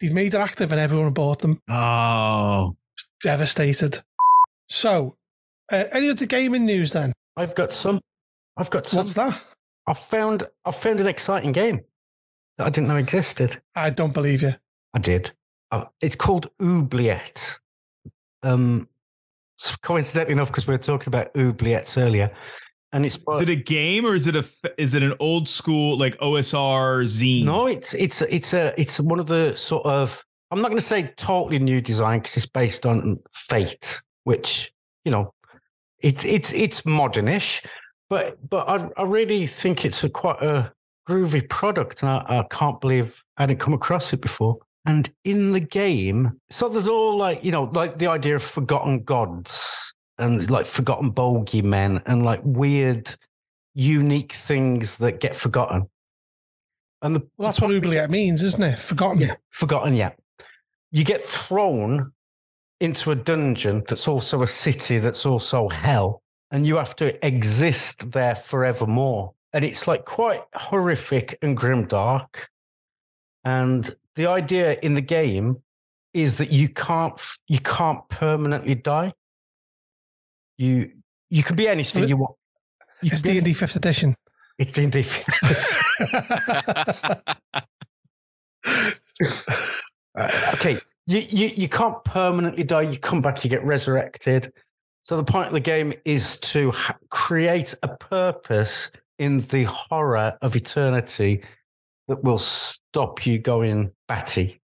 they'd 0.00 0.12
made 0.12 0.34
it 0.34 0.40
active, 0.40 0.70
and 0.72 0.80
everyone 0.80 1.12
bought 1.12 1.38
them. 1.40 1.62
oh 1.68 2.76
Devastated. 3.22 4.02
So, 4.68 5.16
uh, 5.72 5.84
any 5.92 6.10
other 6.10 6.26
gaming 6.26 6.66
news 6.66 6.92
then? 6.92 7.12
I've 7.36 7.54
got 7.54 7.72
some. 7.72 8.00
I've 8.56 8.70
got 8.70 8.86
some. 8.86 8.98
What's 8.98 9.14
that? 9.14 9.42
I 9.86 9.94
found. 9.94 10.46
I 10.64 10.70
found 10.72 11.00
an 11.00 11.06
exciting 11.06 11.52
game 11.52 11.80
that 12.58 12.66
I 12.66 12.70
didn't 12.70 12.88
know 12.88 12.96
existed. 12.96 13.62
I 13.74 13.90
don't 13.90 14.12
believe 14.12 14.42
you. 14.42 14.54
I 14.94 14.98
did. 14.98 15.32
Uh, 15.70 15.84
it's 16.00 16.16
called 16.16 16.50
Oubliette. 16.60 17.58
Um, 18.42 18.88
s- 18.90 18.97
coincidentally 19.82 20.32
enough, 20.32 20.48
because 20.48 20.66
we 20.66 20.74
were 20.74 20.78
talking 20.78 21.08
about 21.08 21.32
oubliettes 21.34 22.00
earlier, 22.00 22.30
and 22.92 23.04
it's 23.04 23.18
Is 23.32 23.40
it 23.40 23.48
a 23.48 23.56
game 23.56 24.06
or 24.06 24.14
is 24.14 24.26
it 24.26 24.36
a 24.36 24.44
is 24.78 24.94
it 24.94 25.02
an 25.02 25.14
old 25.20 25.48
school 25.48 25.98
like 25.98 26.16
OSR 26.18 27.04
zine? 27.04 27.44
no, 27.44 27.66
it's 27.66 27.94
it's 27.94 28.22
it's 28.22 28.54
a 28.54 28.78
it's 28.80 28.98
one 28.98 29.20
of 29.20 29.26
the 29.26 29.54
sort 29.54 29.84
of 29.86 30.24
I'm 30.50 30.62
not 30.62 30.68
going 30.68 30.80
to 30.80 30.86
say 30.86 31.12
totally 31.16 31.58
new 31.58 31.80
design 31.80 32.20
because 32.20 32.36
it's 32.38 32.46
based 32.46 32.86
on 32.86 33.18
Fate, 33.34 34.00
which 34.24 34.72
you 35.04 35.12
know, 35.12 35.34
it's 36.00 36.24
it's 36.24 36.52
it's 36.52 36.82
modernish, 36.82 37.64
but 38.08 38.36
but 38.48 38.68
I 38.68 38.88
I 38.96 39.04
really 39.04 39.46
think 39.46 39.84
it's 39.84 40.04
a 40.04 40.08
quite 40.08 40.42
a 40.42 40.72
groovy 41.08 41.48
product, 41.48 42.02
and 42.02 42.10
I, 42.10 42.24
I 42.28 42.46
can't 42.50 42.80
believe 42.80 43.22
I 43.36 43.42
hadn't 43.42 43.58
come 43.58 43.74
across 43.74 44.12
it 44.12 44.20
before. 44.20 44.58
And 44.88 45.12
in 45.24 45.52
the 45.52 45.60
game, 45.60 46.40
so 46.48 46.70
there's 46.70 46.88
all 46.88 47.14
like 47.14 47.44
you 47.44 47.52
know, 47.52 47.64
like 47.64 47.98
the 47.98 48.06
idea 48.06 48.36
of 48.36 48.42
forgotten 48.42 49.02
gods 49.02 49.92
and 50.16 50.50
like 50.50 50.64
forgotten 50.64 51.12
bogeymen 51.12 52.02
and 52.06 52.22
like 52.22 52.40
weird 52.42 53.14
unique 53.74 54.32
things 54.32 54.96
that 54.96 55.20
get 55.20 55.36
forgotten. 55.36 55.90
And 57.02 57.14
the, 57.14 57.20
Well, 57.36 57.48
that's 57.48 57.60
what 57.60 57.70
oubliette 57.70 58.10
means, 58.10 58.42
isn't 58.42 58.62
it? 58.62 58.78
Forgotten. 58.78 59.20
yeah, 59.20 59.34
forgotten. 59.50 59.94
Yeah, 59.94 60.12
you 60.90 61.04
get 61.04 61.22
thrown 61.22 62.12
into 62.80 63.10
a 63.10 63.14
dungeon 63.14 63.84
that's 63.88 64.08
also 64.08 64.40
a 64.40 64.46
city 64.46 64.98
that's 64.98 65.26
also 65.26 65.68
hell, 65.68 66.22
and 66.50 66.66
you 66.66 66.76
have 66.76 66.96
to 66.96 67.26
exist 67.26 68.12
there 68.12 68.34
forevermore. 68.34 69.34
And 69.52 69.66
it's 69.66 69.86
like 69.86 70.06
quite 70.06 70.42
horrific 70.54 71.36
and 71.42 71.56
grimdark. 71.56 72.48
And 73.44 73.90
the 74.14 74.26
idea 74.26 74.78
in 74.82 74.94
the 74.94 75.00
game 75.00 75.62
is 76.14 76.38
that 76.38 76.50
you 76.50 76.68
can't 76.68 77.20
you 77.46 77.60
can't 77.60 78.06
permanently 78.08 78.74
die. 78.74 79.12
You 80.56 80.90
you 81.30 81.42
can 81.42 81.56
be 81.56 81.68
anything 81.68 82.08
you 82.08 82.16
want. 82.16 82.36
You 83.02 83.10
It's 83.12 83.22
D 83.22 83.36
and 83.36 83.44
D 83.44 83.52
fifth 83.52 83.76
edition. 83.76 84.16
It's 84.58 84.72
D&D. 84.74 85.06
Uh, 90.14 90.50
okay, 90.54 90.78
you, 91.06 91.18
you 91.30 91.46
you 91.56 91.68
can't 91.68 92.02
permanently 92.04 92.64
die. 92.64 92.82
You 92.82 92.98
come 92.98 93.22
back, 93.22 93.44
you 93.44 93.50
get 93.50 93.64
resurrected. 93.64 94.52
So 95.02 95.16
the 95.16 95.22
point 95.22 95.46
of 95.46 95.52
the 95.52 95.60
game 95.60 95.92
is 96.04 96.38
to 96.38 96.72
ha- 96.72 96.96
create 97.10 97.74
a 97.84 97.88
purpose 97.88 98.90
in 99.18 99.42
the 99.42 99.64
horror 99.64 100.36
of 100.42 100.56
eternity 100.56 101.42
that 102.08 102.24
will 102.24 102.38
stop 102.38 103.26
you 103.26 103.38
going 103.38 103.92
batty, 104.08 104.60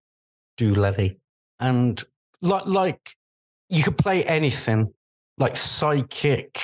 do 0.57 0.74
levy, 0.74 1.18
and 1.61 2.03
like 2.42 2.66
like 2.66 3.16
you 3.68 3.82
could 3.82 3.99
play 3.99 4.24
anything 4.24 4.92
like 5.38 5.57
psychic, 5.57 6.61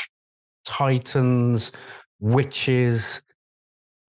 titans, 0.64 1.72
witches, 2.20 3.22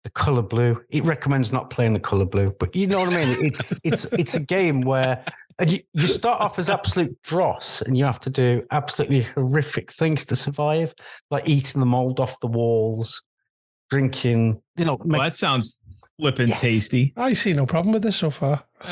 the 0.04 0.10
color 0.10 0.42
blue. 0.42 0.82
It 0.90 1.04
recommends 1.04 1.52
not 1.52 1.70
playing 1.70 1.92
the 1.92 2.00
color 2.00 2.24
blue, 2.24 2.54
but 2.58 2.74
you 2.74 2.86
know 2.86 3.00
what 3.00 3.12
I 3.12 3.24
mean. 3.24 3.44
It's 3.46 3.72
it's 3.84 4.04
it's 4.12 4.34
a 4.34 4.40
game 4.40 4.80
where 4.80 5.24
and 5.58 5.70
you, 5.70 5.80
you 5.92 6.06
start 6.06 6.40
off 6.40 6.58
as 6.58 6.70
absolute 6.70 7.20
dross, 7.22 7.82
and 7.82 7.96
you 7.96 8.04
have 8.04 8.20
to 8.20 8.30
do 8.30 8.64
absolutely 8.70 9.22
horrific 9.22 9.92
things 9.92 10.24
to 10.26 10.36
survive, 10.36 10.94
like 11.30 11.48
eating 11.48 11.80
the 11.80 11.86
mold 11.86 12.18
off 12.18 12.40
the 12.40 12.46
walls, 12.46 13.22
drinking. 13.90 14.62
You 14.76 14.86
know, 14.86 14.98
Well, 15.04 15.20
that 15.20 15.36
sounds 15.36 15.76
flippin' 16.20 16.48
Yes. 16.48 16.60
tasty. 16.60 17.12
I 17.16 17.32
see 17.32 17.52
no 17.52 17.66
problem 17.66 17.92
with 17.92 18.02
this 18.02 18.16
so 18.16 18.30
far. 18.30 18.64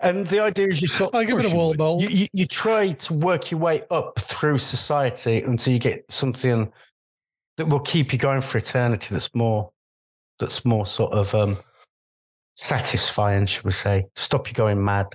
and 0.00 0.26
the 0.26 0.40
idea 0.42 0.68
is 0.68 0.82
you 0.82 0.88
sort. 0.88 1.14
I'll 1.14 1.24
give 1.24 1.38
it 1.38 1.46
a 1.46 1.48
course 1.48 1.52
you 1.52 1.56
wall 1.56 1.74
bowl. 1.74 2.02
You, 2.02 2.08
you, 2.08 2.28
you 2.32 2.46
try 2.46 2.92
to 2.92 3.14
work 3.14 3.50
your 3.50 3.60
way 3.60 3.82
up 3.90 4.18
through 4.18 4.58
society 4.58 5.42
until 5.42 5.72
you 5.72 5.78
get 5.78 6.04
something 6.10 6.70
that 7.56 7.66
will 7.66 7.80
keep 7.80 8.12
you 8.12 8.18
going 8.18 8.40
for 8.40 8.58
eternity. 8.58 9.08
That's 9.10 9.34
more, 9.34 9.70
that's 10.38 10.64
more 10.64 10.86
sort 10.86 11.12
of 11.12 11.34
um, 11.34 11.56
satisfying, 12.56 13.46
should 13.46 13.64
we 13.64 13.72
say? 13.72 14.06
Stop 14.16 14.48
you 14.48 14.54
going 14.54 14.84
mad. 14.84 15.06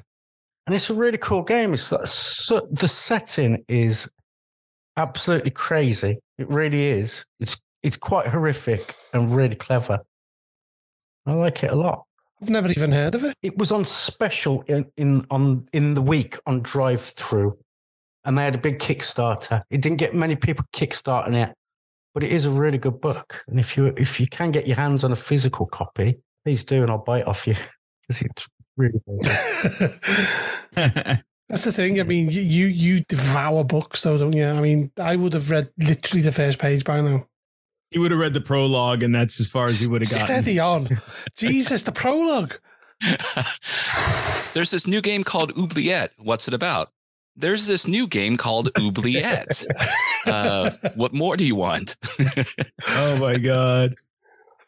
And 0.66 0.76
it's 0.76 0.90
a 0.90 0.94
really 0.94 1.18
cool 1.18 1.42
game. 1.42 1.74
It's 1.74 1.92
like 1.92 2.06
so, 2.08 2.68
the 2.72 2.88
setting 2.88 3.64
is 3.68 4.10
absolutely 4.98 5.52
crazy. 5.52 6.20
It 6.38 6.50
really 6.50 6.88
is. 6.88 7.26
It's 7.40 7.58
it's 7.82 7.98
quite 7.98 8.28
horrific 8.28 8.94
and 9.14 9.34
really 9.34 9.56
clever. 9.56 10.00
I 11.26 11.34
like 11.34 11.64
it 11.64 11.72
a 11.72 11.76
lot. 11.76 12.06
I've 12.42 12.50
never 12.50 12.72
even 12.72 12.92
heard 12.92 13.16
of 13.16 13.24
it. 13.24 13.36
It 13.42 13.58
was 13.58 13.72
on 13.72 13.84
special 13.84 14.64
in, 14.68 14.86
in 14.96 15.26
on 15.30 15.68
in 15.74 15.94
the 15.94 16.02
week 16.02 16.38
on 16.46 16.62
drive 16.62 17.02
through, 17.02 17.58
and 18.24 18.38
they 18.38 18.44
had 18.44 18.56
a 18.56 18.60
big 18.60 18.80
Kickstarter. 18.80 19.64
It 19.70 19.82
didn't 19.82 19.98
get 19.98 20.16
many 20.16 20.36
people 20.36 20.66
kickstarting 20.74 21.36
it, 21.36 21.54
but 22.14 22.24
it 22.24 22.32
is 22.32 22.46
a 22.46 22.52
really 22.52 22.78
good 22.78 23.02
book. 23.02 23.44
And 23.48 23.60
if 23.60 23.76
you 23.76 23.88
if 23.98 24.20
you 24.20 24.28
can 24.28 24.52
get 24.52 24.68
your 24.68 24.78
hands 24.78 25.04
on 25.04 25.12
a 25.12 25.18
physical 25.18 25.66
copy, 25.66 26.20
please 26.46 26.64
do, 26.64 26.82
and 26.82 26.90
I'll 26.90 26.98
buy 27.00 27.20
it 27.20 27.28
off 27.28 27.46
you 27.46 27.56
because 28.08 28.22
it's 28.22 28.48
really. 28.78 29.02
good. 30.76 31.20
That's 31.50 31.64
the 31.64 31.72
thing. 31.72 32.00
I 32.00 32.04
mean, 32.04 32.30
you, 32.30 32.42
you 32.42 32.68
you 32.68 33.04
devour 33.10 33.64
books, 33.64 34.04
though, 34.04 34.20
don't 34.20 34.34
you? 34.34 34.46
I 34.46 34.62
mean, 34.62 34.92
I 34.98 35.16
would 35.16 35.34
have 35.34 35.50
read 35.50 35.70
literally 35.80 36.22
the 36.22 36.32
first 36.32 36.60
page 36.60 36.84
by 36.84 37.02
now. 37.02 37.26
He 37.92 38.00
would 38.00 38.12
have 38.12 38.20
read 38.20 38.34
the 38.34 38.42
prologue, 38.42 39.04
and 39.04 39.14
that's 39.14 39.40
as 39.40 39.50
far 39.50 39.68
as 39.68 39.80
he 39.80 39.88
would 39.88 40.02
have 40.02 40.12
gotten. 40.12 40.28
Steady 40.28 40.60
on, 40.60 41.02
Jesus, 41.36 41.84
the 41.84 41.92
prologue. 41.92 42.56
There's 44.54 44.72
this 44.72 44.88
new 44.88 45.02
game 45.02 45.24
called 45.24 45.52
Oubliette. 45.58 46.12
What's 46.18 46.48
it 46.48 46.54
about? 46.54 46.92
There's 47.36 47.68
this 47.68 47.88
new 47.88 48.08
game 48.08 48.36
called 48.36 48.70
Oubliette. 48.78 49.66
uh, 50.26 50.72
what 50.96 51.14
more 51.14 51.38
do 51.38 51.46
you 51.46 51.56
want? 51.56 51.96
Oh 52.90 53.18
my 53.18 53.38
god. 53.38 53.96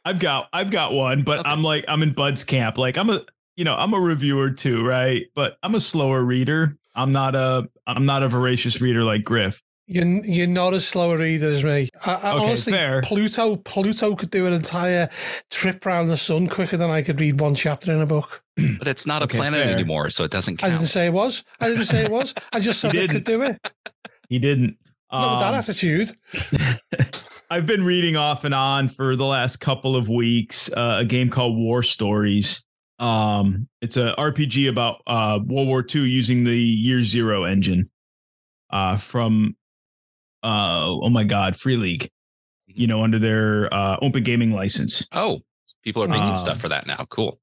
I've 0.05 0.19
got 0.19 0.47
I've 0.53 0.71
got 0.71 0.93
one, 0.93 1.23
but 1.23 1.39
Okay. 1.39 1.49
I'm 1.49 1.63
like 1.63 1.85
I'm 1.87 2.01
in 2.03 2.13
Bud's 2.13 2.43
camp. 2.43 2.77
Like 2.77 2.97
I'm 2.97 3.09
a 3.09 3.21
you 3.55 3.65
know, 3.65 3.75
I'm 3.75 3.93
a 3.93 3.99
reviewer 3.99 4.49
too, 4.51 4.85
right? 4.85 5.25
But 5.35 5.57
I'm 5.63 5.75
a 5.75 5.79
slower 5.79 6.23
reader. 6.23 6.77
I'm 6.95 7.11
not 7.11 7.35
a 7.35 7.69
I'm 7.87 8.05
not 8.05 8.23
a 8.23 8.29
voracious 8.29 8.79
reader 8.81 9.03
like 9.03 9.23
Griff. 9.23 9.61
You're 9.87 10.05
you're 10.05 10.47
not 10.47 10.73
as 10.73 10.87
slow 10.87 11.11
a 11.11 11.17
reader 11.17 11.49
as 11.51 11.63
me. 11.63 11.89
I, 12.05 12.13
I 12.13 12.33
Okay, 12.35 12.45
honestly, 12.45 12.73
fair. 12.73 13.01
Pluto 13.01 13.57
Pluto 13.57 14.15
could 14.15 14.29
do 14.29 14.45
an 14.45 14.53
entire 14.53 15.09
trip 15.49 15.85
around 15.85 16.07
the 16.07 16.17
sun 16.17 16.47
quicker 16.47 16.77
than 16.77 16.89
I 16.89 17.01
could 17.01 17.19
read 17.19 17.39
one 17.41 17.55
chapter 17.55 17.91
in 17.91 17.99
a 18.01 18.05
book. 18.05 18.41
but 18.77 18.87
it's 18.87 19.05
not 19.05 19.21
a 19.21 19.25
Okay, 19.25 19.37
planet 19.37 19.63
fair. 19.63 19.73
anymore, 19.73 20.09
so 20.09 20.23
it 20.23 20.31
doesn't 20.31 20.57
count. 20.57 20.71
I 20.71 20.77
didn't 20.77 20.89
say 20.89 21.07
it 21.07 21.13
was. 21.13 21.43
I 21.59 21.67
didn't 21.69 21.85
say 21.85 22.05
it 22.05 22.11
was. 22.11 22.33
I 22.53 22.59
just 22.59 22.79
said 22.81 22.95
I 22.95 23.07
could 23.07 23.23
do 23.25 23.41
it. 23.41 23.59
He 24.29 24.39
didn't. 24.39 24.77
Not 25.11 25.31
with 25.33 25.39
that 25.41 25.49
Um, 25.49 25.55
attitude. 25.55 26.11
I've 27.49 27.65
been 27.65 27.83
reading 27.83 28.15
off 28.15 28.45
and 28.45 28.53
on 28.55 28.87
for 28.87 29.17
the 29.17 29.25
last 29.25 29.57
couple 29.57 29.97
of 29.97 30.07
weeks 30.07 30.69
uh, 30.71 30.99
a 31.01 31.05
game 31.05 31.29
called 31.29 31.57
War 31.57 31.83
Stories. 31.83 32.63
Um, 32.97 33.67
it's 33.81 33.97
a 33.97 34.15
RPG 34.17 34.69
about 34.69 35.01
uh, 35.05 35.39
World 35.43 35.67
War 35.67 35.83
II 35.93 36.03
using 36.07 36.45
the 36.45 36.55
Year 36.55 37.01
Zero 37.03 37.43
engine 37.43 37.89
uh, 38.69 38.95
from 38.95 39.57
uh, 40.43 40.85
oh 40.87 41.09
my 41.09 41.23
god, 41.23 41.55
Free 41.55 41.77
League. 41.77 42.09
You 42.67 42.87
know, 42.87 43.03
under 43.03 43.19
their 43.19 43.73
uh, 43.73 43.97
open 44.01 44.23
gaming 44.23 44.51
license. 44.51 45.05
Oh, 45.11 45.39
people 45.83 46.03
are 46.03 46.07
making 46.07 46.29
Um, 46.29 46.35
stuff 46.35 46.59
for 46.59 46.69
that 46.69 46.87
now. 46.87 47.05
Cool. 47.09 47.37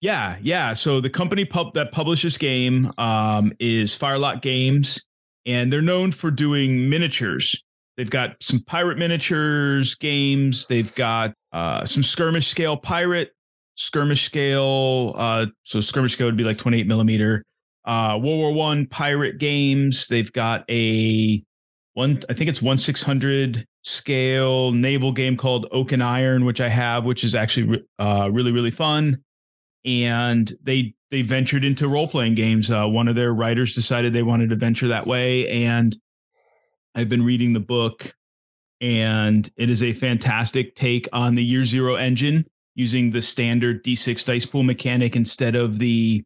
Yeah, 0.00 0.38
yeah. 0.40 0.72
So 0.72 1.00
the 1.02 1.10
company 1.10 1.44
pub 1.44 1.74
that 1.74 1.92
published 1.92 2.22
this 2.22 2.38
game 2.38 2.90
um, 2.96 3.52
is 3.60 3.94
Firelock 3.94 4.40
Games, 4.40 5.04
and 5.44 5.70
they're 5.70 5.82
known 5.82 6.12
for 6.12 6.30
doing 6.30 6.88
miniatures. 6.88 7.62
They've 7.98 8.08
got 8.08 8.36
some 8.42 8.60
pirate 8.60 8.96
miniatures 8.96 9.94
games. 9.96 10.66
They've 10.66 10.94
got 10.94 11.34
uh, 11.52 11.84
some 11.84 12.02
skirmish 12.02 12.48
scale 12.48 12.78
pirate, 12.78 13.32
skirmish 13.74 14.24
scale. 14.24 15.14
Uh, 15.18 15.46
so 15.64 15.82
skirmish 15.82 16.14
scale 16.14 16.26
would 16.28 16.36
be 16.38 16.44
like 16.44 16.56
28 16.56 16.86
millimeter. 16.86 17.44
Uh, 17.84 18.18
World 18.22 18.38
War 18.38 18.52
One 18.54 18.86
pirate 18.86 19.36
games. 19.38 20.06
They've 20.08 20.32
got 20.32 20.64
a 20.70 21.42
one. 21.94 22.22
I 22.28 22.34
think 22.34 22.50
it's 22.50 22.62
one 22.62 22.78
six 22.78 23.02
hundred 23.02 23.66
scale 23.82 24.72
naval 24.72 25.12
game 25.12 25.36
called 25.36 25.66
Oak 25.72 25.92
and 25.92 26.02
Iron, 26.02 26.44
which 26.44 26.60
I 26.60 26.68
have, 26.68 27.04
which 27.04 27.24
is 27.24 27.34
actually 27.34 27.84
uh, 27.98 28.28
really 28.30 28.52
really 28.52 28.70
fun 28.70 29.22
and 29.84 30.52
they 30.62 30.94
they 31.10 31.22
ventured 31.22 31.64
into 31.64 31.88
role 31.88 32.08
playing 32.08 32.34
games. 32.34 32.70
Uh, 32.70 32.86
one 32.86 33.08
of 33.08 33.16
their 33.16 33.32
writers 33.32 33.74
decided 33.74 34.12
they 34.12 34.22
wanted 34.22 34.50
to 34.50 34.56
venture 34.56 34.88
that 34.88 35.06
way, 35.06 35.48
and 35.48 35.96
I've 36.94 37.08
been 37.08 37.24
reading 37.24 37.52
the 37.52 37.60
book, 37.60 38.14
and 38.80 39.48
it 39.56 39.70
is 39.70 39.82
a 39.82 39.92
fantastic 39.92 40.74
take 40.74 41.08
on 41.12 41.34
the 41.34 41.44
Year 41.44 41.64
Zero 41.64 41.96
engine 41.96 42.46
using 42.74 43.10
the 43.10 43.22
standard 43.22 43.84
D6 43.84 44.24
dice 44.24 44.46
pool 44.46 44.62
mechanic 44.62 45.16
instead 45.16 45.56
of 45.56 45.78
the 45.78 46.24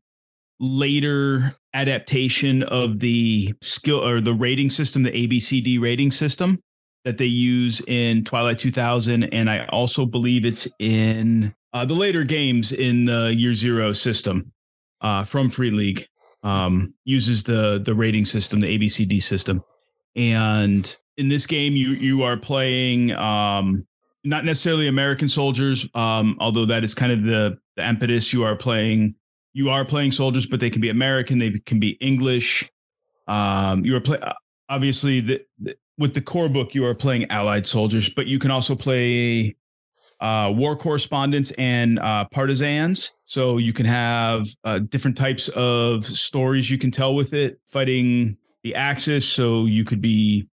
later 0.60 1.56
adaptation 1.74 2.62
of 2.62 3.00
the 3.00 3.52
skill 3.60 4.02
or 4.02 4.20
the 4.20 4.32
rating 4.32 4.70
system, 4.70 5.02
the 5.02 5.10
ABCD 5.10 5.80
rating 5.80 6.10
system 6.10 6.60
that 7.04 7.18
they 7.18 7.26
use 7.26 7.82
in 7.86 8.24
Twilight 8.24 8.58
2000. 8.58 9.24
And 9.24 9.50
I 9.50 9.66
also 9.66 10.06
believe 10.06 10.44
it's 10.44 10.66
in 10.78 11.54
uh, 11.72 11.84
the 11.84 11.94
later 11.94 12.24
games 12.24 12.72
in 12.72 13.04
the 13.04 13.34
Year 13.36 13.52
Zero 13.52 13.92
system 13.92 14.52
uh, 15.00 15.24
from 15.24 15.50
Free 15.50 15.70
League. 15.70 16.08
Um, 16.42 16.92
uses 17.06 17.42
the 17.44 17.80
the 17.82 17.94
rating 17.94 18.26
system, 18.26 18.60
the 18.60 18.78
ABCD 18.78 19.22
system, 19.22 19.64
and 20.14 20.94
in 21.16 21.30
this 21.30 21.46
game 21.46 21.72
you 21.72 21.92
you 21.92 22.22
are 22.22 22.36
playing 22.36 23.12
um, 23.12 23.86
not 24.24 24.44
necessarily 24.44 24.86
American 24.86 25.26
soldiers, 25.26 25.88
um, 25.94 26.36
although 26.40 26.66
that 26.66 26.84
is 26.84 26.92
kind 26.92 27.12
of 27.12 27.22
the 27.22 27.56
the 27.76 27.88
impetus. 27.88 28.30
You 28.30 28.44
are 28.44 28.56
playing 28.56 29.14
you 29.54 29.70
are 29.70 29.84
playing 29.84 30.10
soldiers, 30.10 30.44
but 30.44 30.60
they 30.60 30.68
can 30.68 30.82
be 30.82 30.90
American, 30.90 31.38
they 31.38 31.50
can 31.64 31.80
be 31.80 31.90
English. 32.00 32.70
Um, 33.26 33.84
you 33.84 33.96
are 33.96 34.00
play 34.00 34.18
obviously 34.68 35.20
the, 35.20 35.40
the 35.58 35.76
with 35.96 36.12
the 36.12 36.20
core 36.20 36.48
book 36.48 36.74
you 36.74 36.84
are 36.84 36.94
playing 36.94 37.30
Allied 37.30 37.66
soldiers, 37.66 38.08
but 38.08 38.26
you 38.26 38.38
can 38.38 38.50
also 38.50 38.74
play 38.74 39.56
uh, 40.20 40.52
war 40.54 40.76
correspondents 40.76 41.52
and 41.52 41.98
uh, 42.00 42.24
partisans. 42.30 43.12
So 43.26 43.58
you 43.58 43.72
can 43.72 43.86
have 43.86 44.46
uh, 44.64 44.80
different 44.80 45.16
types 45.16 45.48
of 45.50 46.04
stories 46.04 46.70
you 46.70 46.78
can 46.78 46.90
tell 46.90 47.14
with 47.14 47.32
it. 47.32 47.60
Fighting 47.68 48.36
the 48.64 48.74
Axis, 48.74 49.26
so 49.26 49.66
you 49.66 49.84
could 49.84 50.00
be 50.00 50.48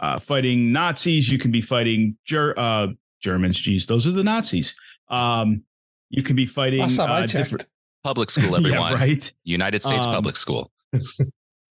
uh, 0.00 0.18
fighting 0.18 0.72
Nazis. 0.72 1.30
You 1.30 1.38
can 1.38 1.52
be 1.52 1.60
fighting 1.60 2.16
Ger- 2.24 2.58
uh, 2.58 2.88
Germans. 3.22 3.58
Geez, 3.58 3.86
those 3.86 4.06
are 4.06 4.12
the 4.12 4.24
Nazis. 4.24 4.74
Um, 5.08 5.62
you 6.08 6.22
can 6.22 6.34
be 6.34 6.46
fighting 6.46 6.80
Last 6.80 6.96
time 6.96 7.10
I 7.10 7.18
uh, 7.18 7.20
checked. 7.26 7.32
different. 7.32 7.66
Public 8.04 8.30
school, 8.34 8.56
everyone. 8.56 8.92
yeah, 8.92 8.94
right. 8.94 9.32
United 9.44 9.80
States 9.80 10.04
Um, 10.04 10.14
public 10.14 10.36
school. 10.36 10.70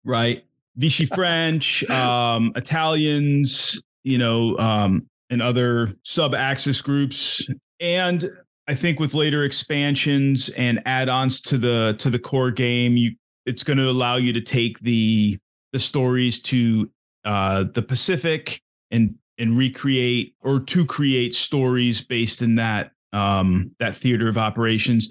right 0.06 0.44
vichy 0.78 1.06
french 1.16 1.84
um 1.90 2.52
italians 2.56 3.82
you 4.04 4.18
know 4.18 4.56
um 4.60 5.06
and 5.32 5.42
other 5.42 5.94
sub-axis 6.04 6.82
groups 6.82 7.46
and 7.80 8.30
i 8.68 8.76
think 8.76 9.00
with 9.00 9.14
later 9.16 9.44
expansions 9.44 10.50
and 10.50 10.80
add-ons 10.86 11.42
to 11.42 11.58
the 11.58 11.96
to 11.98 12.10
the 12.12 12.20
core 12.20 12.52
game 12.52 12.96
you 12.96 13.12
it's 13.48 13.64
going 13.64 13.78
to 13.78 13.90
allow 13.90 14.16
you 14.18 14.32
to 14.32 14.40
take 14.42 14.80
the 14.82 15.38
the 15.74 15.80
stories 15.80 16.40
to 16.40 16.90
uh 17.26 17.66
the 17.74 17.82
pacific 17.82 18.62
and 18.92 19.16
and 19.40 19.58
recreate 19.58 20.36
or 20.42 20.60
to 20.60 20.86
create 20.86 21.34
stories 21.34 22.02
based 22.02 22.42
in 22.44 22.56
that 22.56 22.92
um 23.14 23.72
that 23.80 23.96
theater 23.96 24.30
of 24.30 24.38
operations 24.38 25.10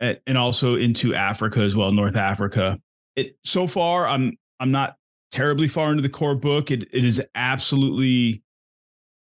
and 0.00 0.18
and 0.26 0.38
also 0.38 0.76
into 0.76 1.14
africa 1.14 1.60
as 1.60 1.74
well 1.76 1.92
north 1.92 2.16
africa. 2.16 2.78
It 3.14 3.36
so 3.44 3.66
far 3.66 4.06
i'm 4.06 4.36
i'm 4.60 4.70
not 4.70 4.96
terribly 5.32 5.68
far 5.68 5.90
into 5.90 6.02
the 6.02 6.08
core 6.08 6.36
book. 6.36 6.70
It, 6.70 6.84
it 6.92 7.04
is 7.04 7.20
absolutely 7.34 8.42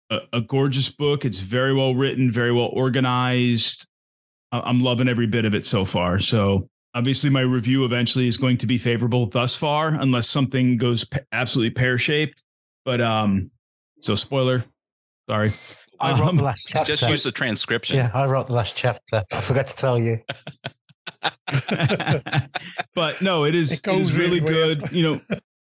a, 0.09 0.19
a 0.33 0.41
gorgeous 0.41 0.89
book. 0.89 1.25
It's 1.25 1.39
very 1.39 1.73
well 1.73 1.95
written 1.95 2.31
very 2.31 2.51
well 2.51 2.69
organized. 2.73 3.87
I- 4.51 4.61
i'm 4.61 4.81
loving 4.81 5.07
every 5.07 5.27
bit 5.27 5.45
of 5.45 5.53
it 5.55 5.65
so 5.65 5.85
far. 5.85 6.19
So 6.19 6.69
obviously 6.95 7.29
my 7.29 7.41
review 7.41 7.85
eventually 7.85 8.27
is 8.27 8.37
going 8.37 8.57
to 8.59 8.67
be 8.67 8.77
favorable 8.77 9.27
thus 9.27 9.55
far 9.55 9.89
unless 9.89 10.29
something 10.29 10.77
goes 10.77 11.05
absolutely 11.31 11.71
pear-shaped. 11.71 12.43
But 12.85 13.01
um 13.01 13.51
so 14.01 14.15
spoiler. 14.15 14.65
Sorry 15.29 15.53
I 16.03 16.19
wrote 16.19 16.29
Um, 16.29 16.37
the 16.37 16.43
last 16.43 16.67
chapter. 16.67 16.91
Just 16.95 17.07
use 17.09 17.23
the 17.23 17.31
transcription. 17.31 17.97
yeah, 17.97 18.11
I 18.13 18.25
wrote 18.25 18.47
the 18.47 18.53
last 18.53 18.75
chapter. 18.75 19.23
I 19.31 19.41
forgot 19.41 19.67
to 19.67 19.75
tell 19.75 19.99
you. 19.99 20.19
but 22.95 23.21
no, 23.21 23.43
it 23.45 23.55
is 23.55 23.71
It 23.71 23.79
it 23.79 23.83
goes 23.83 24.15
really 24.17 24.39
really 24.39 24.53
weird. 24.53 24.81
good. 24.81 24.91
You 24.95 25.03
know, 25.03 25.21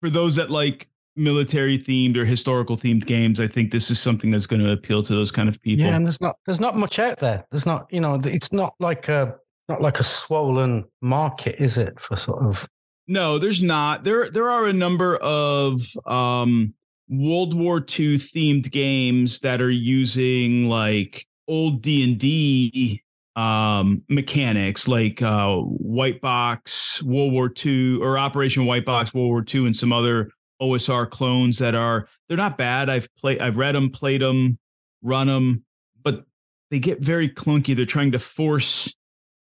for 0.01 0.09
those 0.09 0.35
that 0.35 0.49
like 0.49 0.89
military 1.15 1.77
themed 1.77 2.17
or 2.17 2.25
historical 2.25 2.75
themed 2.77 3.05
games, 3.05 3.39
I 3.39 3.47
think 3.47 3.71
this 3.71 3.89
is 3.91 3.99
something 3.99 4.31
that's 4.31 4.45
going 4.47 4.61
to 4.61 4.71
appeal 4.71 5.03
to 5.03 5.13
those 5.13 5.31
kind 5.31 5.47
of 5.49 5.61
people. 5.61 5.85
Yeah, 5.85 5.95
and 5.95 6.05
there's 6.05 6.21
not 6.21 6.37
there's 6.45 6.59
not 6.59 6.75
much 6.77 6.99
out 6.99 7.19
there. 7.19 7.45
There's 7.51 7.65
not 7.65 7.87
you 7.91 8.01
know 8.01 8.19
it's 8.23 8.51
not 8.51 8.73
like 8.79 9.09
a 9.09 9.35
not 9.69 9.81
like 9.81 9.99
a 9.99 10.03
swollen 10.03 10.85
market, 11.01 11.55
is 11.59 11.77
it? 11.77 11.99
For 11.99 12.15
sort 12.15 12.43
of 12.43 12.67
No, 13.07 13.37
there's 13.39 13.61
not. 13.63 14.03
There 14.03 14.29
there 14.29 14.49
are 14.49 14.67
a 14.67 14.73
number 14.73 15.17
of 15.17 15.81
um 16.05 16.73
World 17.13 17.53
War 17.53 17.77
II 17.77 18.17
themed 18.17 18.71
games 18.71 19.39
that 19.41 19.61
are 19.61 19.69
using 19.69 20.67
like 20.67 21.27
old 21.47 21.81
D&D 21.81 23.01
um 23.35 24.03
mechanics 24.09 24.87
like 24.87 25.21
uh 25.21 25.57
White 25.57 26.21
Box, 26.21 27.01
World 27.03 27.33
War 27.33 27.51
II 27.65 27.97
or 27.97 28.17
Operation 28.17 28.65
White 28.65 28.85
Box, 28.85 29.13
World 29.13 29.29
War 29.29 29.45
II 29.53 29.65
and 29.67 29.75
some 29.75 29.93
other 29.93 30.29
OSR 30.61 31.09
clones 31.09 31.59
that 31.59 31.75
are 31.75 32.07
they're 32.27 32.37
not 32.37 32.57
bad. 32.57 32.89
I've 32.89 33.07
played 33.15 33.39
I've 33.39 33.57
read 33.57 33.75
them, 33.75 33.89
played 33.89 34.21
them, 34.21 34.57
run 35.01 35.27
them, 35.27 35.65
but 36.03 36.25
they 36.71 36.79
get 36.79 36.99
very 36.99 37.29
clunky. 37.29 37.75
They're 37.75 37.85
trying 37.85 38.11
to 38.13 38.19
force 38.19 38.95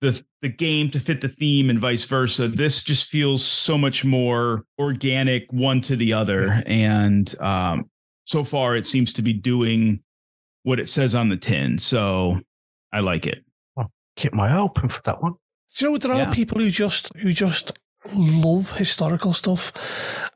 the 0.02 0.22
the 0.42 0.50
game 0.50 0.92
to 0.92 1.00
fit 1.00 1.22
the 1.22 1.28
theme 1.28 1.70
and 1.70 1.80
vice 1.80 2.06
versa. 2.06 2.48
This 2.48 2.84
just 2.84 3.10
feels 3.10 3.44
so 3.44 3.78
much 3.78 4.06
more 4.06 4.64
organic 4.80 5.52
one 5.52 5.82
to 5.82 5.96
the 5.96 6.14
other, 6.14 6.62
and 6.66 7.34
um, 7.42 7.90
so 8.26 8.44
far 8.44 8.76
it 8.76 8.86
seems 8.86 9.14
to 9.14 9.22
be 9.22 9.34
doing 9.34 10.02
what 10.64 10.80
it 10.80 10.88
says 10.90 11.16
on 11.16 11.30
the 11.30 11.38
tin. 11.38 11.78
So 11.78 12.40
I 12.94 13.00
like 13.00 13.26
it. 13.26 13.44
I'll 13.78 13.92
keep 14.16 14.34
my 14.34 14.50
eye 14.50 14.60
open 14.60 14.90
for 14.90 15.02
that 15.04 15.22
one. 15.22 15.34
Do 15.78 15.86
you 15.86 15.92
know 15.92 15.98
there 15.98 16.12
are 16.12 16.18
Yeah. 16.20 16.30
people 16.30 16.60
who 16.60 16.70
just 16.70 17.10
who 17.18 17.34
just 17.34 17.72
love 18.16 18.78
historical 18.78 19.34
stuff, 19.34 19.74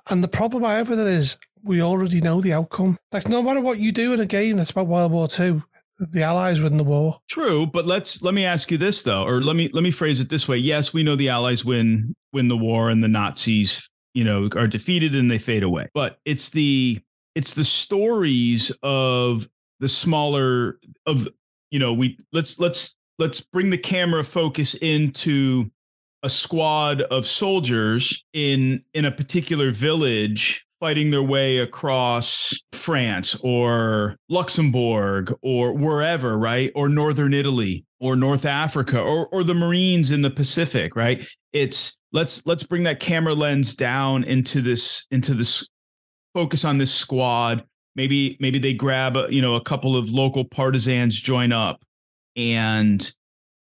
and 0.10 0.24
the 0.24 0.28
problem 0.28 0.66
I 0.66 0.74
have 0.74 0.90
with 0.90 1.00
it 1.00 1.08
is 1.08 1.38
we 1.64 1.82
already 1.82 2.20
know 2.22 2.42
the 2.42 2.54
outcome. 2.54 2.98
Like 3.12 3.28
no 3.30 3.44
matter 3.44 3.62
what 3.62 3.78
you 3.78 3.92
do 3.92 4.14
in 4.14 4.20
a 4.20 4.26
game 4.26 4.58
that's 4.58 4.72
about 4.72 4.88
World 4.88 5.12
War 5.12 5.28
Two, 5.28 5.64
the 6.10 6.24
Allies 6.24 6.62
win 6.62 6.78
the 6.78 6.84
war. 6.84 7.20
True, 7.30 7.68
but 7.68 7.86
let's 7.86 8.22
let 8.22 8.34
me 8.34 8.44
ask 8.44 8.72
you 8.72 8.78
this 8.78 9.04
though, 9.04 9.24
or 9.24 9.42
let 9.42 9.56
me 9.56 9.70
let 9.74 9.84
me 9.84 9.92
phrase 9.92 10.20
it 10.20 10.30
this 10.30 10.48
way. 10.48 10.58
Yes, 10.58 10.94
we 10.94 11.04
know 11.04 11.16
the 11.16 11.30
Allies 11.30 11.64
win 11.64 12.16
win 12.34 12.48
the 12.48 12.58
war 12.58 12.90
and 12.90 13.04
the 13.04 13.08
Nazis, 13.08 13.90
you 14.14 14.24
know, 14.24 14.50
are 14.56 14.68
defeated 14.68 15.16
and 15.16 15.30
they 15.30 15.38
fade 15.38 15.64
away. 15.64 15.88
But 15.94 16.18
it's 16.26 16.50
the 16.50 17.00
it's 17.36 17.54
the 17.54 17.64
stories 17.64 18.72
of 18.82 19.48
the 19.80 19.90
smaller 19.90 20.80
of 21.06 21.28
you 21.70 21.80
know, 21.80 21.94
we 21.94 22.18
let's 22.34 22.60
let's 22.60 22.96
let's 23.20 23.42
bring 23.42 23.70
the 23.70 23.78
camera 23.78 24.24
focus 24.24 24.76
into 24.76 25.70
a 26.24 26.30
squad 26.30 27.02
of 27.04 27.26
soldiers 27.26 28.24
in 28.34 28.84
in 28.94 29.06
a 29.06 29.12
particular 29.12 29.72
village 29.72 30.66
fighting 30.82 31.12
their 31.12 31.24
way 31.24 31.60
across 31.60 32.54
France 32.74 33.38
or 33.44 34.18
Luxembourg 34.30 35.32
or 35.44 35.74
wherever, 35.74 36.38
right? 36.38 36.72
Or 36.76 36.90
northern 36.90 37.36
Italy 37.36 37.86
or 38.02 38.16
North 38.18 38.46
Africa 38.46 39.00
or 39.00 39.28
or 39.28 39.44
the 39.46 39.54
Marines 39.54 40.12
in 40.12 40.24
the 40.24 40.32
Pacific, 40.32 40.96
right? 40.96 41.26
It's 41.54 42.00
let's 42.12 42.46
let's 42.46 42.64
bring 42.64 42.84
that 42.84 43.00
camera 43.00 43.36
lens 43.36 43.76
down 43.76 44.24
into 44.24 44.62
this 44.62 45.06
into 45.12 45.36
this 45.36 45.66
focus 46.34 46.66
on 46.66 46.80
this 46.80 46.94
squad. 46.94 47.64
Maybe 47.96 48.36
maybe 48.40 48.58
they 48.58 48.74
grab 48.74 49.16
a, 49.16 49.28
you 49.30 49.42
know 49.42 49.56
a 49.56 49.64
couple 49.64 49.96
of 49.96 50.10
local 50.10 50.44
partisans 50.46 51.22
join 51.22 51.54
up 51.54 51.84
and 52.36 53.14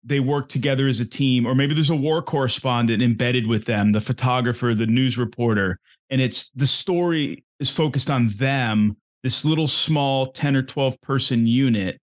they 0.02 0.20
work 0.20 0.48
together 0.48 0.88
as 0.88 1.00
a 1.00 1.08
team 1.08 1.46
or 1.46 1.54
maybe 1.54 1.74
there's 1.74 1.90
a 1.90 1.96
war 1.96 2.20
correspondent 2.20 3.02
embedded 3.02 3.46
with 3.46 3.64
them 3.64 3.92
the 3.92 4.00
photographer 4.00 4.74
the 4.74 4.86
news 4.86 5.16
reporter 5.16 5.78
and 6.11 6.20
it's 6.20 6.50
the 6.50 6.66
story 6.66 7.44
is 7.61 7.70
focused 7.70 8.11
on 8.11 8.28
them 8.28 8.96
this 9.22 9.44
little 9.44 9.68
small 9.68 10.26
10 10.32 10.57
or 10.57 10.62
12 10.62 11.00
person 11.00 11.46
unit 11.46 12.00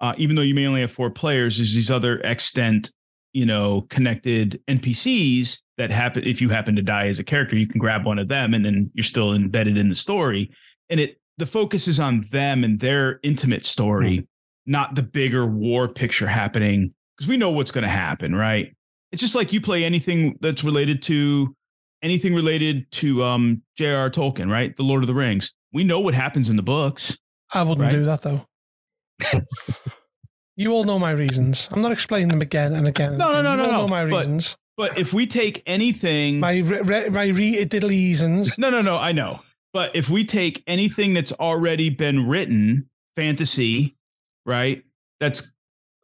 uh, 0.00 0.14
even 0.18 0.36
though 0.36 0.42
you 0.42 0.54
may 0.54 0.66
only 0.66 0.80
have 0.80 0.92
four 0.92 1.10
players 1.10 1.56
there's 1.56 1.74
these 1.74 1.90
other 1.90 2.18
extent 2.20 2.90
you 3.32 3.46
know 3.46 3.86
connected 3.90 4.60
npcs 4.68 5.58
that 5.76 5.90
happen 5.90 6.22
if 6.24 6.40
you 6.40 6.48
happen 6.48 6.76
to 6.76 6.82
die 6.82 7.08
as 7.08 7.18
a 7.18 7.24
character 7.24 7.56
you 7.56 7.66
can 7.66 7.78
grab 7.78 8.04
one 8.04 8.18
of 8.18 8.28
them 8.28 8.54
and 8.54 8.64
then 8.64 8.90
you're 8.94 9.04
still 9.04 9.32
embedded 9.32 9.76
in 9.76 9.88
the 9.88 9.94
story. 9.94 10.50
And 10.90 11.00
it 11.00 11.18
the 11.38 11.46
focus 11.46 11.88
is 11.88 11.98
on 11.98 12.28
them 12.30 12.62
and 12.62 12.78
their 12.78 13.18
intimate 13.22 13.64
story 13.64 14.26
not 14.66 14.94
the 14.94 15.02
bigger 15.02 15.46
war 15.46 15.88
picture 15.88 16.28
happening 16.28 16.94
because 17.16 17.28
we 17.28 17.36
know 17.36 17.50
what's 17.50 17.70
going 17.70 17.84
to 17.84 17.90
happen 17.90 18.34
right? 18.34 18.74
It's 19.12 19.20
just 19.20 19.34
like 19.34 19.52
you 19.52 19.60
play 19.60 19.84
anything 19.84 20.36
that's 20.40 20.64
related 20.64 21.02
to 21.02 21.54
anything 22.04 22.34
related 22.34 22.90
to 22.92 23.24
um 23.24 23.62
J.R. 23.76 24.10
Tolkien, 24.10 24.50
right? 24.52 24.76
The 24.76 24.82
Lord 24.84 25.02
of 25.02 25.08
the 25.08 25.14
Rings. 25.14 25.52
We 25.72 25.82
know 25.82 25.98
what 25.98 26.14
happens 26.14 26.48
in 26.50 26.56
the 26.56 26.62
books. 26.62 27.18
I 27.52 27.62
wouldn't 27.62 27.80
Right. 27.80 27.90
do 27.92 28.04
that 28.04 28.22
though. 28.22 28.46
you 30.56 30.70
all 30.72 30.84
know 30.84 30.98
my 30.98 31.10
reasons. 31.10 31.68
I'm 31.72 31.82
not 31.82 31.92
explaining 31.92 32.28
them 32.28 32.40
again 32.40 32.72
and 32.74 32.86
again. 32.86 33.10
and 33.10 33.18
No, 33.18 33.32
no, 33.32 33.40
again. 33.40 33.44
no, 33.44 33.50
you 33.50 33.56
no, 33.56 33.64
all 33.64 33.70
no, 33.72 33.78
know 33.82 33.88
my 33.88 34.04
but- 34.04 34.18
reasons. 34.18 34.56
But 34.76 34.98
if 34.98 35.12
we 35.12 35.28
take 35.28 35.62
anything 35.66 36.40
My 36.40 36.58
re- 36.58 36.80
re- 36.80 37.08
my 37.08 37.26
re 37.28 37.64
diddly 37.64 37.90
reasons. 37.90 38.58
No, 38.58 38.70
no, 38.70 38.82
no, 38.82 38.96
I 38.96 39.12
know. 39.12 39.38
But 39.72 39.94
if 39.94 40.10
we 40.10 40.24
take 40.24 40.64
anything 40.66 41.14
that's 41.14 41.30
already 41.32 41.90
been 41.90 42.26
written, 42.28 42.90
fantasy, 43.14 43.96
right? 44.44 44.82
That's 45.20 45.52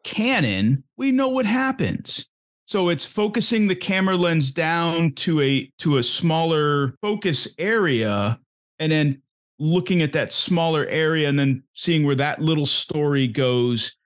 canon, 0.05 0.85
we 0.97 1.11
know 1.11 1.27
what 1.29 1.47
happens. 1.47 2.29
So 2.71 2.89
it's 2.89 3.05
focusing 3.05 3.66
the 3.66 3.75
camera 3.75 4.14
lens 4.14 4.53
down 4.53 5.11
to 5.14 5.41
a 5.41 5.68
to 5.79 5.99
a 5.99 6.05
smaller 6.05 6.95
focus 7.03 7.49
area 7.59 8.39
and 8.79 8.93
then 8.93 9.21
looking 9.59 10.03
at 10.03 10.12
that 10.12 10.31
smaller 10.31 10.87
area 10.87 11.29
and 11.29 11.37
then 11.37 11.64
seeing 11.73 12.07
where 12.07 12.14
that 12.14 12.41
little 12.41 12.66
story 12.66 13.27
goes. 13.27 13.97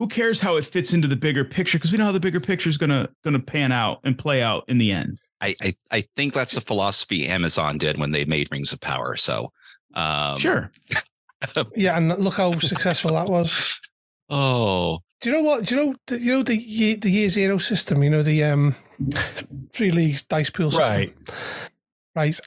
Who 0.00 0.08
cares 0.08 0.40
how 0.40 0.56
it 0.56 0.64
fits 0.64 0.92
into 0.92 1.06
the 1.06 1.14
bigger 1.14 1.44
picture 1.44 1.78
because 1.78 1.92
we 1.92 1.98
know 1.98 2.06
how 2.06 2.10
the 2.10 2.18
bigger 2.18 2.40
picture 2.40 2.68
is 2.68 2.76
going 2.76 2.90
to 2.90 3.08
going 3.22 3.34
to 3.34 3.38
pan 3.38 3.70
out 3.70 4.00
and 4.02 4.18
play 4.18 4.42
out 4.42 4.64
in 4.66 4.78
the 4.78 4.90
end. 4.90 5.20
I, 5.40 5.54
I 5.62 5.74
I 5.92 6.00
think 6.16 6.32
that's 6.32 6.56
the 6.56 6.60
philosophy 6.60 7.28
Amazon 7.28 7.78
did 7.78 7.96
when 7.96 8.10
they 8.10 8.24
made 8.24 8.48
Rings 8.50 8.72
of 8.72 8.80
Power. 8.80 9.14
So 9.14 9.52
um, 9.94 10.36
sure. 10.36 10.72
Yeah, 11.76 11.96
and 11.96 12.08
look 12.18 12.34
how 12.34 12.58
successful 12.58 13.12
that 13.12 13.28
was. 13.28 13.80
Oh, 14.28 14.98
Do 15.20 15.30
you 15.30 15.36
know 15.36 15.42
what? 15.42 15.66
Do 15.66 15.74
you 15.74 15.84
know 15.84 15.94
the, 16.06 16.20
you 16.20 16.32
know 16.32 16.42
the 16.42 16.56
year, 16.56 16.96
the 16.96 17.10
year 17.10 17.28
zero 17.28 17.58
system? 17.58 18.02
You 18.02 18.10
know 18.10 18.22
the 18.22 18.44
um 18.44 18.74
Free 19.72 19.90
League's 19.90 20.22
dice 20.24 20.50
pool 20.50 20.70
system. 20.70 20.88
Right. 20.88 21.14
Right. 22.14 22.40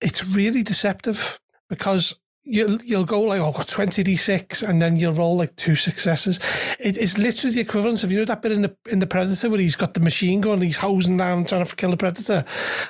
It's 0.00 0.24
really 0.24 0.62
deceptive 0.62 1.40
because 1.68 2.18
you'll 2.44 2.80
you'll 2.82 3.04
go 3.04 3.20
like, 3.22 3.40
oh, 3.40 3.48
I've 3.48 3.54
got 3.54 3.68
twenty 3.68 4.02
d 4.02 4.16
six, 4.16 4.62
and 4.62 4.80
then 4.80 4.96
you'll 4.96 5.12
roll 5.12 5.36
like 5.36 5.56
two 5.56 5.76
successes. 5.76 6.38
It 6.78 6.96
is 6.96 7.18
literally 7.18 7.54
the 7.54 7.60
equivalent 7.60 8.04
of 8.04 8.10
you 8.12 8.20
know 8.20 8.24
that 8.24 8.42
bit 8.42 8.52
in 8.52 8.62
the 8.62 8.76
in 8.88 9.00
the 9.00 9.06
Predator 9.06 9.50
where 9.50 9.60
he's 9.60 9.76
got 9.76 9.94
the 9.94 10.00
machine 10.00 10.40
gun, 10.40 10.60
he's 10.60 10.76
hosing 10.76 11.16
down 11.16 11.44
trying 11.44 11.64
to 11.64 11.76
kill 11.76 11.90
the 11.90 11.96
Predator, 11.96 12.44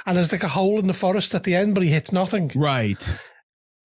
and 0.07 0.17
there's 0.17 0.33
like 0.33 0.45
a 0.45 0.49
hole 0.49 0.79
in 0.79 0.87
the 0.87 0.95
forest 0.95 1.35
at 1.35 1.45
the 1.45 1.55
end, 1.55 1.75
but 1.75 1.83
he 1.83 1.91
hits 1.91 2.13
nothing. 2.13 2.51
Right. 2.55 3.17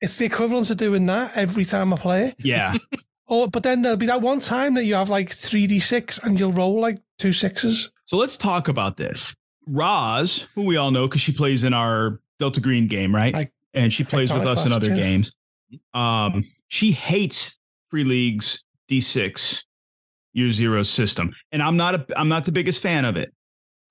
It's 0.01 0.18
the 0.18 0.26
equivalent 0.26 0.70
of 0.70 0.78
doing 0.78 1.06
that 1.08 1.36
every 1.38 1.66
time 1.66 1.93
I 1.93 1.97
play. 1.97 2.26
it. 2.28 2.36
Yeah. 2.39 2.76
Oh, 3.28 3.48
but 3.48 3.64
then 3.64 3.82
there'll 3.82 3.98
be 3.98 4.06
that 4.06 4.22
one 4.22 4.40
time 4.40 4.76
that 4.76 4.86
you 4.86 4.96
have 4.96 5.10
like 5.10 5.32
three 5.32 5.68
d 5.68 5.80
six 5.80 6.20
and 6.20 6.40
you'll 6.40 6.54
roll 6.54 6.80
like 6.80 7.00
two 7.18 7.34
sixes. 7.34 7.90
So 8.06 8.18
let's 8.18 8.38
talk 8.38 8.68
about 8.68 8.98
this. 8.98 9.36
Roz, 9.68 10.48
who 10.54 10.64
we 10.64 10.78
all 10.78 10.92
know 10.92 11.08
because 11.08 11.22
she 11.22 11.32
plays 11.32 11.64
in 11.64 11.74
our 11.74 12.20
Delta 12.38 12.62
Green 12.62 12.88
game, 12.88 13.16
right? 13.16 13.50
And 13.74 13.92
she 13.92 14.04
plays 14.04 14.32
with 14.32 14.46
us 14.46 14.66
in 14.66 14.72
other 14.72 14.90
yeah. 14.90 14.96
games. 14.96 15.34
Um, 15.94 16.46
she 16.68 16.92
hates 16.92 17.58
Free 17.90 18.04
League's 18.04 18.64
D6 18.90 19.64
Year 20.34 20.52
Zero 20.52 20.84
system, 20.84 21.34
and 21.52 21.64
I'm 21.64 21.78
not 21.78 21.96
a 21.96 22.06
I'm 22.20 22.30
not 22.30 22.46
the 22.46 22.52
biggest 22.52 22.82
fan 22.82 23.06
of 23.06 23.18
it. 23.18 23.34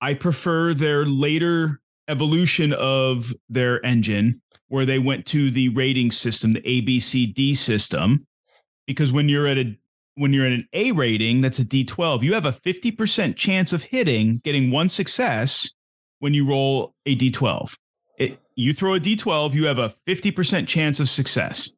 I 0.01 0.13
prefer 0.13 0.73
their 0.73 1.05
later 1.05 1.81
evolution 2.07 2.71
of 2.73 3.33
their 3.49 3.83
engine, 3.85 4.41
where 4.67 4.85
they 4.85 4.99
went 4.99 5.25
to 5.27 5.51
the 5.51 5.69
rating 5.69 6.11
system, 6.11 6.53
the 6.53 6.61
ABCD 6.61 7.55
system, 7.55 8.25
because 8.85 9.11
when 9.11 9.29
you're 9.29 9.47
at 9.47 9.57
a 9.57 9.77
when 10.15 10.33
you're 10.33 10.45
in 10.45 10.53
an 10.53 10.67
A 10.73 10.91
rating, 10.93 11.41
that's 11.41 11.59
a 11.59 11.65
D12, 11.65 12.23
you 12.23 12.33
have 12.33 12.45
a 12.45 12.53
50% 12.53 13.35
chance 13.35 13.73
of 13.73 13.83
hitting, 13.83 14.39
getting 14.45 14.71
one 14.71 14.87
success 14.87 15.69
when 16.19 16.33
you 16.33 16.47
roll 16.47 16.95
a 17.05 17.17
D12. 17.17 17.77
It, 18.17 18.39
you 18.55 18.73
throw 18.73 18.95
a 18.95 18.99
D12, 18.99 19.53
you 19.53 19.65
have 19.65 19.77
a 19.77 19.93
50% 20.07 20.67
chance 20.67 21.01
of 21.01 21.09
success. 21.09 21.71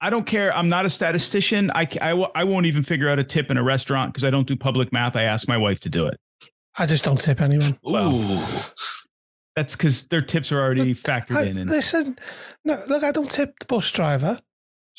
I 0.00 0.10
don't 0.10 0.26
care. 0.26 0.54
I'm 0.56 0.68
not 0.68 0.86
a 0.86 0.90
statistician. 0.90 1.70
I, 1.72 1.82
I, 1.82 1.88
I, 2.00 2.10
w- 2.10 2.30
I 2.34 2.44
won't 2.44 2.66
even 2.66 2.82
figure 2.82 3.08
out 3.08 3.18
a 3.18 3.24
tip 3.24 3.50
in 3.50 3.56
a 3.56 3.62
restaurant 3.62 4.12
because 4.12 4.24
I 4.24 4.30
don't 4.30 4.46
do 4.46 4.56
public 4.56 4.92
math. 4.92 5.14
I 5.14 5.24
ask 5.24 5.46
my 5.46 5.58
wife 5.58 5.78
to 5.80 5.88
do 5.88 6.06
it. 6.06 6.18
I 6.78 6.86
just 6.86 7.04
don't 7.04 7.20
tip 7.20 7.40
anyone. 7.40 7.78
Ooh. 7.88 8.42
That's 9.56 9.76
because 9.76 10.06
their 10.06 10.22
tips 10.22 10.52
are 10.52 10.60
already 10.60 10.94
factored 10.94 11.36
I, 11.36 11.42
in. 11.44 11.58
And 11.58 11.68
listen, 11.68 12.18
no, 12.64 12.82
look, 12.88 13.04
I 13.04 13.12
don't 13.12 13.30
tip 13.30 13.58
the 13.58 13.66
bus 13.66 13.92
driver. 13.92 14.40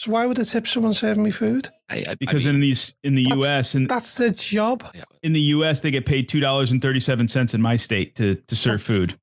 So 0.02 0.10
why 0.10 0.26
would 0.26 0.39
I 0.39 0.43
tip 0.45 0.66
someone 0.66 0.93
serving 0.95 1.22
me 1.22 1.30
food? 1.30 1.70
I, 1.88 2.04
I, 2.10 2.16
because 2.16 2.47
I 2.47 2.47
mean, 2.47 2.56
in 2.56 2.62
these 2.62 2.95
in 3.04 3.14
the 3.14 3.22
U.S. 3.36 3.76
and 3.76 3.88
That's 3.88 4.16
their 4.16 4.32
job. 4.32 4.84
in 5.22 5.32
the 5.32 5.39
U.S. 5.41 5.82
they 5.82 5.91
get 5.91 6.08
paid 6.08 6.28
two 6.28 6.39
dollars 6.39 6.72
and 6.72 6.82
thirty 6.82 6.99
seven 6.99 7.28
cents 7.28 7.54
in 7.54 7.62
my 7.62 7.76
state 7.76 8.16
to 8.16 8.34
to 8.34 8.56
serve 8.56 8.82
food. 8.82 9.20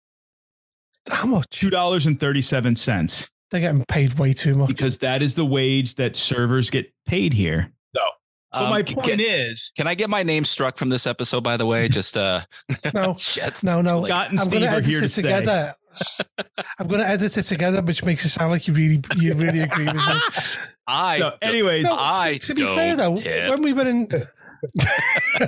How 1.08 1.26
much? 1.26 1.46
Two 1.50 1.68
dollars 1.70 2.06
and 2.06 2.20
thirty 2.20 2.40
seven 2.42 2.76
cents 2.76 3.28
They're 3.50 3.60
getting 3.60 3.84
paid 3.88 4.20
way 4.20 4.32
too 4.32 4.54
much. 4.54 4.68
because 4.68 4.98
that 4.98 5.20
is 5.20 5.34
the 5.34 5.44
wage 5.44 5.96
that 5.96 6.14
servers 6.14 6.70
get 6.70 6.92
paid 7.06 7.32
here. 7.32 7.72
But 8.52 8.62
um, 8.62 8.70
my 8.70 8.82
can- 8.84 8.94
point 8.94 9.08
can, 9.08 9.20
is, 9.20 9.72
can 9.76 9.86
I 9.88 9.94
get 9.94 10.08
my 10.08 10.22
name 10.22 10.44
struck 10.44 10.78
from 10.78 10.90
this 10.90 11.06
episode? 11.08 11.42
By 11.42 11.56
the 11.56 11.66
way, 11.66 11.88
just 11.88 12.16
uh, 12.16 12.42
No, 12.94 13.14
shit. 13.18 13.62
no, 13.64 13.82
no. 13.82 14.04
Scott 14.06 14.30
and 14.30 14.38
I'm 14.38 14.46
Steve 14.46 14.60
going 14.60 14.72
to 14.72 14.78
are 14.78 14.80
here 14.80 15.00
to 15.00 15.04
it 15.06 15.10
stay. 15.10 15.22
together. 15.22 15.74
I'm 16.78 16.86
going 16.86 17.00
to 17.00 17.06
edit 17.06 17.36
it 17.36 17.44
together, 17.44 17.82
which 17.82 18.04
makes 18.04 18.24
it 18.24 18.30
sound 18.30 18.52
like 18.52 18.66
you 18.66 18.74
really, 18.74 19.02
you 19.16 19.34
really 19.34 19.60
agree 19.60 19.86
with 19.86 19.96
me. 19.96 20.02
I. 20.86 21.18
So, 21.18 21.36
anyways, 21.42 21.84
No, 21.84 21.96
I 21.98 22.38
to, 22.40 22.46
to 22.46 22.54
be 22.54 22.62
fair 22.62 22.96
though, 22.96 23.16
tip. 23.16 23.50
when 23.50 23.62
we 23.62 23.72
were 23.72 23.86
in, 23.88 24.08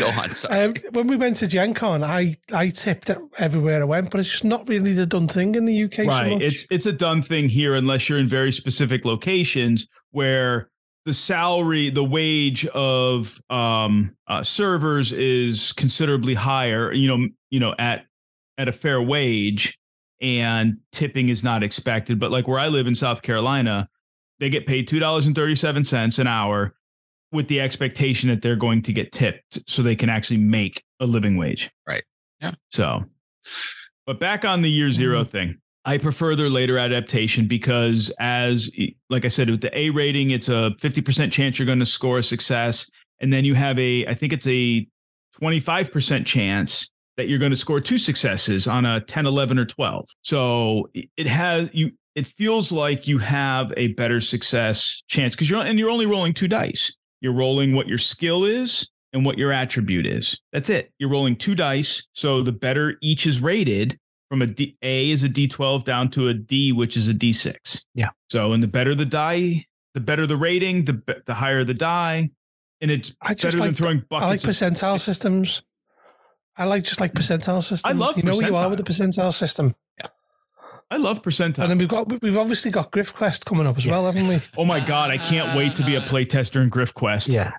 Go 0.00 0.08
on, 0.08 0.30
sorry. 0.30 0.60
um, 0.60 0.74
when 0.92 1.06
we 1.06 1.16
went 1.16 1.36
to 1.36 1.46
Gen 1.46 1.72
Con, 1.72 2.02
I 2.02 2.36
I 2.52 2.70
tipped 2.70 3.10
everywhere 3.38 3.80
I 3.80 3.84
went, 3.84 4.10
but 4.10 4.20
it's 4.20 4.30
just 4.30 4.44
not 4.44 4.68
really 4.68 4.92
the 4.92 5.06
done 5.06 5.28
thing 5.28 5.54
in 5.54 5.64
the 5.64 5.84
UK. 5.84 5.94
so 5.94 6.04
right? 6.06 6.32
much. 6.32 6.42
It's 6.42 6.66
it's 6.70 6.86
a 6.86 6.92
done 6.92 7.22
thing 7.22 7.48
here 7.48 7.74
unless 7.74 8.08
you're 8.08 8.18
in 8.18 8.26
very 8.26 8.52
specific 8.52 9.04
locations 9.04 9.86
where 10.10 10.68
the 11.04 11.14
salary, 11.14 11.90
the 11.90 12.04
wage 12.04 12.66
of 12.66 13.40
um, 13.50 14.14
uh, 14.26 14.42
servers 14.42 15.12
is 15.12 15.72
considerably 15.72 16.34
higher. 16.34 16.92
You 16.92 17.08
know, 17.08 17.28
you 17.50 17.60
know 17.60 17.74
at 17.78 18.04
at 18.58 18.68
a 18.68 18.72
fair 18.72 19.00
wage, 19.00 19.78
and 20.20 20.78
tipping 20.92 21.30
is 21.30 21.42
not 21.42 21.62
expected. 21.62 22.18
But 22.18 22.30
like 22.30 22.46
where 22.46 22.58
I 22.58 22.68
live 22.68 22.86
in 22.86 22.94
South 22.94 23.22
Carolina, 23.22 23.88
they 24.40 24.50
get 24.50 24.66
paid 24.66 24.88
two 24.88 24.98
dollars 24.98 25.26
and 25.26 25.34
thirty 25.34 25.54
seven 25.54 25.84
cents 25.84 26.18
an 26.18 26.26
hour 26.26 26.74
with 27.32 27.48
the 27.48 27.60
expectation 27.60 28.28
that 28.28 28.42
they're 28.42 28.56
going 28.56 28.82
to 28.82 28.92
get 28.92 29.12
tipped 29.12 29.58
so 29.66 29.82
they 29.82 29.96
can 29.96 30.08
actually 30.08 30.38
make 30.38 30.82
a 31.00 31.06
living 31.06 31.36
wage. 31.36 31.70
Right. 31.86 32.02
Yeah. 32.40 32.52
So, 32.70 33.04
but 34.06 34.18
back 34.18 34.44
on 34.44 34.62
the 34.62 34.70
year 34.70 34.90
0 34.90 35.20
mm-hmm. 35.20 35.30
thing, 35.30 35.58
I 35.84 35.98
prefer 35.98 36.34
their 36.36 36.48
later 36.48 36.78
adaptation 36.78 37.46
because, 37.46 38.10
as 38.18 38.70
like 39.10 39.24
I 39.24 39.28
said, 39.28 39.50
with 39.50 39.60
the 39.60 39.78
A 39.78 39.90
rating, 39.90 40.30
it's 40.30 40.48
a 40.48 40.72
50% 40.78 41.32
chance 41.32 41.58
you're 41.58 41.66
going 41.66 41.78
to 41.78 41.86
score 41.86 42.18
a 42.18 42.22
success. 42.22 42.90
And 43.20 43.32
then 43.32 43.44
you 43.44 43.54
have 43.54 43.78
a, 43.78 44.06
I 44.06 44.14
think 44.14 44.32
it's 44.32 44.46
a 44.46 44.86
25% 45.40 46.26
chance 46.26 46.90
that 47.18 47.28
you're 47.28 47.38
going 47.38 47.50
to 47.50 47.56
score 47.56 47.80
two 47.80 47.98
successes 47.98 48.66
on 48.66 48.86
a 48.86 49.00
10, 49.00 49.26
11, 49.26 49.58
or 49.58 49.66
12. 49.66 50.06
So 50.22 50.88
it 50.94 51.26
has, 51.26 51.68
you, 51.74 51.90
it 52.14 52.26
feels 52.26 52.72
like 52.72 53.06
you 53.06 53.18
have 53.18 53.72
a 53.76 53.88
better 53.88 54.20
success 54.20 55.02
chance 55.08 55.34
because 55.34 55.50
you're, 55.50 55.60
and 55.60 55.78
you're 55.78 55.90
only 55.90 56.06
rolling 56.06 56.32
two 56.32 56.48
dice. 56.48 56.94
You're 57.20 57.34
rolling 57.34 57.74
what 57.74 57.88
your 57.88 57.98
skill 57.98 58.44
is 58.44 58.88
and 59.12 59.26
what 59.26 59.36
your 59.36 59.52
attribute 59.52 60.06
is. 60.06 60.40
That's 60.52 60.70
it. 60.70 60.92
You're 60.98 61.10
rolling 61.10 61.34
two 61.34 61.56
dice. 61.56 62.06
So 62.12 62.40
the 62.42 62.52
better 62.52 62.96
each 63.02 63.26
is 63.26 63.40
rated 63.42 63.98
from 64.30 64.40
a 64.42 64.46
D, 64.46 64.76
A 64.82 65.10
is 65.10 65.24
a 65.24 65.28
D12 65.28 65.84
down 65.84 66.10
to 66.10 66.28
a 66.28 66.34
D, 66.34 66.72
which 66.72 66.96
is 66.96 67.08
a 67.08 67.14
D6. 67.14 67.82
Yeah. 67.94 68.10
So, 68.30 68.52
and 68.52 68.62
the 68.62 68.68
better 68.68 68.94
the 68.94 69.04
die, 69.06 69.66
the 69.94 70.00
better 70.00 70.26
the 70.26 70.36
rating, 70.36 70.84
the 70.84 71.22
the 71.26 71.34
higher 71.34 71.64
the 71.64 71.74
die, 71.74 72.30
and 72.80 72.90
it's 72.90 73.14
I 73.22 73.34
better 73.34 73.52
than 73.52 73.60
like 73.60 73.76
throwing 73.76 74.04
I 74.10 74.28
like 74.28 74.42
buckets. 74.42 74.44
of- 74.44 74.50
percentile 74.50 75.00
systems. 75.00 75.62
I 76.58 76.64
like 76.64 76.82
just 76.82 77.00
like 77.00 77.14
percentile 77.14 77.62
systems. 77.62 77.82
I 77.84 77.92
love 77.92 78.16
you 78.16 78.24
know 78.24 78.36
where 78.36 78.48
you 78.48 78.56
are 78.56 78.68
with 78.68 78.78
the 78.78 78.84
percentile 78.84 79.32
system. 79.32 79.74
Yeah, 79.98 80.08
I 80.90 80.96
love 80.96 81.22
percentile. 81.22 81.60
And 81.62 81.70
then 81.70 81.78
we've 81.78 81.88
got 81.88 82.20
we've 82.20 82.36
obviously 82.36 82.70
got 82.70 82.90
Griff 82.90 83.14
Quest 83.14 83.46
coming 83.46 83.66
up 83.66 83.78
as 83.78 83.86
well, 83.86 84.04
haven't 84.04 84.28
we? 84.28 84.40
oh 84.58 84.64
my 84.64 84.80
god, 84.80 85.10
I 85.10 85.18
can't 85.18 85.56
wait 85.56 85.76
to 85.76 85.84
be 85.84 85.94
a 85.94 86.00
playtester 86.00 86.60
in 86.62 86.68
Griff 86.68 86.92
Quest. 86.92 87.28
Yeah. 87.28 87.52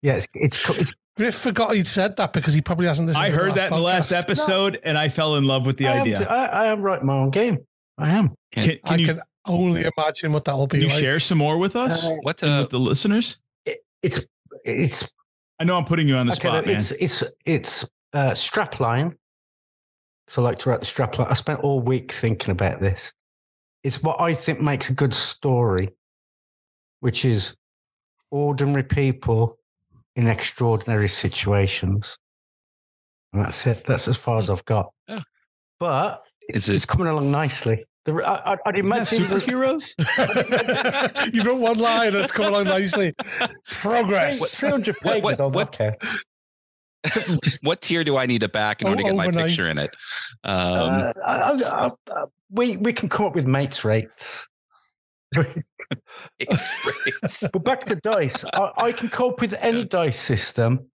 Yeah, 0.00 0.14
it's 0.16 0.28
it's, 0.34 0.80
it's 0.80 0.94
Griff 1.16 1.34
forgot 1.34 1.74
he'd 1.74 1.86
said 1.88 2.16
that 2.16 2.32
because 2.32 2.54
he 2.54 2.60
probably 2.60 2.86
hasn't 2.86 3.08
listened 3.08 3.24
I 3.24 3.30
to 3.30 3.36
heard 3.36 3.54
that 3.54 3.70
in 3.70 3.76
the 3.76 3.82
last 3.82 4.12
podcast. 4.12 4.18
episode, 4.22 4.80
and 4.84 4.96
I 4.96 5.08
fell 5.08 5.34
in 5.34 5.44
love 5.44 5.66
with 5.66 5.76
the 5.76 5.88
I 5.88 5.94
am, 5.94 6.02
idea. 6.02 6.26
I, 6.28 6.46
I 6.46 6.66
am 6.66 6.80
writing 6.80 7.06
my 7.06 7.14
own 7.14 7.30
game. 7.30 7.58
I 7.98 8.10
am. 8.10 8.34
Can, 8.52 8.64
can 8.64 8.78
I 8.84 8.94
you, 8.94 9.06
can 9.06 9.20
only 9.44 9.84
imagine 9.96 10.32
what 10.32 10.44
that 10.44 10.54
will 10.54 10.68
be 10.68 10.78
can 10.78 10.86
you 10.86 10.94
like. 10.94 11.00
share 11.02 11.18
some 11.18 11.38
more 11.38 11.58
with 11.58 11.74
us 11.74 12.04
Uh, 12.04 12.14
What 12.22 12.42
uh, 12.44 12.58
with 12.60 12.70
the 12.70 12.78
listeners? 12.78 13.38
It, 13.66 13.80
it's 14.02 14.24
it's 14.64 15.12
I 15.58 15.64
know 15.64 15.76
I'm 15.76 15.84
putting 15.84 16.06
you 16.06 16.14
on 16.16 16.26
the 16.26 16.32
okay. 16.34 16.48
spot, 16.48 16.66
man. 16.66 16.76
It's 16.76 16.92
it's 16.92 17.24
it's 17.44 17.88
uh, 18.12 18.30
strapline. 18.32 19.14
So 20.28 20.42
I 20.42 20.44
like 20.44 20.58
to 20.60 20.70
write 20.70 20.80
the 20.80 20.86
strapline. 20.86 21.30
I 21.30 21.34
spent 21.34 21.60
all 21.60 21.80
week 21.80 22.12
thinking 22.12 22.50
about 22.50 22.80
this. 22.80 23.12
It's 23.84 24.02
what 24.02 24.20
I 24.20 24.34
think 24.34 24.60
makes 24.60 24.90
a 24.90 24.94
good 24.94 25.14
story, 25.14 25.90
which 27.00 27.24
is 27.24 27.56
ordinary 28.30 28.82
people 28.82 29.58
in 30.16 30.26
extraordinary 30.26 31.08
situations. 31.08 32.18
And 33.32 33.44
that's 33.44 33.66
it. 33.66 33.84
That's 33.86 34.08
as 34.08 34.16
far 34.16 34.38
as 34.38 34.50
I've 34.50 34.64
got. 34.64 34.92
Yeah. 35.06 35.20
But 35.80 36.22
is 36.50 36.68
it's 36.68 36.84
coming 36.84 37.06
along 37.06 37.30
nicely. 37.30 37.84
The, 38.04 38.14
I, 38.14 38.52
I, 38.54 38.56
I'd 38.66 38.78
Isn't 38.78 38.88
that 38.90 39.12
imagine 39.12 39.40
superheroes? 39.40 39.94
you 41.34 41.42
wrote 41.42 41.60
one 41.60 41.78
line 41.78 42.08
and 42.08 42.16
it's 42.16 42.32
coming 42.32 42.50
along 42.52 42.64
nicely. 42.64 43.14
Progress. 43.66 44.56
300 44.56 44.96
What- 44.96 45.02
pages 45.02 45.24
what- 45.24 45.40
on 45.40 45.52
what- 45.52 45.72
that 45.72 45.98
count. 46.00 46.22
What 47.62 47.80
tier 47.80 48.04
do 48.04 48.16
I 48.16 48.26
need 48.26 48.40
to 48.40 48.48
back 48.48 48.82
in 48.82 48.88
Oh, 48.88 48.90
order 48.90 49.02
to 49.02 49.08
get 49.08 49.16
my 49.16 49.30
picture 49.30 49.68
in 49.68 49.78
it? 49.78 49.90
Um, 50.44 50.52
Uh, 50.54 51.12
I- 51.24 51.40
I- 51.52 51.86
I- 51.86 51.90
I- 52.12 52.24
we 52.50 52.76
we 52.78 52.92
can 52.92 53.08
come 53.08 53.26
up 53.26 53.34
with 53.34 53.46
mates 53.46 53.84
rates. 53.84 54.46
it's- 56.38 57.44
But 57.52 57.64
back 57.64 57.84
to 57.84 57.96
dice, 57.96 58.44
I, 58.44 58.72
I 58.76 58.92
can 58.92 59.08
cope 59.08 59.40
with 59.40 59.54
any 59.60 59.84
dice 59.84 60.18
system, 60.18 60.90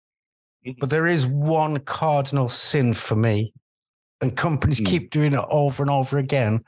but 0.80 0.90
there 0.90 1.08
is 1.08 1.26
one 1.26 1.80
cardinal 1.82 2.50
sin 2.50 2.94
for 2.94 3.16
me, 3.16 3.54
and 4.22 4.36
companies 4.36 4.80
Hmm. 4.80 4.86
keep 4.86 5.10
doing 5.12 5.34
it 5.34 5.46
over 5.50 5.84
and 5.84 5.90
over 5.90 6.18
again. 6.18 6.64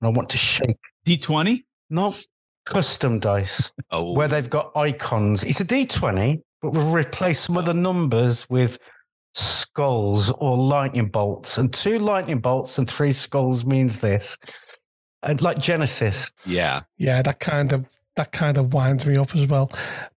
And 0.00 0.02
I 0.02 0.08
want 0.08 0.28
to 0.30 0.38
shake. 0.38 0.76
D20? 1.06 1.64
Not 1.88 2.20
custom 2.64 3.20
dice 3.20 3.70
oh, 3.92 4.12
where 4.12 4.26
they've 4.28 4.50
got 4.50 4.76
icons. 4.76 5.44
It's 5.44 5.60
a 5.60 5.64
D 5.64 5.86
twenty, 5.86 6.42
but 6.62 6.72
we'll 6.72 6.90
replace 6.92 7.40
some 7.40 7.56
of 7.56 7.64
the 7.66 7.74
numbers 7.74 8.48
with 8.48 8.78
skulls 9.34 10.30
or 10.38 10.56
lightning 10.56 11.08
bolts, 11.08 11.58
and 11.58 11.72
two 11.72 11.98
lightning 11.98 12.38
bolts 12.40 12.78
and 12.78 12.88
three 12.90 13.12
skulls 13.12 13.64
means 13.64 14.00
this. 14.00 14.36
And 15.22 15.40
like 15.42 15.58
Genesys, 15.58 16.32
yeah. 16.44 16.82
Yeah, 16.98 17.22
that 17.22 17.40
kind 17.40 17.72
of 17.72 17.86
that 18.16 18.32
kind 18.32 18.56
of 18.56 18.72
winds 18.72 19.04
me 19.04 19.16
up 19.18 19.34
as 19.36 19.46
well. 19.46 19.70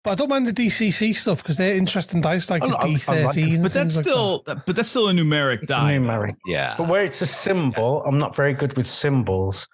But 0.04 0.12
I 0.12 0.16
don't 0.16 0.30
mind 0.30 0.46
the 0.48 0.54
DCC 0.54 1.16
stuff 1.16 1.42
because 1.42 1.58
they're 1.58 1.76
interesting 1.76 2.22
dice 2.22 2.48
like 2.50 2.62
I 2.62 2.68
a 2.68 2.70
like- 2.70 3.10
I 3.10 3.24
like 3.24 3.36
D13. 3.36 3.38
it. 3.48 3.54
and 3.56 3.64
But 3.64 3.74
that's 3.74 3.74
things 3.74 3.96
like 3.96 4.06
that. 4.06 4.12
still 4.12 4.44
but 4.66 4.76
that's 4.76 4.90
still 4.90 5.10
a 5.10 5.14
numeric 5.14 5.64
it's 5.64 5.72
a 5.72 5.74
die. 5.74 5.98
numeric. 5.98 6.36
Yeah. 6.46 6.76
But 6.78 6.90
where 6.90 7.04
it's 7.04 7.22
a 7.22 7.26
symbol, 7.26 8.04
I'm 8.06 8.20
not 8.20 8.36
very 8.36 8.54
good 8.54 8.78
with 8.78 8.86
symbols. 8.88 9.68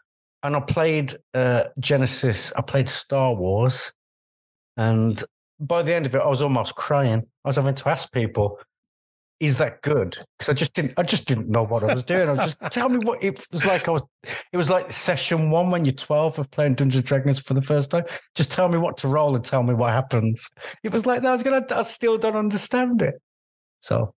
And 0.43 0.55
I 0.55 0.59
played 0.61 1.16
uh, 1.34 1.66
Genesys, 1.80 2.51
I 2.55 2.61
played 2.61 2.88
Star 2.89 3.34
Wars. 3.34 3.91
And 4.78 5.22
by 5.60 5.84
the 5.84 5.93
end 5.93 6.06
of 6.06 6.16
it, 6.16 6.22
I 6.22 6.28
was 6.28 6.41
almost 6.41 6.76
crying. 6.76 7.24
I 7.43 7.47
was 7.47 7.56
having 7.56 7.76
to 7.76 7.89
ask 7.89 8.12
people, 8.12 8.60
is 9.39 9.58
that 9.58 9.82
good? 9.82 10.18
Because 10.38 10.51
I 10.51 10.54
just 10.54 10.74
didn't 10.74 10.93
I 10.95 11.04
just 11.04 11.28
didn't 11.28 11.49
know 11.49 11.64
what 11.64 11.84
I 11.84 11.93
was 11.93 12.04
doing. 12.04 12.30
I 12.30 12.32
was 12.32 12.56
just 12.56 12.74
tell 12.74 12.88
me 12.88 12.99
what 13.04 13.22
it 13.24 13.45
was 13.51 13.66
like. 13.66 13.88
I 13.89 13.91
was 13.91 14.04
it 14.54 14.58
was 14.58 14.70
like 14.70 14.91
session 14.91 15.49
one 15.49 15.70
when 15.70 15.84
you're 15.84 15.93
12 15.93 16.39
of 16.39 16.49
playing 16.49 16.76
Dungeons 16.76 16.99
and 16.99 17.06
Dragons 17.06 17.39
for 17.39 17.54
the 17.54 17.62
first 17.62 17.91
time. 17.91 18.06
Just 18.36 18.51
tell 18.51 18.70
me 18.70 18.78
what 18.78 18.95
to 18.97 19.10
roll 19.10 19.36
and 19.36 19.43
tell 19.43 19.64
me 19.64 19.74
what 19.74 19.91
happens. 19.91 20.47
It 20.84 20.93
was 20.93 21.06
like 21.06 21.24
that. 21.24 21.30
I 21.30 21.34
was 21.34 21.43
gonna 21.43 21.66
I 21.72 21.84
still 21.84 22.18
don't 22.18 22.38
understand 22.38 23.01
it. 23.01 23.16
So 23.80 24.14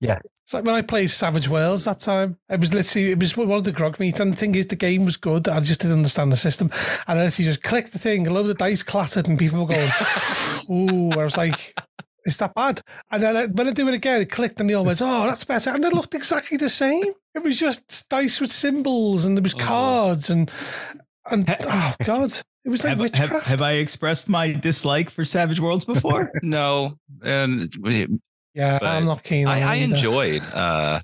yeah. 0.00 0.18
It's 0.44 0.54
like 0.54 0.64
when 0.64 0.74
I 0.74 0.82
played 0.82 1.10
Savage 1.10 1.48
Worlds 1.48 1.84
that 1.84 2.00
time. 2.00 2.36
It 2.48 2.58
was 2.58 2.74
literally 2.74 3.12
it 3.12 3.20
was 3.20 3.36
one 3.36 3.50
of 3.52 3.62
the 3.64 3.72
Grogmeet, 3.72 4.18
and 4.18 4.32
the 4.32 4.36
thing 4.36 4.54
is, 4.56 4.66
the 4.66 4.74
game 4.76 5.04
was 5.04 5.16
good. 5.16 5.48
I 5.48 5.60
just 5.60 5.80
didn't 5.80 5.98
understand 5.98 6.32
the 6.32 6.36
system, 6.36 6.70
and 7.06 7.20
I 7.20 7.24
literally 7.24 7.48
just 7.48 7.62
clicked 7.62 7.92
the 7.92 8.00
thing. 8.00 8.26
A 8.26 8.30
load 8.32 8.50
of 8.50 8.58
dice 8.58 8.82
clattered, 8.82 9.28
and 9.28 9.38
people 9.38 9.60
were 9.60 9.72
going, 9.72 9.90
"Ooh!" 10.70 11.12
I 11.12 11.22
was 11.22 11.36
like, 11.36 11.80
"Is 12.24 12.36
that 12.38 12.54
bad?" 12.56 12.80
And 13.12 13.22
then 13.22 13.36
I, 13.36 13.46
when 13.46 13.68
I 13.68 13.72
do 13.72 13.86
it 13.86 13.94
again, 13.94 14.20
it 14.22 14.30
clicked, 14.30 14.58
and 14.58 14.68
they 14.68 14.74
all 14.74 14.84
went, 14.84 15.00
"Oh, 15.00 15.26
that's 15.26 15.44
better," 15.44 15.70
and 15.70 15.84
they 15.84 15.90
looked 15.90 16.14
exactly 16.16 16.56
the 16.56 16.68
same. 16.68 17.12
It 17.36 17.44
was 17.44 17.56
just 17.60 18.08
dice 18.08 18.40
with 18.40 18.50
symbols, 18.50 19.24
and 19.24 19.36
there 19.36 19.42
was 19.44 19.54
Oh. 19.54 19.58
cards, 19.58 20.30
and 20.30 20.50
and 21.30 21.48
oh 21.62 21.94
god, 22.02 22.32
it 22.64 22.70
was 22.70 22.82
like 22.82 22.90
Have, 22.90 23.00
witchcraft. 23.00 23.32
have, 23.32 23.42
have 23.44 23.62
I 23.62 23.74
expressed 23.74 24.28
my 24.28 24.52
dislike 24.52 25.10
for 25.10 25.24
Savage 25.24 25.60
Worlds 25.60 25.84
before? 25.84 26.32
No, 26.42 26.90
and 27.22 27.68
yeah, 28.60 28.78
but 28.78 28.88
I'm 28.88 29.06
not 29.06 29.22
keen. 29.24 29.46
on 29.46 29.52
I, 29.54 29.72
I 29.72 29.74
enjoyed 29.76 30.42
uh, 30.52 31.00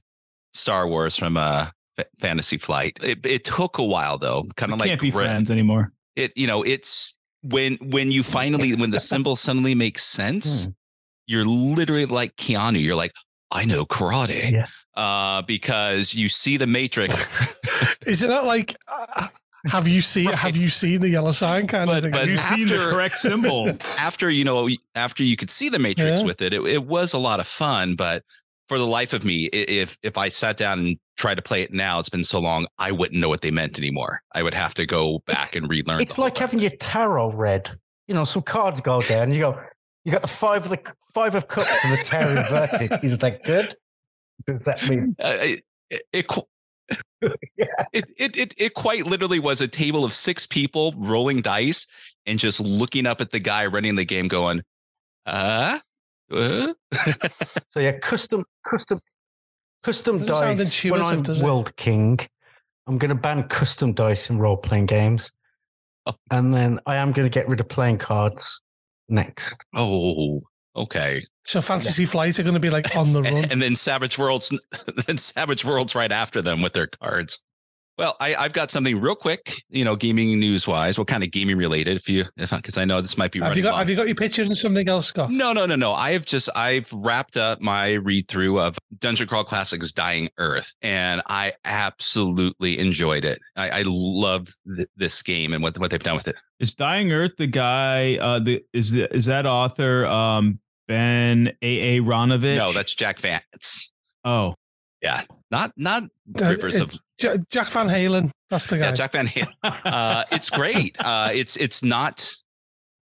Star 0.52 0.86
Wars 0.86 1.16
from 1.16 1.36
uh, 1.36 1.66
F- 1.98 2.06
Fantasy 2.20 2.58
Flight. 2.58 2.98
It, 3.02 3.24
it 3.26 3.44
took 3.44 3.78
a 3.78 3.84
while 3.84 4.18
though, 4.18 4.44
kind 4.56 4.72
of 4.72 4.78
like 4.78 4.88
can't 4.88 5.00
be 5.00 5.10
Griff. 5.10 5.26
friends 5.26 5.50
anymore. 5.50 5.92
It 6.14 6.32
you 6.36 6.46
know 6.46 6.62
it's 6.62 7.16
when 7.42 7.74
when 7.82 8.10
you 8.10 8.22
finally 8.22 8.74
when 8.74 8.90
the 8.90 8.98
symbol 9.00 9.36
suddenly 9.36 9.74
makes 9.74 10.02
sense, 10.04 10.64
Hmm. 10.66 10.70
you're 11.26 11.44
literally 11.44 12.06
like 12.06 12.36
Keanu. 12.36 12.82
You're 12.82 12.96
like, 12.96 13.12
I 13.50 13.64
know 13.64 13.84
karate. 13.84 14.50
Yeah. 14.52 14.66
Uh, 14.96 15.42
because 15.42 16.14
you 16.14 16.28
see 16.30 16.56
the 16.56 16.66
Matrix, 16.66 17.26
Is 18.06 18.22
it 18.22 18.28
not 18.28 18.44
like? 18.46 18.74
Uh, 18.88 19.28
have 19.70 19.88
you 19.88 20.00
seen? 20.00 20.26
Have 20.32 20.56
you 20.56 20.68
seen 20.68 21.00
the 21.00 21.08
yellow 21.08 21.32
sign 21.32 21.66
kind 21.66 21.86
But- 21.88 21.98
of 21.98 22.02
thing? 22.04 22.12
but- 22.12 22.28
Have 22.28 22.58
you 22.60 22.66
seen 22.66 22.76
the 22.76 22.90
correct 22.90 23.16
symbol? 23.18 23.68
after 23.98 24.30
you 24.30 24.44
know 24.44 24.68
after 24.94 25.22
you 25.22 25.36
could 25.36 25.50
see 25.50 25.68
the 25.68 25.78
Matrix 25.78 26.20
Yeah. 26.20 26.26
with 26.26 26.42
it, 26.42 26.52
it, 26.52 26.62
it 26.66 26.84
was 26.86 27.12
a 27.12 27.18
lot 27.18 27.40
of 27.40 27.46
fun. 27.46 27.94
But 27.94 28.22
for 28.68 28.78
the 28.78 28.86
life 28.86 29.12
of 29.12 29.24
me, 29.24 29.46
if 29.46 29.98
if 30.02 30.18
I 30.18 30.28
sat 30.28 30.56
down 30.56 30.78
and 30.80 30.98
tried 31.16 31.36
to 31.36 31.42
play 31.42 31.62
it 31.62 31.72
now, 31.72 31.98
it's 31.98 32.08
been 32.08 32.24
so 32.24 32.38
long, 32.40 32.66
I 32.78 32.92
wouldn't 32.92 33.20
know 33.20 33.28
what 33.28 33.40
they 33.40 33.50
meant 33.50 33.78
anymore. 33.78 34.20
I 34.34 34.42
would 34.42 34.54
have 34.54 34.74
to 34.74 34.86
go 34.86 35.20
back 35.26 35.54
and 35.56 35.68
relearn. 35.68 36.00
It's 36.00 36.18
like 36.18 36.34
thing. 36.34 36.40
having 36.42 36.60
your 36.60 36.70
tarot 36.72 37.32
read. 37.32 37.70
You 38.08 38.14
know, 38.14 38.24
some 38.24 38.42
cards 38.42 38.80
go 38.80 39.00
down, 39.02 39.22
and 39.24 39.34
you 39.34 39.40
go, 39.40 39.60
you 40.04 40.12
got 40.12 40.22
the 40.22 40.28
five 40.28 40.64
of 40.64 40.70
the 40.70 40.80
five 41.14 41.34
of 41.34 41.48
cups 41.48 41.70
and 41.84 41.98
the 41.98 42.04
tarot 42.04 42.36
inverted. 42.36 42.92
Is 43.04 43.18
that 43.18 43.42
good? 43.42 43.74
Does 44.46 44.60
that 44.66 44.88
mean 44.88 45.16
Uh, 45.22 45.32
it, 45.40 45.64
it, 45.90 46.02
it, 46.12 46.26
qu- 47.22 47.34
it, 47.92 48.04
it, 48.16 48.36
it, 48.36 48.54
it 48.56 48.74
quite 48.74 49.06
literally 49.06 49.38
was 49.38 49.60
a 49.60 49.68
table 49.68 50.04
of 50.04 50.12
six 50.12 50.46
people 50.46 50.92
rolling 50.96 51.40
dice 51.40 51.86
and 52.26 52.38
just 52.38 52.60
looking 52.60 53.06
up 53.06 53.20
at 53.20 53.30
the 53.30 53.38
guy 53.38 53.66
running 53.66 53.96
the 53.96 54.04
game 54.04 54.28
going, 54.28 54.62
uh, 55.26 55.78
uh? 56.32 56.72
so? 57.70 57.80
Yeah, 57.80 57.92
custom, 57.98 58.44
custom, 58.68 59.00
custom 59.84 60.18
Doesn't 60.18 60.34
sound 60.34 60.58
dice. 60.58 60.84
When 60.84 61.00
intuitive, 61.00 61.18
I'm 61.18 61.22
does 61.22 61.40
it? 61.40 61.44
World 61.44 61.76
King, 61.76 62.18
I'm 62.86 62.98
going 62.98 63.08
to 63.10 63.14
ban 63.14 63.44
custom 63.48 63.92
dice 63.92 64.28
in 64.30 64.38
role 64.38 64.56
playing 64.56 64.86
games, 64.86 65.30
Oh. 66.06 66.14
and 66.30 66.54
then 66.54 66.78
I 66.86 66.96
am 66.96 67.10
going 67.12 67.26
to 67.26 67.34
get 67.34 67.48
rid 67.48 67.58
of 67.60 67.68
playing 67.68 67.98
cards 67.98 68.60
next. 69.08 69.64
oh, 69.76 70.42
okay. 70.76 71.24
So 71.46 71.60
Fantasy 71.60 72.06
Flight 72.06 72.38
are 72.38 72.42
going 72.42 72.54
to 72.54 72.60
be 72.60 72.70
like 72.70 72.94
on 72.96 73.12
the 73.12 73.22
run. 73.24 73.32
And, 73.32 73.52
and 73.52 73.62
then 73.62 73.76
Savage 73.76 74.18
Worlds, 74.18 74.56
then 75.06 75.18
Savage 75.18 75.64
Worlds 75.64 75.94
right 75.94 76.12
after 76.12 76.42
them 76.42 76.62
with 76.62 76.72
their 76.72 76.86
cards. 76.86 77.42
Well, 77.98 78.14
I, 78.20 78.34
I've 78.34 78.52
got 78.52 78.70
something 78.70 79.00
real 79.00 79.14
quick, 79.14 79.62
you 79.70 79.82
know, 79.82 79.96
gaming 79.96 80.38
news 80.38 80.68
wise. 80.68 80.98
What 80.98 81.08
kind 81.08 81.24
of 81.24 81.30
gaming 81.30 81.56
related? 81.56 81.96
If 81.96 82.10
you, 82.10 82.24
if 82.36 82.50
because 82.50 82.76
I 82.76 82.84
know 82.84 83.00
this 83.00 83.16
might 83.16 83.32
be 83.32 83.40
have 83.40 83.56
you 83.56 83.62
got 83.62 83.70
long. 83.70 83.78
Have 83.78 83.88
you 83.88 83.96
got 83.96 84.06
your 84.06 84.14
picture 84.14 84.42
and 84.42 84.54
something 84.54 84.86
else, 84.86 85.06
Scott? 85.06 85.30
No, 85.30 85.54
no, 85.54 85.64
no, 85.64 85.76
no. 85.76 85.94
I 85.94 86.10
have 86.10 86.26
just 86.26 86.50
I've 86.54 86.92
wrapped 86.92 87.38
up 87.38 87.62
my 87.62 87.94
read 87.94 88.28
through 88.28 88.60
of 88.60 88.76
Dungeon 88.98 89.26
Crawl 89.26 89.44
Classics 89.44 89.92
Dying 89.92 90.28
Earth, 90.36 90.74
and 90.82 91.22
I 91.26 91.54
absolutely 91.64 92.78
enjoyed 92.78 93.24
it. 93.24 93.40
I, 93.56 93.70
I 93.70 93.84
love 93.86 94.48
th- 94.76 94.88
this 94.96 95.22
game 95.22 95.54
and 95.54 95.62
what 95.62 95.78
what 95.78 95.90
they've 95.90 96.02
done 96.02 96.16
with 96.16 96.28
it. 96.28 96.36
Is 96.60 96.74
Dying 96.74 97.12
Earth 97.12 97.32
the 97.38 97.46
guy? 97.46 98.18
Uh, 98.18 98.40
the 98.40 98.62
is 98.74 98.92
the 98.92 99.14
is 99.14 99.24
that 99.24 99.46
author 99.46 100.04
um 100.04 100.60
Ben 100.88 101.52
A. 101.62 101.96
A. 101.96 102.00
Ronovich? 102.00 102.56
No, 102.56 102.72
that's 102.72 102.94
Jack 102.94 103.18
Vance. 103.18 103.90
oh 104.24 104.54
yeah, 105.02 105.22
Not 105.50 105.72
not 105.76 106.04
Uh, 106.40 106.48
Rivers 106.48 106.80
of 106.80 106.94
Ja- 107.20 107.36
Jack 107.50 107.68
Van 107.70 107.86
Halen. 107.88 108.30
That's 108.50 108.66
the 108.68 108.78
guy. 108.78 108.86
yeah, 108.86 108.92
Jack 108.92 109.12
Van 109.12 109.26
Halen. 109.26 109.52
Uh, 109.62 110.24
it's 110.32 110.50
great. 110.50 110.96
Uh, 111.04 111.30
it's 111.32 111.56
it's 111.56 111.82
not 111.84 112.32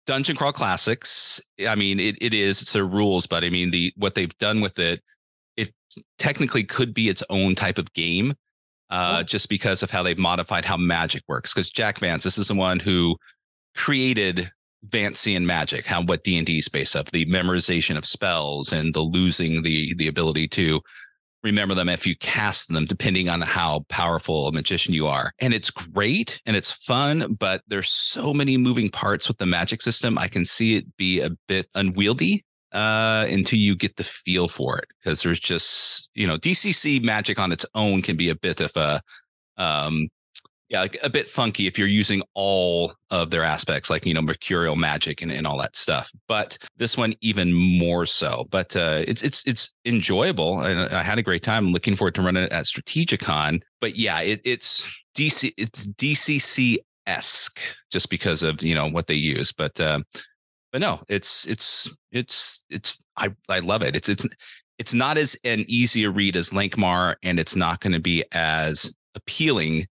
Dungeon 0.06 0.36
Crawl 0.36 0.52
Classics. 0.52 1.40
I 1.68 1.76
mean, 1.76 2.00
it, 2.00 2.18
it 2.20 2.34
is. 2.34 2.62
It's 2.62 2.74
their 2.74 2.86
rules, 2.86 3.28
but 3.28 3.44
I 3.44 3.50
mean 3.50 3.72
the 3.72 3.94
what 3.96 4.16
they've 4.16 4.36
done 4.40 4.60
with 4.62 4.80
it, 4.80 5.02
it 5.56 5.70
technically 6.18 6.64
could 6.64 6.94
be 6.94 7.10
its 7.10 7.24
own 7.30 7.56
type 7.56 7.78
of 7.78 7.94
game, 7.94 8.34
uh, 8.90 9.20
Oh. 9.20 9.24
just 9.24 9.48
because 9.50 9.84
of 9.84 9.92
how 9.92 10.04
they've 10.04 10.18
modified 10.18 10.66
how 10.66 10.76
magic 10.78 11.24
works. 11.28 11.54
Because 11.54 11.70
Jack 11.70 12.00
Vance, 12.00 12.24
this 12.24 12.38
is 12.38 12.48
the 12.48 12.56
one 12.56 12.80
who 12.80 13.16
created 13.76 14.50
Vancian 14.88 15.46
magic, 15.46 15.86
how 15.86 16.04
what 16.04 16.24
D 16.24 16.38
and 16.38 16.46
D 16.46 16.58
is 16.58 16.68
based 16.68 16.96
off, 16.96 17.12
the 17.12 17.26
memorization 17.26 17.98
of 17.98 18.06
spells 18.06 18.74
and 18.74 18.94
the 18.94 19.02
losing 19.02 19.64
the 19.64 19.94
the 19.96 20.08
ability 20.08 20.48
to 20.50 20.82
remember 21.44 21.76
them 21.76 21.90
if 21.90 22.08
you 22.08 22.16
cast 22.16 22.70
them, 22.70 22.86
depending 22.86 23.30
on 23.30 23.42
how 23.42 23.86
powerful 23.90 24.48
a 24.48 24.52
magician 24.52 24.94
you 24.94 25.08
are. 25.08 25.32
And 25.40 25.54
it's 25.54 25.70
great 25.70 26.42
and 26.46 26.56
it's 26.56 26.72
fun, 26.72 27.34
but 27.34 27.62
there's 27.68 27.90
so 27.90 28.34
many 28.34 28.58
moving 28.58 28.90
parts 28.90 29.28
with 29.28 29.38
the 29.38 29.46
magic 29.46 29.82
system. 29.82 30.18
I 30.18 30.28
can 30.28 30.46
see 30.46 30.76
it 30.76 30.96
be 30.98 31.20
a 31.20 31.32
bit 31.48 31.68
unwieldy 31.76 32.46
uh, 32.72 33.28
until 33.30 33.60
you 33.60 33.76
get 33.76 33.98
the 33.98 34.04
feel 34.04 34.48
for 34.48 34.80
it. 34.80 34.86
Because 35.04 35.22
there's 35.22 35.40
just, 35.40 36.10
you 36.16 36.26
know, 36.26 36.38
DCC 36.38 37.04
magic 37.04 37.40
on 37.40 37.52
its 37.52 37.66
own 37.76 38.02
can 38.02 38.16
be 38.16 38.30
a 38.30 38.36
bit 38.36 38.62
of 38.62 38.72
a, 38.78 39.02
um, 39.58 40.08
yeah, 40.70 40.82
like 40.82 40.98
a 41.04 41.10
bit 41.10 41.30
funky 41.30 41.68
if 41.68 41.78
you're 41.78 41.88
using 41.88 42.24
all 42.34 42.94
of 43.12 43.30
their 43.30 43.44
aspects, 43.44 43.90
like 43.90 44.06
you 44.06 44.14
know, 44.14 44.22
mercurial 44.22 44.76
magic 44.76 45.22
and, 45.22 45.32
and 45.32 45.46
all 45.46 45.60
that 45.60 45.76
stuff. 45.76 46.12
But 46.28 46.58
this 46.78 46.98
one 46.98 47.14
even 47.22 47.54
more 47.54 48.06
so. 48.06 48.48
But 48.50 48.76
uh, 48.76 49.04
it's 49.08 49.22
it's 49.22 49.46
it's 49.46 49.74
enjoyable, 49.86 50.62
and 50.62 50.94
I 50.94 51.04
had 51.04 51.20
a 51.20 51.24
great 51.24 51.44
time. 51.44 51.68
I'm 51.68 51.74
looking 51.74 51.96
forward 51.96 52.16
to 52.16 52.22
running 52.22 52.44
it 52.44 52.52
at 52.52 52.66
Strategicon. 52.66 53.62
But 53.82 53.98
yeah, 53.98 54.22
it, 54.22 54.42
it's 54.46 54.88
DC 55.16 55.54
it's 55.58 55.88
DCC 55.88 56.78
esque 57.06 57.60
just 57.92 58.10
because 58.10 58.42
of 58.42 58.64
you 58.64 58.74
know 58.74 58.90
what 58.90 59.08
they 59.08 59.16
use. 59.16 59.52
But 59.52 59.80
um, 59.80 60.06
but 60.72 60.82
no, 60.82 61.02
it's 61.08 61.46
it's 61.46 61.96
it's 62.12 62.66
it's 62.70 62.98
I 63.18 63.30
I 63.50 63.60
love 63.60 63.84
it. 63.84 63.96
It's 63.96 64.10
it's 64.10 64.26
it's 64.80 64.94
not 64.94 65.18
as 65.18 65.38
an 65.44 65.66
easy 65.68 66.04
a 66.04 66.10
read 66.10 66.36
as 66.36 66.50
Lankhmar, 66.50 67.16
and 67.22 67.40
it's 67.40 67.56
not 67.56 67.80
going 67.80 67.94
to 67.94 68.00
be 68.00 68.24
as 68.32 68.92
appealing 69.16 69.86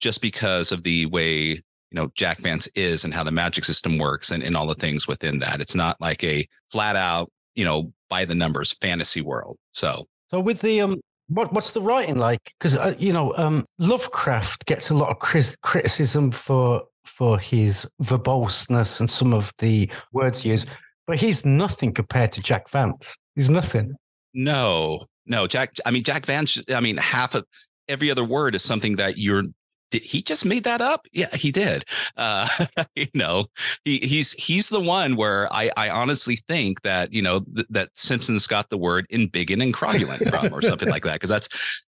just 0.00 0.20
because 0.20 0.72
of 0.72 0.82
the 0.82 1.06
way 1.06 1.32
you 1.32 1.62
know 1.92 2.10
Jack 2.14 2.38
Vance 2.38 2.68
is 2.74 3.04
and 3.04 3.14
how 3.14 3.24
the 3.24 3.30
magic 3.30 3.64
system 3.64 3.98
works 3.98 4.30
and, 4.30 4.42
and 4.42 4.56
all 4.56 4.66
the 4.66 4.74
things 4.74 5.06
within 5.06 5.38
that. 5.40 5.60
It's 5.60 5.74
not 5.74 6.00
like 6.00 6.22
a 6.24 6.46
flat 6.70 6.96
out, 6.96 7.30
you 7.54 7.64
know, 7.64 7.92
by 8.08 8.24
the 8.24 8.34
numbers 8.34 8.72
fantasy 8.72 9.20
world. 9.20 9.56
So 9.72 10.06
So 10.30 10.40
with 10.40 10.60
the 10.60 10.80
um, 10.80 11.00
what 11.28 11.52
what's 11.52 11.72
the 11.72 11.80
writing 11.80 12.18
like? 12.18 12.52
Because 12.58 12.76
uh, 12.76 12.94
you 12.98 13.12
know, 13.12 13.34
um, 13.36 13.64
Lovecraft 13.78 14.66
gets 14.66 14.90
a 14.90 14.94
lot 14.94 15.10
of 15.10 15.18
cris- 15.18 15.56
criticism 15.62 16.30
for 16.30 16.82
for 17.04 17.38
his 17.38 17.88
verboseness 18.02 19.00
and 19.00 19.10
some 19.10 19.32
of 19.32 19.52
the 19.58 19.90
words 20.12 20.44
used, 20.44 20.66
but 21.06 21.16
he's 21.16 21.44
nothing 21.44 21.92
compared 21.92 22.32
to 22.32 22.40
Jack 22.40 22.68
Vance. 22.70 23.16
He's 23.34 23.48
nothing. 23.48 23.94
no, 24.34 25.06
no, 25.26 25.46
Jack. 25.46 25.76
I 25.84 25.90
mean, 25.90 26.04
Jack 26.04 26.26
Vance. 26.26 26.60
I 26.72 26.80
mean, 26.80 26.96
half 26.96 27.34
of 27.34 27.44
every 27.88 28.10
other 28.10 28.24
word 28.24 28.54
is 28.54 28.62
something 28.62 28.96
that 28.96 29.18
you're. 29.18 29.44
Did 29.90 30.02
he 30.02 30.20
just 30.20 30.44
made 30.44 30.64
that 30.64 30.80
up? 30.80 31.06
Yeah, 31.12 31.34
he 31.34 31.52
did. 31.52 31.84
Uh, 32.16 32.48
you 32.96 33.06
know, 33.14 33.46
he, 33.84 33.98
he's 33.98 34.32
he's 34.32 34.68
the 34.68 34.80
one 34.80 35.16
where 35.16 35.52
I 35.52 35.70
I 35.76 35.90
honestly 35.90 36.36
think 36.48 36.82
that 36.82 37.12
you 37.12 37.22
know 37.22 37.40
th- 37.40 37.68
that 37.70 37.90
Simpsons 37.94 38.46
got 38.46 38.70
the 38.70 38.78
word 38.78 39.06
embiggen 39.12 39.62
and 39.62 39.72
cromulent 39.72 40.28
from 40.28 40.52
or 40.52 40.62
something 40.62 40.88
like 40.88 41.04
that 41.04 41.14
because 41.14 41.30
that's 41.30 41.48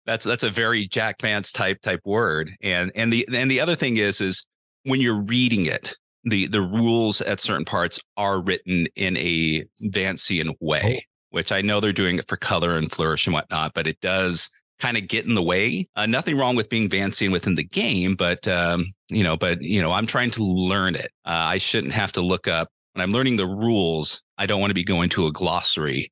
that's 0.06 0.26
that's 0.26 0.44
a 0.44 0.50
very 0.50 0.88
Jack 0.88 1.22
Vance 1.22 1.52
type 1.52 1.82
type 1.82 2.02
word. 2.06 2.52
And 2.62 2.92
and 2.96 3.12
the 3.12 3.28
and 3.34 3.50
the 3.50 3.62
other 3.62 3.76
thing 3.76 3.98
is 3.98 4.22
is 4.22 4.46
when 4.84 5.02
you're 5.02 5.22
reading 5.22 5.66
it, 5.66 5.96
the 6.24 6.48
the 6.48 6.62
rules 6.62 7.22
at 7.22 7.40
certain 7.40 7.66
parts 7.66 8.00
are 8.18 8.42
written 8.42 8.88
in 8.96 9.18
a 9.18 9.66
Vancian 9.84 10.56
way, 10.60 11.06
which 11.30 11.52
I 11.52 11.62
know 11.62 11.80
they're 11.80 11.94
doing 11.94 12.18
it 12.18 12.28
for 12.28 12.38
color 12.38 12.76
and 12.76 12.92
flourish 12.92 13.28
and 13.28 13.34
whatnot, 13.34 13.74
but 13.74 13.88
it 13.88 14.00
does 14.02 14.50
kind 14.80 14.98
of 14.98 15.08
get 15.08 15.26
in 15.26 15.36
the 15.36 15.44
way. 15.44 15.88
Uh, 15.96 16.06
nothing 16.06 16.38
wrong 16.38 16.56
with 16.56 16.70
being 16.70 16.90
Vancian 16.90 17.32
within 17.32 17.56
the 17.56 17.64
game, 17.64 18.16
but 18.16 18.48
um, 18.48 18.86
you 19.10 19.24
know, 19.24 19.38
but 19.38 19.62
you 19.62 19.82
know, 19.82 19.92
I'm 19.92 20.06
trying 20.06 20.32
to 20.32 20.44
learn 20.44 20.96
it. 20.96 21.12
Uh, 21.26 21.32
I 21.32 21.58
shouldn't 21.58 21.94
have 21.94 22.12
to 22.14 22.22
look 22.22 22.48
up 22.48 22.70
when 22.94 23.04
I'm 23.04 23.12
learning 23.12 23.38
the 23.38 23.48
rules. 23.48 24.22
I 24.38 24.46
don't 24.46 24.62
want 24.62 24.72
to 24.72 24.76
be 24.76 24.84
going 24.84 25.10
to 25.10 25.28
a 25.28 25.32
glossary 25.32 26.12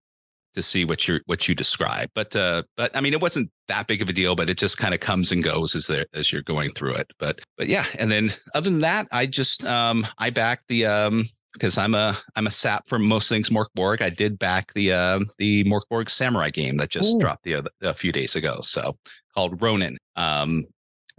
to 0.57 0.63
see 0.63 0.85
what 0.85 1.07
you 1.07 1.19
what 1.25 1.47
you 1.47 1.55
describe. 1.55 2.09
But 2.13 2.35
uh, 2.35 2.63
but 2.75 2.95
I 2.95 3.01
mean, 3.01 3.13
it 3.13 3.21
wasn't 3.21 3.49
that 3.67 3.87
big 3.87 4.01
of 4.01 4.09
a 4.09 4.13
deal. 4.13 4.35
But 4.35 4.49
it 4.49 4.57
just 4.57 4.77
kind 4.77 4.93
of 4.93 4.99
comes 4.99 5.31
and 5.31 5.43
goes 5.43 5.75
as 5.75 5.87
there 5.87 6.05
as 6.13 6.33
you're 6.33 6.41
going 6.41 6.73
through 6.73 6.95
it. 6.95 7.11
But 7.19 7.39
but 7.57 7.67
yeah, 7.67 7.85
and 7.97 8.11
then 8.11 8.31
other 8.53 8.69
than 8.69 8.81
that, 8.81 9.07
I 9.11 9.27
just 9.27 9.63
um, 9.63 10.05
I 10.17 10.29
back 10.29 10.61
the 10.67 10.85
um, 10.87 11.25
because 11.57 11.77
I'm 11.77 11.95
a 11.95 12.17
I'm 12.35 12.47
a 12.47 12.51
sap 12.51 12.87
for 12.87 12.99
most 12.99 13.29
things 13.29 13.49
Mörk 13.49 13.67
Borg. 13.75 14.01
I 14.01 14.09
did 14.09 14.39
back 14.39 14.73
the 14.73 14.93
uh, 14.93 15.19
the 15.37 15.63
Mörk 15.65 15.81
Borg 15.89 16.09
Samurai 16.09 16.49
game 16.49 16.77
that 16.77 16.89
just 16.89 17.15
Ooh. 17.15 17.19
dropped 17.19 17.43
the 17.43 17.55
other, 17.55 17.69
a 17.81 17.93
few 17.93 18.11
days 18.11 18.35
ago. 18.35 18.59
So 18.61 18.97
called 19.33 19.61
Ronin. 19.61 19.97
Um, 20.15 20.65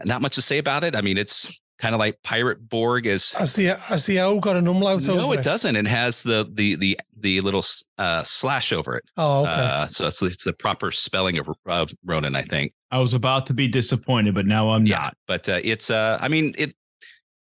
not 0.04 0.22
much 0.22 0.36
to 0.36 0.42
say 0.42 0.58
about 0.58 0.84
it. 0.84 0.94
I 0.94 1.00
mean, 1.00 1.18
it's 1.18 1.60
kind 1.78 1.94
of 1.94 1.98
like 1.98 2.22
Pirate 2.22 2.68
Borg 2.68 3.06
is. 3.06 3.32
Has 3.32 3.54
the 3.54 3.76
has 3.76 4.06
the 4.06 4.20
O 4.20 4.40
got 4.40 4.56
an 4.56 4.68
umlaut? 4.68 5.06
No, 5.06 5.32
it, 5.32 5.40
it 5.40 5.44
doesn't. 5.44 5.76
It 5.76 5.86
has 5.86 6.22
the 6.22 6.48
the 6.52 6.76
the 6.76 7.00
the 7.16 7.40
little 7.40 7.64
uh, 7.98 8.22
slash 8.22 8.72
over 8.72 8.96
it. 8.96 9.04
Oh, 9.16 9.42
okay. 9.42 9.50
Uh, 9.50 9.86
so 9.86 10.06
it's 10.06 10.22
it's 10.22 10.44
the 10.44 10.52
proper 10.52 10.92
spelling 10.92 11.38
of, 11.38 11.48
of 11.66 11.90
Ronin, 12.04 12.36
I 12.36 12.42
think. 12.42 12.72
I 12.90 13.00
was 13.00 13.14
about 13.14 13.46
to 13.46 13.54
be 13.54 13.68
disappointed, 13.68 14.34
but 14.34 14.46
now 14.46 14.70
I'm 14.70 14.86
yeah, 14.86 14.98
not. 14.98 15.16
But 15.26 15.48
uh, 15.48 15.60
it's 15.62 15.90
uh, 15.90 16.18
I 16.20 16.28
mean 16.28 16.54
it 16.56 16.74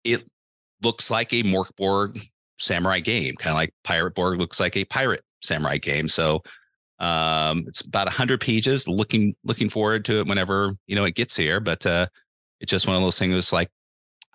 it 0.04 0.28
looks 0.82 1.12
like 1.12 1.34
a 1.34 1.44
Mörk 1.44 1.76
Borg 1.76 2.20
samurai 2.58 3.00
game, 3.00 3.36
kind 3.36 3.52
of 3.52 3.58
like 3.58 3.74
Pirate 3.84 4.16
Borg 4.16 4.40
looks 4.40 4.60
like 4.60 4.76
a 4.76 4.86
pirate 4.86 5.22
samurai 5.42 5.78
game. 5.78 6.08
So 6.08 6.42
um, 7.00 7.66
it's 7.68 7.82
about 7.82 8.10
hundred 8.10 8.42
pages. 8.42 8.88
Looking 8.88 9.36
looking 9.44 9.70
forward 9.70 10.06
to 10.06 10.20
it 10.20 10.28
whenever 10.28 10.74
you 10.88 10.96
know 10.96 11.06
it 11.06 11.16
gets 11.16 11.36
here. 11.36 11.60
But 11.60 11.86
uh, 11.86 12.08
it's 12.60 12.72
just 12.72 12.88
one 12.88 12.96
of 12.96 13.02
those 13.04 13.20
things. 13.20 13.54
Like 13.54 13.70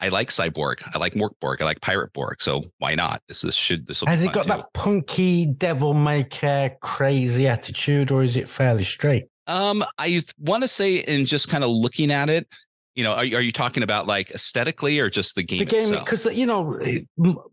I 0.00 0.08
like 0.08 0.28
Cyborg, 0.28 0.76
I 0.94 0.98
like 0.98 1.14
Mörk 1.14 1.32
Borg, 1.40 1.62
I 1.62 1.64
like 1.64 1.80
Pirate 1.80 2.12
Borg. 2.12 2.42
So 2.42 2.64
why 2.78 2.94
not? 2.94 3.22
This 3.28 3.44
is 3.44 3.54
should 3.54 3.86
this 3.86 4.02
has 4.06 4.22
it 4.22 4.32
got 4.32 4.44
too. 4.44 4.48
that 4.48 4.72
punky 4.74 5.46
devil 5.46 5.94
may 5.94 6.24
care 6.24 6.76
crazy 6.80 7.46
attitude, 7.46 8.10
or 8.10 8.22
is 8.22 8.36
it 8.36 8.48
fairly 8.48 8.84
straight? 8.84 9.24
Um, 9.46 9.84
I 9.98 10.22
want 10.38 10.62
to 10.62 10.68
say 10.68 10.96
in 10.96 11.24
just 11.24 11.48
kind 11.48 11.64
of 11.64 11.70
looking 11.70 12.10
at 12.10 12.30
it, 12.30 12.48
you 12.94 13.04
know, 13.04 13.12
are, 13.12 13.20
are 13.20 13.40
you 13.40 13.52
talking 13.52 13.82
about 13.82 14.06
like 14.06 14.30
aesthetically 14.30 15.00
or 15.00 15.08
just 15.08 15.34
the 15.34 15.42
game? 15.42 15.60
The 15.60 15.64
game, 15.64 15.90
because 15.90 16.26
you 16.26 16.46
know, 16.46 16.78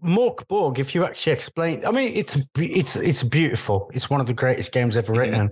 Mörk 0.03 0.47
Borg. 0.47 0.79
If 0.79 0.93
you 0.93 1.05
actually 1.05 1.33
explain, 1.33 1.85
I 1.85 1.91
mean, 1.91 2.11
it's 2.13 2.37
it's 2.57 2.95
it's 2.95 3.23
beautiful. 3.23 3.89
It's 3.93 4.09
one 4.09 4.19
of 4.19 4.27
the 4.27 4.33
greatest 4.33 4.71
games 4.71 4.97
ever 4.97 5.13
mm-hmm. 5.13 5.19
written. 5.19 5.49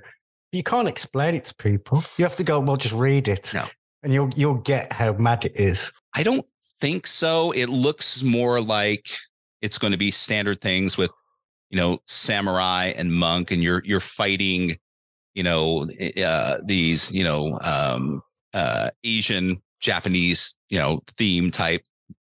You 0.52 0.64
can't 0.64 0.88
explain 0.88 1.36
it 1.36 1.46
to 1.46 1.56
people. 1.56 2.04
You 2.18 2.26
have 2.26 2.36
to 2.38 2.44
go. 2.44 2.60
Well, 2.60 2.78
just 2.78 2.94
read 2.94 3.28
it, 3.28 3.52
no. 3.54 3.66
and 4.04 4.14
you'll 4.14 4.30
you'll 4.36 4.56
get 4.56 4.92
how 4.92 5.14
mad 5.14 5.46
it 5.46 5.56
is. 5.56 5.92
I 6.14 6.24
don't 6.24 6.46
think 6.80 7.08
so. 7.08 7.52
It 7.52 7.68
looks 7.68 8.22
more 8.22 8.62
like 8.62 9.08
it's 9.62 9.78
going 9.78 9.92
to 9.92 9.98
be 9.98 10.12
standard 10.12 10.62
things 10.62 10.98
with, 10.98 11.12
you 11.70 11.78
know, 11.78 12.00
samurai 12.08 12.94
and 12.96 13.14
monk, 13.14 13.52
and 13.52 13.64
you're 13.64 13.82
you're 13.86 14.00
fighting, 14.02 14.78
you 15.34 15.44
know, 15.44 15.88
uh, 16.22 16.58
these 16.64 17.10
you 17.12 17.24
know 17.24 17.58
um, 17.62 18.22
uh, 18.54 18.90
Asian 19.06 19.62
Japanese, 19.80 20.56
you 20.70 20.80
know, 20.80 21.02
theme 21.18 21.52
type 21.52 21.84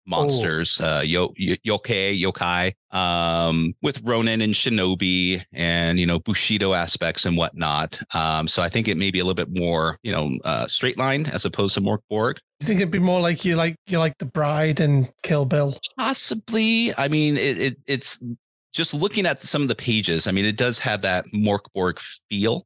monsters, 0.10 0.82
oh. 0.82 0.97
uh, 0.97 1.02
yo, 1.02 1.30
yokai, 1.38 2.20
yokai, 2.20 2.74
um, 2.95 3.74
with 3.82 4.02
Ronin 4.04 4.41
and 4.41 4.54
Shinobi 4.54 5.43
and, 5.54 6.00
you 6.00 6.06
know, 6.06 6.20
Bushido 6.20 6.74
aspects 6.74 7.26
and 7.26 7.38
whatnot. 7.38 8.00
Um, 8.16 8.47
so 8.47 8.64
I 8.64 8.70
think 8.70 8.88
it 8.88 8.97
may 8.97 9.12
be 9.12 9.20
a 9.20 9.24
little 9.24 9.36
bit 9.36 9.56
more, 9.58 9.97
you 10.02 10.12
know, 10.12 10.38
uh, 10.43 10.66
straight 10.68 10.97
line 10.97 11.28
as 11.28 11.45
opposed 11.45 11.76
to 11.76 11.82
Mörk 11.82 12.00
Borg. 12.10 12.39
You 12.60 12.68
think 12.68 12.80
it'd 12.80 12.91
be 12.91 13.00
more 13.00 13.22
like 13.22 13.45
you 13.45 13.56
like, 13.56 13.76
you 13.88 14.00
like 14.00 14.18
the 14.18 14.26
bride 14.26 14.80
and 14.80 15.10
Kill 15.22 15.45
Bill? 15.45 15.78
Possibly. 15.97 16.91
I 16.97 17.08
mean, 17.08 17.38
it, 17.38 17.60
it 17.60 17.78
it's 17.86 18.22
just 18.74 18.93
looking 18.93 19.26
at 19.26 19.41
some 19.41 19.62
of 19.62 19.68
the 19.68 19.76
pages. 19.76 20.28
I 20.28 20.32
mean, 20.32 20.45
it 20.45 20.58
does 20.58 20.80
have 20.80 21.04
that 21.04 21.26
Mörk 21.28 21.66
Borg 21.74 22.00
feel 22.00 22.66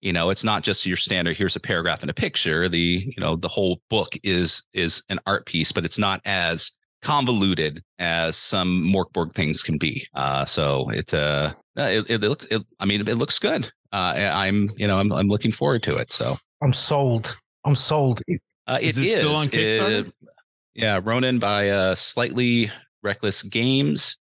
you 0.00 0.12
know 0.12 0.30
it's 0.30 0.44
not 0.44 0.62
just 0.62 0.86
your 0.86 0.96
standard 0.96 1.36
here's 1.36 1.56
a 1.56 1.60
paragraph 1.60 2.02
and 2.02 2.10
a 2.10 2.14
picture. 2.14 2.68
The 2.68 3.12
you 3.16 3.20
know 3.20 3.36
the 3.36 3.48
whole 3.48 3.80
book 3.90 4.14
is 4.22 4.62
is 4.72 5.02
an 5.08 5.18
art 5.26 5.46
piece 5.46 5.72
but 5.72 5.84
it's 5.84 5.98
not 5.98 6.20
as 6.24 6.72
convoluted 7.02 7.82
as 7.98 8.36
some 8.36 8.82
Mörk 8.92 9.12
Borg 9.12 9.32
things 9.32 9.62
can 9.62 9.78
be. 9.78 10.06
Uh 10.14 10.44
so 10.44 10.90
it 10.90 11.12
uh 11.14 11.52
it, 11.76 12.10
it, 12.10 12.20
looks 12.22 12.46
it, 12.46 12.62
i 12.80 12.84
mean 12.86 13.00
it 13.00 13.16
looks 13.16 13.38
good. 13.38 13.70
Uh 13.92 14.30
i'm 14.32 14.70
you 14.76 14.86
know 14.86 14.98
i'm, 14.98 15.12
I'm 15.12 15.28
looking 15.28 15.52
forward 15.52 15.82
to 15.84 15.96
it 15.96 16.12
so. 16.12 16.36
I'm 16.62 16.72
sold. 16.72 17.36
I'm 17.64 17.76
sold. 17.76 18.22
Uh, 18.66 18.78
it 18.80 18.88
is, 18.88 18.98
it 18.98 19.04
is. 19.04 19.18
still 19.18 19.36
on 19.36 19.46
Kickstarter? 19.46 20.06
It, 20.06 20.14
yeah 20.74 21.00
ronin 21.02 21.38
by 21.38 21.70
uh 21.70 21.94
slightly 21.94 22.70
reckless 23.02 23.42
games 23.42 24.18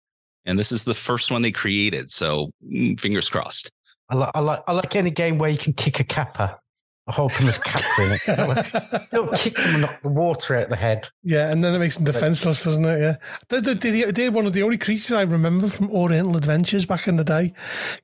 and 0.45 0.57
this 0.57 0.71
is 0.71 0.83
the 0.83 0.93
first 0.93 1.31
one 1.31 1.41
they 1.41 1.51
created 1.51 2.11
so 2.11 2.51
mm, 2.65 2.99
fingers 2.99 3.29
crossed 3.29 3.71
I 4.11 4.15
like, 4.15 4.31
I 4.35 4.39
like, 4.41 4.63
I 4.67 4.73
like 4.73 4.95
any 4.95 5.09
game 5.09 5.37
where 5.37 5.49
you 5.49 5.57
can 5.57 5.73
kick 5.73 5.99
a 6.01 6.03
kappa. 6.03 6.59
I 7.07 7.13
hope 7.13 7.31
there's 7.39 7.57
kappa 7.57 8.03
in 8.03 8.11
it. 8.11 8.37
Like, 8.37 9.09
don't 9.09 9.33
kick 9.33 9.55
them 9.55 9.73
and 9.73 9.81
knock 9.81 10.01
the 10.01 10.09
water 10.09 10.55
out 10.57 10.63
of 10.63 10.69
the 10.69 10.75
head. 10.75 11.09
Yeah, 11.23 11.49
and 11.49 11.63
then 11.63 11.73
it 11.73 11.79
makes 11.79 11.95
them 11.95 12.03
defenseless, 12.03 12.63
doesn't 12.63 12.85
it? 12.85 12.99
Yeah. 12.99 13.15
They're, 13.49 13.73
they're, 13.73 14.11
they're 14.11 14.31
one 14.31 14.45
of 14.45 14.53
the 14.53 14.63
only 14.63 14.77
creatures 14.77 15.11
I 15.11 15.23
remember 15.23 15.67
from 15.67 15.89
Oriental 15.91 16.37
Adventures 16.37 16.85
back 16.85 17.07
in 17.07 17.15
the 17.15 17.23
day. 17.23 17.53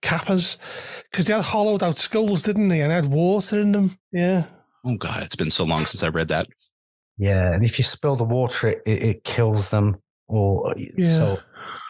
Kappas. 0.02 0.58
Because 1.12 1.26
they 1.26 1.34
had 1.34 1.44
hollowed 1.44 1.84
out 1.84 1.98
skulls, 1.98 2.42
didn't 2.42 2.70
they? 2.70 2.82
And 2.82 2.90
they 2.90 2.96
had 2.96 3.06
water 3.06 3.60
in 3.60 3.74
them. 3.74 4.00
Yeah. 4.12 4.46
Oh, 4.86 4.96
God. 4.98 5.22
It's 5.24 5.36
been 5.36 5.52
so 5.52 5.66
long 5.66 5.80
since 5.80 6.04
I 6.04 6.08
read 6.08 6.30
that. 6.30 6.48
Yeah. 7.18 7.54
And 7.54 7.64
if 7.64 7.78
you 7.78 7.84
spill 7.84 8.16
the 8.16 8.24
water, 8.24 8.70
it, 8.70 8.82
it, 8.86 9.04
it 9.04 9.24
kills 9.24 9.70
them. 9.70 9.98
Or 10.28 10.74
yeah. 10.76 11.18
so. 11.18 11.40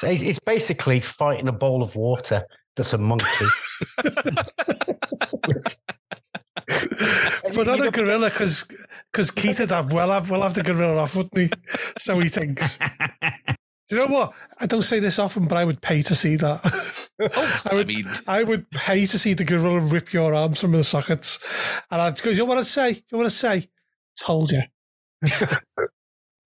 It's, 0.04 0.22
it's 0.22 0.40
basically 0.40 1.00
fighting 1.00 1.48
a 1.48 1.54
bowl 1.54 1.82
of 1.84 1.96
water 1.96 2.46
that's 2.78 2.94
a 2.94 2.98
monkey. 2.98 3.26
but 7.56 7.68
not 7.68 7.86
a 7.86 7.92
gorilla, 7.92 8.30
because 8.30 8.66
because 9.12 9.32
Keith 9.32 9.60
would 9.60 9.72
have 9.72 9.92
well 9.92 10.12
have 10.12 10.30
well 10.30 10.44
have 10.44 10.54
the 10.54 10.64
gorilla 10.64 11.02
off, 11.02 11.16
wouldn't 11.16 11.38
he? 11.38 11.50
So 11.98 12.20
he 12.20 12.30
thinks. 12.30 12.80
Do 13.90 13.96
you 13.96 14.06
know 14.06 14.14
what? 14.14 14.34
I 14.60 14.66
don't 14.66 14.82
say 14.82 15.00
this 15.00 15.18
often, 15.18 15.48
but 15.48 15.58
I 15.58 15.64
would 15.64 15.82
pay 15.82 16.02
to 16.02 16.16
see 16.16 16.36
that. 16.36 16.60
Oh, 17.22 17.62
I 17.72 17.76
would. 17.76 17.90
I, 17.90 17.94
mean... 17.94 18.08
I 18.28 18.44
would 18.44 18.70
pay 18.72 19.06
to 19.06 19.18
see 19.18 19.34
the 19.34 19.46
gorilla 19.46 19.80
rip 19.80 20.12
your 20.12 20.34
arms 20.34 20.60
from 20.60 20.74
the 20.74 20.84
sockets, 20.84 21.40
and 21.90 22.02
I'd 22.02 22.22
go. 22.22 22.30
You 22.30 22.40
know 22.40 22.46
what 22.46 22.58
I'd 22.58 22.66
say? 22.66 22.90
You 22.92 23.02
know 23.12 23.18
what 23.20 23.26
I'd 23.26 23.32
say? 23.32 23.70
Told 24.20 24.52
you. 24.52 24.62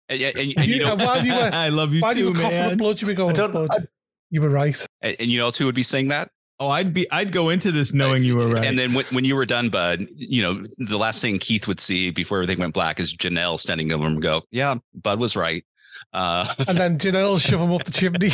and, 0.08 0.22
and, 0.22 0.52
and, 0.56 0.66
you 0.66 0.80
know, 0.80 0.96
while 0.96 1.24
you 1.24 1.34
were, 1.34 1.40
I 1.52 1.70
love 1.70 1.92
you 1.92 2.00
while 2.00 2.14
too, 2.14 2.20
you 2.20 2.32
were 2.32 2.40
coughing 2.40 2.60
up 2.60 2.78
blood, 2.78 3.00
you 3.00 3.08
were 3.08 3.14
going. 3.14 3.34
Blood. 3.34 3.88
You 4.34 4.40
were 4.40 4.50
right. 4.50 4.84
And, 5.00 5.14
and 5.20 5.30
you 5.30 5.38
know 5.38 5.48
who 5.52 5.66
would 5.66 5.76
be 5.76 5.84
saying 5.84 6.08
that? 6.08 6.28
Oh, 6.58 6.66
I'd 6.66 6.92
be 6.92 7.08
I'd 7.12 7.30
go 7.30 7.50
into 7.50 7.70
this 7.70 7.94
knowing 7.94 8.24
you 8.24 8.34
were 8.34 8.48
right. 8.48 8.64
And 8.64 8.76
then 8.76 8.92
when, 8.92 9.04
when 9.12 9.24
you 9.24 9.36
were 9.36 9.46
done, 9.46 9.68
Bud, 9.68 10.08
you 10.16 10.42
know, 10.42 10.66
the 10.76 10.98
last 10.98 11.22
thing 11.22 11.38
Keith 11.38 11.68
would 11.68 11.78
see 11.78 12.10
before 12.10 12.38
everything 12.38 12.58
went 12.58 12.74
black 12.74 12.98
is 12.98 13.16
Janelle 13.16 13.60
standing 13.60 13.92
over 13.92 14.04
him 14.04 14.14
and 14.14 14.22
go, 14.22 14.42
Yeah, 14.50 14.74
Bud 14.92 15.20
was 15.20 15.36
right. 15.36 15.64
Uh, 16.12 16.48
and 16.66 16.76
then 16.76 16.98
Janelle 16.98 17.40
shove 17.40 17.60
him 17.60 17.70
up 17.70 17.84
the 17.84 17.92
chimney. 17.92 18.30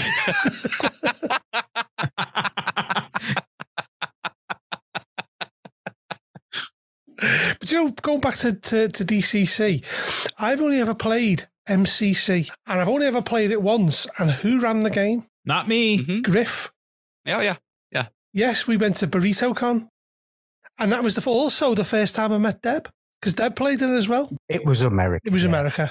but 7.60 7.70
you 7.70 7.76
know, 7.76 7.90
going 8.00 8.20
back 8.20 8.36
to, 8.36 8.54
to, 8.54 8.88
to 8.88 9.04
DCC, 9.04 9.84
I've 10.38 10.62
only 10.62 10.80
ever 10.80 10.94
played 10.94 11.46
MCC, 11.68 12.50
and 12.66 12.80
I've 12.80 12.88
only 12.88 13.06
ever 13.06 13.20
played 13.20 13.50
it 13.50 13.60
once. 13.60 14.06
And 14.18 14.30
who 14.30 14.62
ran 14.62 14.82
the 14.82 14.88
game? 14.88 15.26
Not 15.44 15.68
me. 15.68 15.98
Mm-hmm. 15.98 16.22
Griff. 16.22 16.70
Oh 17.26 17.40
yeah, 17.40 17.56
yeah. 17.90 18.06
Yes, 18.32 18.66
we 18.66 18.76
went 18.76 18.96
to 18.96 19.06
Burrito 19.06 19.54
Con, 19.54 19.88
and 20.78 20.92
that 20.92 21.02
was 21.02 21.14
the, 21.14 21.28
also 21.28 21.74
the 21.74 21.84
first 21.84 22.14
time 22.14 22.32
I 22.32 22.38
met 22.38 22.62
Deb 22.62 22.88
because 23.20 23.34
Deb 23.34 23.56
played 23.56 23.82
in 23.82 23.92
it 23.92 23.98
as 23.98 24.08
well. 24.08 24.30
It 24.48 24.64
was 24.64 24.82
America. 24.82 25.22
It 25.26 25.32
was 25.32 25.42
yeah. 25.42 25.48
America, 25.48 25.90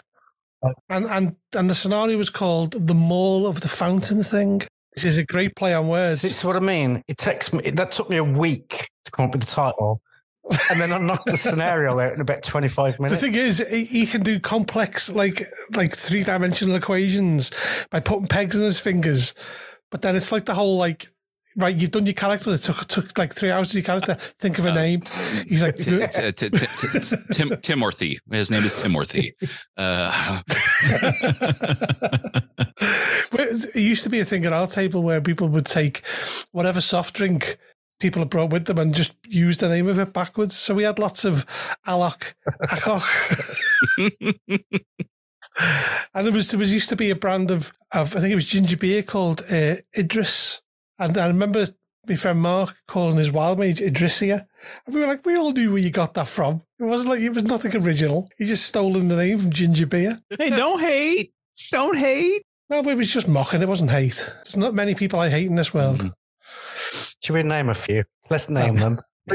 and 0.90 1.06
and 1.06 1.36
and 1.56 1.70
the 1.70 1.76
scenario 1.76 2.18
was 2.18 2.30
called 2.30 2.88
the 2.88 2.96
Mall 2.96 3.48
of 3.48 3.62
the 3.62 3.70
Fountain 3.70 4.24
thing. 4.24 4.62
Which 4.96 5.06
is 5.06 5.18
a 5.18 5.24
great 5.26 5.56
play 5.56 5.74
on 5.74 5.88
words. 5.88 6.24
It's 6.24 6.44
what 6.44 6.56
I 6.56 6.60
mean. 6.60 7.04
It 7.08 7.18
takes 7.18 7.54
me. 7.54 7.70
That 7.70 7.92
took 7.92 8.10
me 8.10 8.18
a 8.18 8.24
week 8.24 8.90
to 9.06 9.12
come 9.12 9.26
up 9.26 9.32
with 9.32 9.42
the 9.42 9.48
title 9.48 10.02
and 10.70 10.82
then 10.82 10.92
unlock 10.92 11.26
the 11.26 11.38
scenario 11.38 12.00
out 12.00 12.14
in 12.14 12.22
about 12.22 12.44
25 12.44 13.00
minutes. 13.00 13.22
The 13.22 13.28
thing 13.28 13.36
is, 13.36 13.60
he 13.70 14.06
can 14.06 14.22
do 14.22 14.40
complex, 14.40 15.10
like 15.10 15.46
like 15.76 15.96
three 15.96 16.24
dimensional 16.24 16.76
equations 16.76 17.52
by 17.90 18.00
putting 18.00 18.28
pegs 18.28 18.56
in 18.56 18.64
his 18.64 18.80
fingers. 18.80 19.34
But 19.92 20.02
then 20.02 20.16
it's 20.16 20.32
like 20.32 20.46
the 20.46 20.54
whole 20.54 20.78
like 20.78 21.12
right, 21.56 21.76
you've 21.76 21.92
done 21.92 22.06
your 22.06 22.14
character. 22.14 22.54
It 22.54 22.62
took 22.62 22.86
took 22.88 23.18
like 23.18 23.34
three 23.34 23.52
hours 23.52 23.70
to 23.72 23.78
your 23.78 23.84
character. 23.84 24.16
Think 24.40 24.60
of 24.60 24.66
a 24.66 24.72
uh, 24.72 24.76
name. 24.76 25.02
He's 25.48 25.62
like 25.62 25.76
Tim 25.76 27.60
Timothy. 27.62 28.20
His 28.32 28.50
name 28.52 28.64
is 28.64 28.82
Timothy. 28.82 29.36
Uh. 29.78 30.42
it 33.32 33.76
used 33.76 34.04
to 34.04 34.10
be 34.10 34.20
a 34.20 34.26
thing 34.26 34.46
at 34.46 34.54
our 34.54 34.68
table 34.68 35.04
where 35.04 35.22
people 35.22 35.48
would 35.50 35.66
take 35.66 36.04
whatever 36.52 36.82
soft 36.82 37.16
drink 37.16 37.58
people 38.00 38.22
had 38.22 38.30
brought 38.30 38.52
with 38.52 38.66
them 38.66 38.80
and 38.80 38.94
just 38.94 39.14
used 39.28 39.60
the 39.60 39.70
name 39.70 39.88
of 39.88 40.00
it 40.00 40.14
backwards. 40.14 40.56
So 40.56 40.74
we 40.74 40.84
had 40.84 41.00
lots 41.00 41.26
of 41.26 41.46
Alok, 41.88 42.34
Akok. 42.64 43.06
and 46.14 46.28
there 46.28 46.34
was 46.34 46.52
there 46.52 46.60
was 46.60 46.74
used 46.74 46.90
to 46.90 46.96
be 46.96 47.10
a 47.10 47.16
brand 47.16 47.52
of, 47.52 47.72
of 47.94 48.16
I 48.16 48.20
think 48.20 48.32
it 48.32 48.36
was 48.36 48.46
ginger 48.46 48.78
beer 48.78 49.04
called 49.04 49.44
uh, 49.52 49.76
Idris. 49.98 50.62
And 50.98 51.18
I 51.18 51.28
remember 51.28 51.68
my 52.08 52.16
friend 52.16 52.42
Mark 52.42 52.76
calling 52.88 53.18
his 53.18 53.32
wild 53.32 53.60
mage 53.60 53.80
Idrissia. 53.80 54.46
And 54.86 54.96
we 54.96 55.02
were 55.02 55.08
like, 55.08 55.26
we 55.26 55.38
all 55.38 55.52
knew 55.52 55.74
where 55.74 55.82
you 55.82 55.92
got 55.92 56.14
that 56.16 56.28
from. 56.28 56.64
It 56.80 56.86
wasn't 56.86 57.10
like 57.10 57.22
it 57.22 57.34
was 57.34 57.44
nothing 57.44 57.76
original. 57.76 58.30
He 58.38 58.46
just 58.46 58.66
stolen 58.66 59.08
the 59.08 59.16
name 59.16 59.38
from 59.38 59.52
ginger 59.52 59.86
beer. 59.86 60.20
Hey, 60.38 60.50
don't 60.50 60.80
hate. 60.80 61.34
Don't 61.72 61.98
hate. 61.98 62.44
No, 62.70 62.84
but 62.84 62.92
it 62.92 62.98
was 62.98 63.12
just 63.12 63.28
mocking. 63.28 63.62
It 63.62 63.68
wasn't 63.68 63.92
hate. 63.92 64.32
There's 64.44 64.58
not 64.58 64.74
many 64.74 64.96
people 64.96 65.20
I 65.20 65.30
hate 65.30 65.48
in 65.48 65.56
this 65.56 65.74
world. 65.74 66.00
Mm-hmm. 66.00 66.10
Should 67.22 67.34
we 67.34 67.44
name 67.44 67.70
a 67.70 67.74
few? 67.74 68.04
Let's 68.30 68.50
name 68.50 68.76
them. 68.76 69.02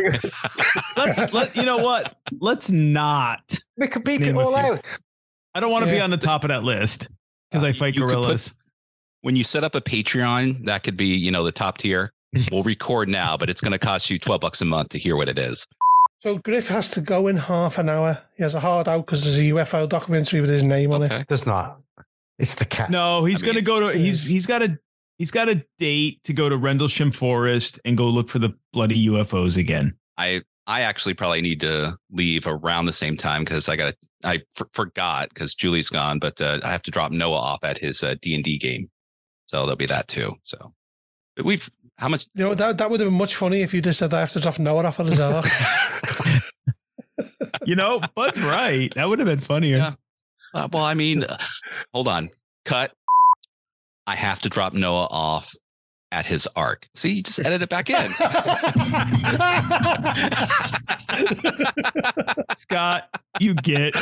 Let's 0.97 1.33
let 1.33 1.55
you 1.57 1.63
know 1.65 1.79
what. 1.79 2.15
Let's 2.41 2.71
not. 2.71 3.59
We 3.77 3.89
could 3.89 4.05
beep 4.05 4.21
Name 4.21 4.37
it 4.37 4.41
all 4.41 4.55
out. 4.55 4.99
I 5.55 5.61
don't 5.61 5.71
want 5.71 5.85
to 5.85 5.91
be 5.91 6.01
on 6.01 6.11
the 6.11 6.17
top 6.17 6.45
of 6.45 6.49
that 6.49 6.65
list 6.65 7.09
because 7.51 7.65
uh, 7.65 7.69
I 7.69 7.73
fight 7.73 7.95
You 7.95 8.03
could 8.03 8.09
put- 8.09 8.15
gorillas. 8.23 8.55
when 9.21 9.37
you 9.37 9.45
set 9.45 9.63
up 9.65 9.75
a 9.75 9.81
Patreon, 9.81 10.65
that 10.67 10.83
could 10.83 10.97
be, 10.97 11.07
you 11.07 11.31
know, 11.31 11.45
the 11.45 11.53
top 11.53 11.79
tier. 11.79 12.11
We'll 12.51 12.65
record 12.65 13.09
now, 13.09 13.37
but 13.37 13.49
it's 13.49 13.61
going 13.61 13.71
to 13.73 13.79
cost 13.79 14.11
you 14.11 14.19
12 14.19 14.41
bucks 14.41 14.61
a 14.61 14.65
month 14.65 14.89
to 14.89 14.99
hear 14.99 15.15
what 15.15 15.29
it 15.29 15.39
is. 15.39 15.65
So 16.21 16.39
Griff 16.39 16.67
has 16.67 16.91
to 16.93 17.01
go 17.01 17.29
in 17.29 17.37
half 17.37 17.79
an 17.79 17.89
hour. 17.89 18.19
He 18.37 18.43
has 18.43 18.57
a 18.57 18.61
hard 18.61 18.89
out 18.89 19.07
because 19.07 19.23
there's 19.23 19.39
a 19.39 19.43
UFO 19.43 19.89
documentary 19.89 20.41
with 20.41 20.51
his 20.51 20.65
name 20.65 20.91
on 20.91 21.05
it. 21.05 21.13
Okay. 21.13 21.25
There's 21.29 21.47
not. 21.47 21.81
It's 22.41 22.57
the 22.57 22.65
cat. 22.65 22.91
No, 22.91 23.25
he's 23.25 23.41
I 23.41 23.47
gonna 23.47 23.61
go 23.61 23.79
to. 23.93 23.97
He's 23.97 24.25
he's 24.27 24.47
got 24.47 24.63
a 24.63 24.77
he's 25.19 25.31
got 25.31 25.49
a 25.49 25.65
date 25.79 26.23
to 26.25 26.33
go 26.33 26.49
to 26.49 26.57
Rendlesham 26.57 27.11
Forest 27.11 27.81
and 27.85 27.97
go 27.97 28.07
look 28.09 28.29
for 28.29 28.39
the 28.39 28.55
bloody 28.73 29.07
UFOs 29.09 29.57
again. 29.57 29.97
I 30.17 30.43
I 30.67 30.83
actually 30.83 31.15
probably 31.15 31.43
need 31.43 31.61
to 31.61 31.93
leave 32.11 32.47
around 32.47 32.87
the 32.87 32.93
same 32.93 33.17
time 33.17 33.45
because 33.45 33.69
I 33.69 33.77
got 33.77 33.95
I 34.25 34.43
f- 34.59 34.69
forgot 34.73 35.29
because 35.29 35.55
Julie's 35.55 35.89
gone, 35.89 36.19
but 36.19 36.41
uh, 36.41 36.61
I 36.63 36.71
have 36.71 36.83
to 36.83 36.91
drop 36.91 37.13
Noah 37.13 37.37
off 37.37 37.65
at 37.65 37.79
his 37.79 38.03
uh, 38.03 38.15
D 38.21 38.35
and 38.35 38.45
D 38.45 38.59
game, 38.59 38.91
so 39.47 39.63
there'll 39.63 39.77
be 39.77 39.87
that 39.87 40.09
too. 40.09 40.35
So, 40.45 40.73
but 41.37 41.45
we've 41.45 41.69
how 41.99 42.09
much? 42.09 42.27
You 42.35 42.45
know, 42.45 42.55
that, 42.55 42.79
that 42.79 42.91
would 42.91 43.01
have 43.01 43.09
been 43.09 43.19
much 43.19 43.37
funny 43.37 43.63
if 43.63 43.75
you 43.75 43.83
just 43.83 43.99
said 43.99 44.15
I 44.15 44.21
have 44.21 44.33
to 44.33 44.41
drop 44.41 44.59
Noah 44.59 44.87
off 44.87 45.01
at 45.01 45.07
his 45.07 45.21
ark. 45.21 45.47
You 47.67 47.77
know, 47.77 48.01
Bud's 48.15 48.41
right. 48.41 48.93
That 48.95 49.09
would 49.09 49.19
have 49.19 49.27
been 49.27 49.41
funnier. 49.41 49.77
Yeah. 49.77 49.95
Uh, 50.53 50.69
well, 50.73 50.85
I 50.85 50.95
mean, 50.95 51.25
uh, 51.25 51.39
hold 51.93 52.09
on, 52.09 52.31
cut. 52.65 52.93
I 54.07 54.15
have 54.17 54.41
to 54.43 54.49
drop 54.49 54.73
Noah 54.75 55.09
off 55.11 55.53
at 56.13 56.27
his 56.27 56.47
arc. 56.55 56.87
See, 56.95 57.15
you 57.15 57.23
just 57.23 57.41
edit 57.45 57.63
it 57.63 57.69
back 57.71 57.91
in. 57.91 58.11
Scott, 62.57 63.09
you 63.41 63.55
get. 63.55 63.95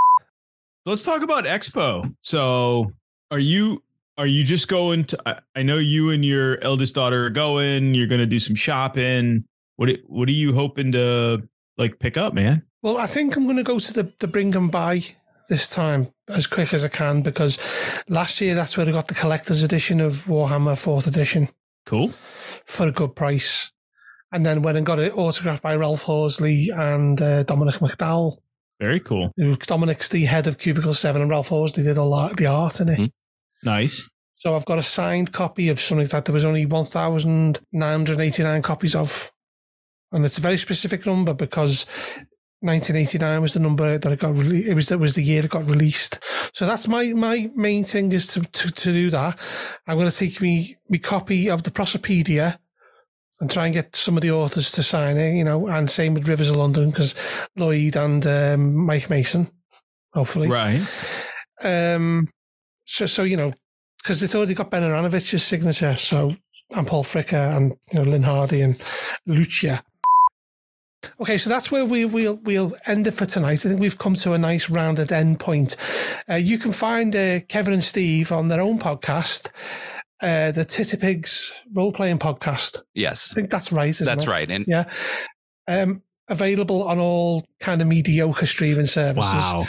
Let's 0.86 1.02
talk 1.04 1.22
about 1.22 1.44
Expo. 1.44 2.14
So, 2.22 2.92
are 3.30 3.38
you 3.38 3.82
are 4.16 4.26
you 4.26 4.42
just 4.44 4.68
going 4.68 5.04
to? 5.04 5.18
I, 5.26 5.38
I 5.56 5.62
know 5.62 5.76
you 5.76 6.10
and 6.10 6.24
your 6.24 6.58
eldest 6.62 6.94
daughter 6.94 7.26
are 7.26 7.30
going. 7.30 7.94
You're 7.94 8.06
going 8.06 8.20
to 8.20 8.26
do 8.26 8.38
some 8.38 8.56
shopping. 8.56 9.44
What 9.76 9.90
are- 9.90 9.98
what 10.06 10.28
are 10.28 10.32
you 10.32 10.54
hoping 10.54 10.92
to 10.92 11.42
like 11.76 11.98
pick 11.98 12.16
up, 12.16 12.32
man? 12.34 12.62
well, 12.82 12.96
I 12.96 13.06
think 13.06 13.36
I'm 13.36 13.44
going 13.44 13.56
to 13.56 13.64
go 13.64 13.78
to 13.80 13.92
the, 13.92 14.12
the 14.20 14.28
bring 14.28 14.54
and 14.54 14.70
buy 14.70 15.02
this 15.48 15.68
time 15.68 16.12
as 16.28 16.46
quick 16.46 16.72
as 16.74 16.84
I 16.84 16.88
can 16.88 17.22
because 17.22 17.58
last 18.08 18.40
year 18.40 18.54
that's 18.54 18.76
where 18.76 18.86
I 18.88 18.92
got 18.92 19.08
the 19.08 19.14
collector's 19.14 19.62
edition 19.62 20.00
of 20.00 20.24
Warhammer 20.26 20.74
4th 20.74 21.06
edition 21.06 21.48
Cool. 21.86 22.12
for 22.66 22.86
a 22.88 22.92
good 22.92 23.14
price. 23.16 23.70
And 24.30 24.44
then 24.44 24.60
went 24.60 24.76
and 24.76 24.84
got 24.84 24.98
it 24.98 25.16
autographed 25.16 25.62
by 25.62 25.74
Ralph 25.74 26.02
Horsley 26.02 26.68
and 26.68 27.20
uh, 27.22 27.44
Dominic 27.44 27.76
McDowall. 27.76 28.36
Very 28.78 29.00
cool. 29.00 29.32
Dominic's 29.66 30.08
the 30.10 30.26
head 30.26 30.46
of 30.46 30.58
Cubicle 30.58 30.92
7 30.94 31.20
and 31.22 31.30
Ralph 31.30 31.48
Horsley 31.48 31.82
did 31.82 31.96
a 31.96 32.02
lot 32.02 32.32
of 32.32 32.36
the 32.36 32.46
art 32.46 32.78
in 32.80 32.88
it. 32.90 32.98
Mhm. 32.98 33.10
Nice. 33.64 34.08
So 34.36 34.54
I've 34.54 34.66
got 34.66 34.78
a 34.78 34.82
signed 34.84 35.32
copy 35.32 35.68
of 35.70 35.80
something 35.80 36.06
that 36.08 36.26
there 36.26 36.32
was 36.34 36.44
only 36.44 36.64
1,989 36.66 38.62
copies 38.62 38.94
of. 38.94 39.32
And 40.12 40.24
it's 40.24 40.38
a 40.38 40.42
very 40.42 40.56
specific 40.58 41.04
number 41.06 41.34
because 41.34 41.84
1989 42.60 43.40
was 43.40 43.52
the 43.52 43.60
number 43.60 43.98
that 43.98 44.12
it 44.12 44.18
got 44.18 44.34
released. 44.34 44.68
It 44.68 44.74
was 44.74 44.88
that 44.88 44.98
was 44.98 45.14
the 45.14 45.22
year 45.22 45.44
it 45.44 45.50
got 45.50 45.70
released. 45.70 46.18
So 46.52 46.66
that's 46.66 46.88
my 46.88 47.12
my 47.12 47.50
main 47.54 47.84
thing 47.84 48.10
is 48.12 48.26
to 48.34 48.40
to, 48.40 48.70
to 48.70 48.92
do 48.92 49.10
that. 49.10 49.38
I'm 49.86 49.96
going 49.96 50.10
to 50.10 50.16
take 50.16 50.40
me 50.40 50.76
me 50.88 50.98
copy 50.98 51.48
of 51.48 51.62
the 51.62 51.70
Prosopedia 51.70 52.58
and 53.40 53.48
try 53.48 53.66
and 53.66 53.74
get 53.74 53.94
some 53.94 54.16
of 54.16 54.22
the 54.22 54.32
authors 54.32 54.72
to 54.72 54.82
sign 54.82 55.16
it. 55.16 55.36
You 55.36 55.44
know, 55.44 55.68
and 55.68 55.90
same 55.90 56.14
with 56.14 56.28
Rivers 56.28 56.50
of 56.50 56.56
London 56.56 56.90
because 56.90 57.14
Lloyd 57.56 57.96
and 57.96 58.26
um, 58.26 58.74
Mike 58.74 59.08
Mason, 59.08 59.50
hopefully. 60.12 60.48
Right. 60.48 60.82
Um, 61.62 62.28
so, 62.86 63.06
so 63.06 63.22
you 63.22 63.36
know, 63.36 63.52
because 64.02 64.22
it's 64.22 64.34
already 64.34 64.54
got 64.54 64.70
Ben 64.70 64.82
Aaronovitch's 64.82 65.44
signature, 65.44 65.96
so 65.96 66.34
and 66.74 66.86
Paul 66.86 67.04
Fricker 67.04 67.56
and 67.56 67.76
you 67.92 67.98
know 67.98 68.02
Lynne 68.02 68.24
Hardy 68.24 68.62
and 68.62 68.80
Lucia. 69.26 69.82
Okay, 71.20 71.38
so 71.38 71.50
that's 71.50 71.70
where 71.70 71.84
we 71.84 72.04
we'll 72.04 72.36
we'll 72.36 72.74
end 72.86 73.06
it 73.06 73.12
for 73.12 73.26
tonight. 73.26 73.64
I 73.64 73.68
think 73.68 73.80
we've 73.80 73.98
come 73.98 74.14
to 74.16 74.32
a 74.32 74.38
nice 74.38 74.70
rounded 74.70 75.12
end 75.12 75.40
point. 75.40 75.76
Uh, 76.28 76.34
you 76.34 76.58
can 76.58 76.72
find 76.72 77.14
uh, 77.14 77.40
Kevin 77.48 77.74
and 77.74 77.84
Steve 77.84 78.32
on 78.32 78.48
their 78.48 78.60
own 78.60 78.78
podcast, 78.78 79.50
uh, 80.20 80.52
the 80.52 80.64
Titterpigs 80.64 81.52
role 81.72 81.92
playing 81.92 82.18
podcast. 82.18 82.82
yes, 82.94 83.28
I 83.30 83.34
think 83.34 83.50
that's 83.50 83.72
right. 83.72 83.90
Isn't 83.90 84.06
that's 84.06 84.24
it? 84.24 84.30
right. 84.30 84.50
And 84.50 84.64
Yeah. 84.66 84.84
Um, 85.66 86.02
available 86.28 86.84
on 86.84 86.98
all 86.98 87.44
kind 87.60 87.82
of 87.82 87.88
mediocre 87.88 88.46
streaming 88.46 88.86
services. 88.86 89.32
Wow. 89.32 89.66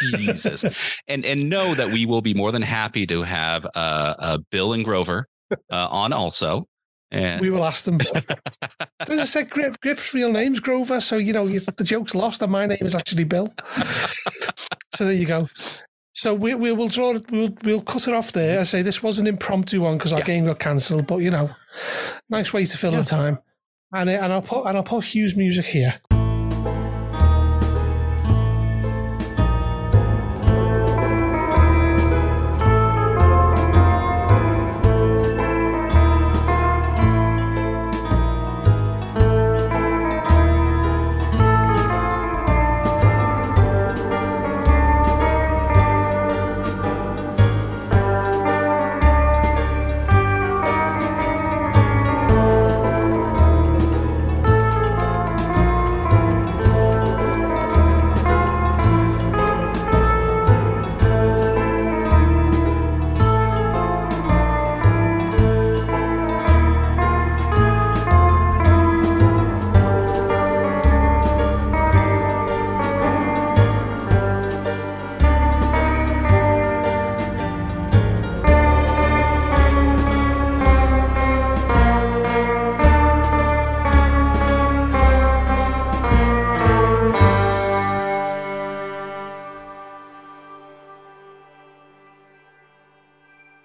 Jesus, 0.00 0.64
and 1.08 1.24
and 1.24 1.48
know 1.48 1.74
that 1.74 1.90
we 1.90 2.06
will 2.06 2.22
be 2.22 2.34
more 2.34 2.52
than 2.52 2.62
happy 2.62 3.06
to 3.06 3.22
have 3.22 3.64
uh, 3.66 4.14
uh 4.18 4.38
Bill 4.50 4.72
and 4.72 4.84
Grover 4.84 5.26
uh, 5.70 5.88
on 5.90 6.12
also. 6.12 6.66
And 7.12 7.40
We 7.40 7.50
will 7.50 7.64
ask 7.64 7.84
them. 7.84 7.98
As 9.00 9.20
I 9.20 9.24
said, 9.24 9.50
Griff, 9.50 9.78
Griff's 9.80 10.14
real 10.14 10.32
name's 10.32 10.60
Grover, 10.60 11.00
so 11.00 11.16
you 11.16 11.32
know 11.32 11.46
the 11.46 11.84
joke's 11.84 12.14
lost, 12.14 12.40
and 12.42 12.50
my 12.50 12.66
name 12.66 12.78
is 12.80 12.94
actually 12.94 13.24
Bill. 13.24 13.52
so 14.94 15.04
there 15.04 15.12
you 15.12 15.26
go. 15.26 15.48
So 16.14 16.34
we 16.34 16.54
we 16.54 16.72
will 16.72 16.88
draw 16.88 17.12
it. 17.14 17.30
We'll 17.30 17.54
we'll 17.64 17.80
cut 17.82 18.08
it 18.08 18.14
off 18.14 18.32
there. 18.32 18.60
I 18.60 18.62
say 18.64 18.82
this 18.82 19.02
was 19.02 19.18
an 19.18 19.26
impromptu 19.26 19.80
one 19.80 19.98
because 19.98 20.12
our 20.12 20.20
Yeah. 20.20 20.26
game 20.26 20.44
got 20.46 20.58
cancelled, 20.58 21.06
but 21.06 21.18
you 21.18 21.30
know, 21.30 21.50
nice 22.30 22.52
way 22.52 22.64
to 22.64 22.76
fill 22.76 22.92
Yeah. 22.92 23.00
the 23.00 23.04
time. 23.04 23.38
And 23.92 24.08
and 24.08 24.32
I'll 24.32 24.42
put 24.42 24.66
and 24.66 24.76
I'll 24.76 24.82
put 24.84 25.04
Hugh's 25.04 25.36
music 25.36 25.66
here. 25.66 26.00